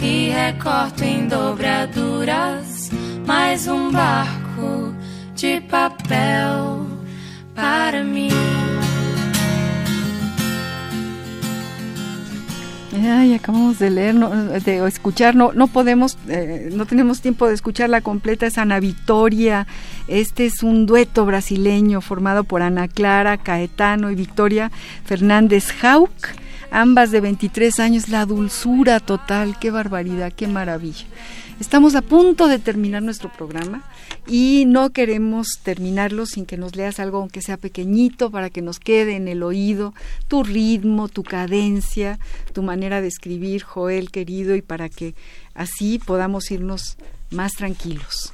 e 0.02 0.30
recorto 0.30 1.04
em 1.04 1.28
dobraduras 1.28 2.90
mais 3.28 3.68
um 3.68 3.92
barco 3.92 4.96
de 5.36 5.60
papel 5.62 6.88
para 7.54 8.04
mim. 8.04 8.55
Ay, 12.98 13.34
acabamos 13.34 13.80
de 13.80 13.90
leer, 13.90 14.16
de 14.16 14.88
escuchar, 14.88 15.36
no, 15.36 15.52
no 15.52 15.68
podemos, 15.68 16.18
eh, 16.30 16.70
no 16.74 16.86
tenemos 16.86 17.22
tiempo 17.22 17.48
de 17.48 17.54
escuchar 17.54 17.90
la 17.90 18.02
completa, 18.02 18.46
es 18.46 18.58
Ana 18.58 18.80
Victoria. 18.80 19.68
Este 20.08 20.46
es 20.46 20.64
un 20.64 20.86
dueto 20.86 21.26
brasileño 21.26 22.00
formado 22.00 22.44
por 22.44 22.62
Ana 22.62 22.88
Clara, 22.88 23.38
Caetano 23.38 24.12
y 24.12 24.16
Victoria 24.16 24.72
Fernández 25.04 25.74
Hauck, 25.84 26.12
ambas 26.76 27.10
de 27.10 27.22
23 27.22 27.80
años, 27.80 28.10
la 28.10 28.26
dulzura 28.26 29.00
total, 29.00 29.58
qué 29.58 29.72
barbaridad, 29.72 30.34
qué 30.34 30.46
maravilla. 30.46 31.06
Estamos 31.58 31.96
a 31.96 32.02
punto 32.02 32.50
de 32.50 32.60
terminar 32.60 33.02
nuestro 33.02 33.32
programa 33.32 33.82
y 34.28 34.66
no 34.68 34.90
queremos 34.90 35.48
terminarlo 35.64 36.26
sin 36.26 36.46
que 36.46 36.58
nos 36.58 36.76
leas 36.76 37.00
algo 37.00 37.20
aunque 37.20 37.42
sea 37.42 37.56
pequeñito 37.56 38.30
para 38.30 38.50
que 38.50 38.62
nos 38.62 38.80
quede 38.80 39.16
en 39.16 39.30
el 39.30 39.42
oído 39.42 39.94
tu 40.28 40.44
ritmo, 40.44 41.08
tu 41.08 41.24
cadencia, 41.24 42.20
tu 42.52 42.62
manera 42.62 43.00
de 43.00 43.08
escribir, 43.08 43.64
Joel 43.64 44.12
querido, 44.12 44.54
y 44.54 44.62
para 44.62 44.90
que 44.90 45.16
así 45.54 45.98
podamos 45.98 46.52
irnos 46.52 46.98
más 47.32 47.54
tranquilos. 47.54 48.34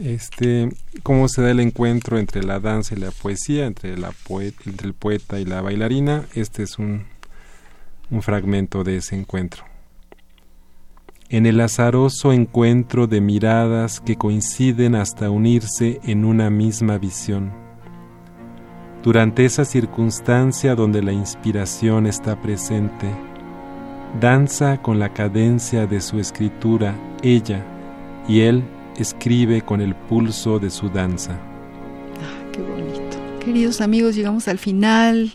Este, 0.00 0.68
cómo 1.02 1.28
se 1.28 1.42
da 1.42 1.50
el 1.50 1.60
encuentro 1.60 2.18
entre 2.18 2.42
la 2.42 2.60
danza 2.60 2.94
y 2.94 2.98
la 2.98 3.10
poesía, 3.10 3.66
entre 3.66 3.94
el 3.94 4.94
poeta 4.94 5.38
y 5.38 5.44
la 5.44 5.60
bailarina. 5.60 6.24
Este 6.34 6.62
es 6.62 6.78
un 6.78 7.04
fragmento 8.20 8.84
de 8.84 8.96
ese 8.96 9.16
encuentro 9.16 9.64
en 11.32 11.46
el 11.46 11.62
azaroso 11.62 12.30
encuentro 12.34 13.06
de 13.06 13.22
miradas 13.22 14.00
que 14.00 14.16
coinciden 14.16 14.94
hasta 14.94 15.30
unirse 15.30 15.98
en 16.04 16.26
una 16.26 16.50
misma 16.50 16.98
visión. 16.98 17.50
Durante 19.02 19.46
esa 19.46 19.64
circunstancia 19.64 20.74
donde 20.74 21.02
la 21.02 21.12
inspiración 21.12 22.06
está 22.06 22.38
presente, 22.38 23.08
danza 24.20 24.82
con 24.82 24.98
la 24.98 25.14
cadencia 25.14 25.86
de 25.86 26.02
su 26.02 26.20
escritura 26.20 26.94
ella 27.22 27.64
y 28.28 28.40
él 28.40 28.62
escribe 28.96 29.62
con 29.62 29.80
el 29.80 29.94
pulso 29.94 30.58
de 30.58 30.70
su 30.70 30.88
danza. 30.88 31.32
Ah, 31.32 32.50
qué 32.52 32.60
bonito. 32.60 33.16
Queridos 33.44 33.80
amigos, 33.80 34.14
llegamos 34.14 34.48
al 34.48 34.58
final 34.58 35.32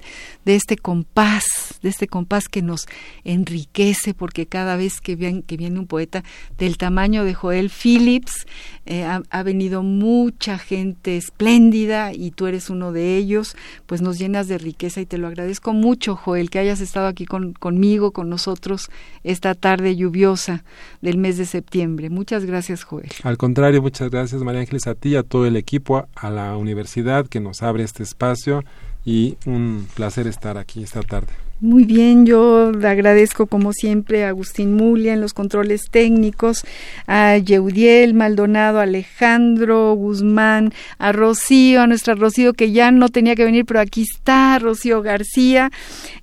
de 0.48 0.56
este 0.56 0.78
compás, 0.78 1.78
de 1.82 1.90
este 1.90 2.08
compás 2.08 2.48
que 2.48 2.62
nos 2.62 2.88
enriquece, 3.26 4.14
porque 4.14 4.46
cada 4.46 4.78
vez 4.78 5.02
que, 5.02 5.18
viene 5.18 5.78
un 5.78 5.88
poeta 5.88 6.24
del 6.58 6.78
tamaño 6.78 7.26
de 7.26 7.34
Joel 7.34 7.70
Phillips, 7.70 8.46
eh, 8.86 9.04
ha, 9.04 9.44
venido 9.44 9.84
mucha 9.84 10.58
gente 10.58 11.18
espléndida 11.18 12.14
y 12.14 12.32
tú 12.32 12.48
eres 12.48 12.70
uno 12.70 12.94
de 12.94 13.18
ellos, 13.18 13.58
pues 13.88 14.02
nos 14.02 14.20
llenas 14.20 14.48
de 14.48 14.58
riqueza 14.58 15.02
y 15.02 15.06
te 15.06 15.18
lo 15.18 15.28
agradezco 15.28 15.74
mucho, 15.74 16.16
Joel, 16.16 16.50
que 16.50 16.60
hayas 16.60 16.80
estado 16.80 17.08
aquí 17.08 17.26
conmigo, 17.26 18.12
con 18.12 18.30
nosotros, 18.30 18.90
esta 19.26 19.54
tarde 19.54 19.98
lluviosa 19.98 20.64
del 21.02 21.18
mes 21.18 21.38
de 21.38 21.46
septiembre. 21.46 22.10
Muchas 22.10 22.46
gracias, 22.46 22.84
Joel. 22.84 23.10
Al 23.24 23.38
contrario, 23.38 23.82
muchas 23.82 24.10
gracias, 24.10 24.42
María 24.44 24.62
Ángeles, 24.62 24.88
a 24.88 24.96
ti, 24.96 25.18
a 25.18 25.24
todo 25.24 25.46
el 25.46 25.58
equipo, 25.58 26.08
a 26.16 26.30
la 26.30 26.56
universidad 26.56 27.28
que 27.28 27.42
nos 27.42 27.64
abre 27.64 27.84
este 27.84 28.04
espacio 28.04 28.64
y 29.08 29.38
un 29.46 29.88
placer 29.96 30.28
estar 30.28 30.58
aquí 30.58 30.84
esta 30.84 31.02
tarde. 31.02 31.47
Muy 31.60 31.86
bien, 31.86 32.28
yo 32.28 32.72
le 32.72 32.88
agradezco 32.88 33.48
como 33.48 33.74
siempre 33.74 34.24
a 34.24 34.28
Agustín 34.28 34.76
Mulia 34.76 35.14
en 35.14 35.22
los 35.22 35.34
controles 35.34 35.90
técnicos, 35.90 36.64
a 37.08 37.36
Yeudiel 37.38 38.14
Maldonado, 38.14 38.80
Alejandro 38.80 39.96
Guzmán, 39.96 40.72
a 41.00 41.12
Rocío, 41.14 41.82
a 41.82 41.88
nuestra 41.88 42.14
Rocío 42.14 42.54
que 42.54 42.72
ya 42.72 42.92
no 42.92 43.10
tenía 43.10 43.34
que 43.34 43.44
venir, 43.44 43.66
pero 43.66 43.80
aquí 43.80 44.04
está, 44.04 44.60
Rocío 44.60 45.02
García, 45.02 45.72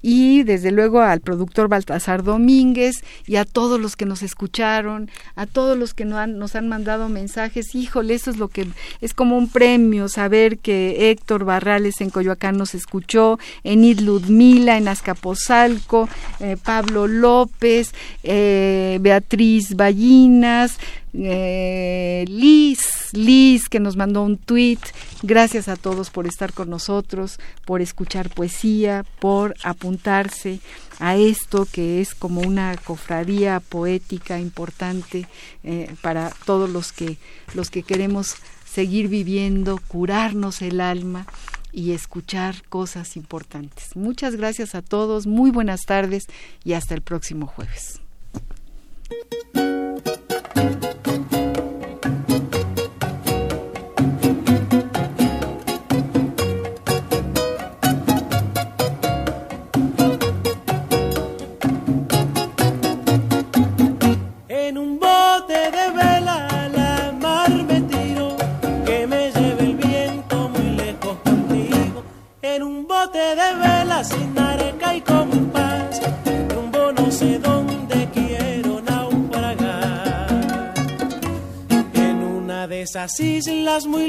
y 0.03 0.45
desde 0.45 0.71
luego 0.71 1.01
al 1.01 1.21
productor 1.21 1.67
Baltasar 1.67 2.23
Domínguez 2.23 3.03
y 3.27 3.35
a 3.35 3.45
todos 3.45 3.81
los 3.81 3.97
que 3.97 4.07
nos 4.07 4.23
escucharon, 4.23 5.11
a 5.35 5.47
todos 5.47 5.77
los 5.77 5.95
que 5.95 6.05
nos 6.05 6.19
han, 6.19 6.39
nos 6.39 6.55
han 6.55 6.69
mandado 6.69 7.09
mensajes. 7.09 7.75
Híjole, 7.75 8.15
eso 8.15 8.31
es 8.31 8.37
lo 8.37 8.47
que 8.47 8.69
es 9.01 9.15
como 9.15 9.37
un 9.37 9.49
premio, 9.49 10.09
saber 10.09 10.59
que 10.59 11.11
Héctor 11.11 11.45
Barrales 11.45 12.01
en 12.01 12.11
Coyoacán 12.11 12.57
nos 12.57 12.77
escuchó, 12.77 13.41
Enid 13.65 13.99
Ludmila 13.99 14.77
en 14.77 14.87
Azcapotzalco, 14.87 15.24
Pozalco, 15.25 16.07
eh, 16.39 16.59
Pablo 16.63 17.07
López, 17.07 17.95
eh, 18.23 18.99
Beatriz 19.01 19.75
Ballinas, 19.75 20.77
eh, 21.15 22.27
Liz, 22.29 23.09
Liz 23.13 23.71
que 23.71 23.81
nos 23.81 23.97
mandó 23.97 24.23
un 24.23 24.37
tweet. 24.37 24.81
Gracias 25.23 25.69
a 25.69 25.77
todos 25.77 26.11
por 26.11 26.27
estar 26.27 26.53
con 26.53 26.69
nosotros, 26.69 27.39
por 27.65 27.81
escuchar 27.81 28.29
poesía, 28.29 29.03
por 29.19 29.55
apuntarse 29.65 30.61
a 30.99 31.17
esto 31.17 31.67
que 31.73 32.03
es 32.03 32.15
como 32.15 32.43
una 32.43 32.77
cofradía 32.77 33.61
poética 33.61 34.39
importante 34.39 35.27
para 36.03 36.31
todos 36.45 36.69
los 36.69 36.93
que 36.93 37.17
los 37.55 37.71
que 37.71 37.83
queremos 37.83 38.37
seguir 38.71 39.09
viviendo, 39.09 39.81
curarnos 39.89 40.61
el 40.61 40.81
alma 40.83 41.27
y 41.75 41.93
escuchar 41.93 42.63
cosas 42.69 43.17
importantes. 43.17 43.97
Muchas 43.97 44.37
gracias 44.37 44.75
a 44.75 44.83
todos, 44.83 45.27
muy 45.27 45.51
buenas 45.51 45.83
tardes 45.87 46.27
y 46.63 46.75
hasta 46.75 46.95
el 46.95 47.03
próximo 47.03 47.47
jueves. 47.47 48.01
Esas 83.21 83.47
islas 83.47 83.87
muy 83.87 84.04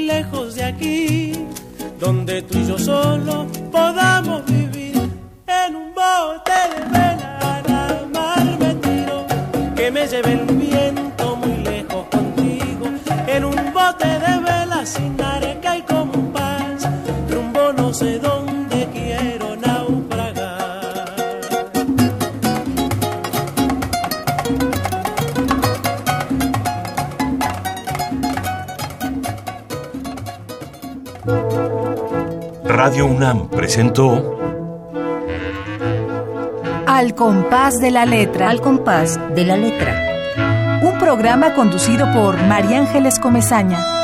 presentó 33.96 34.36
Al 36.86 37.14
compás 37.14 37.78
de 37.78 37.90
la 37.90 38.04
letra. 38.06 38.50
Al 38.50 38.60
compás 38.60 39.18
de 39.34 39.44
la 39.44 39.56
letra. 39.56 40.80
Un 40.82 40.98
programa 40.98 41.54
conducido 41.54 42.06
por 42.12 42.36
María 42.44 42.78
Ángeles 42.78 43.18
Comezaña. 43.18 43.95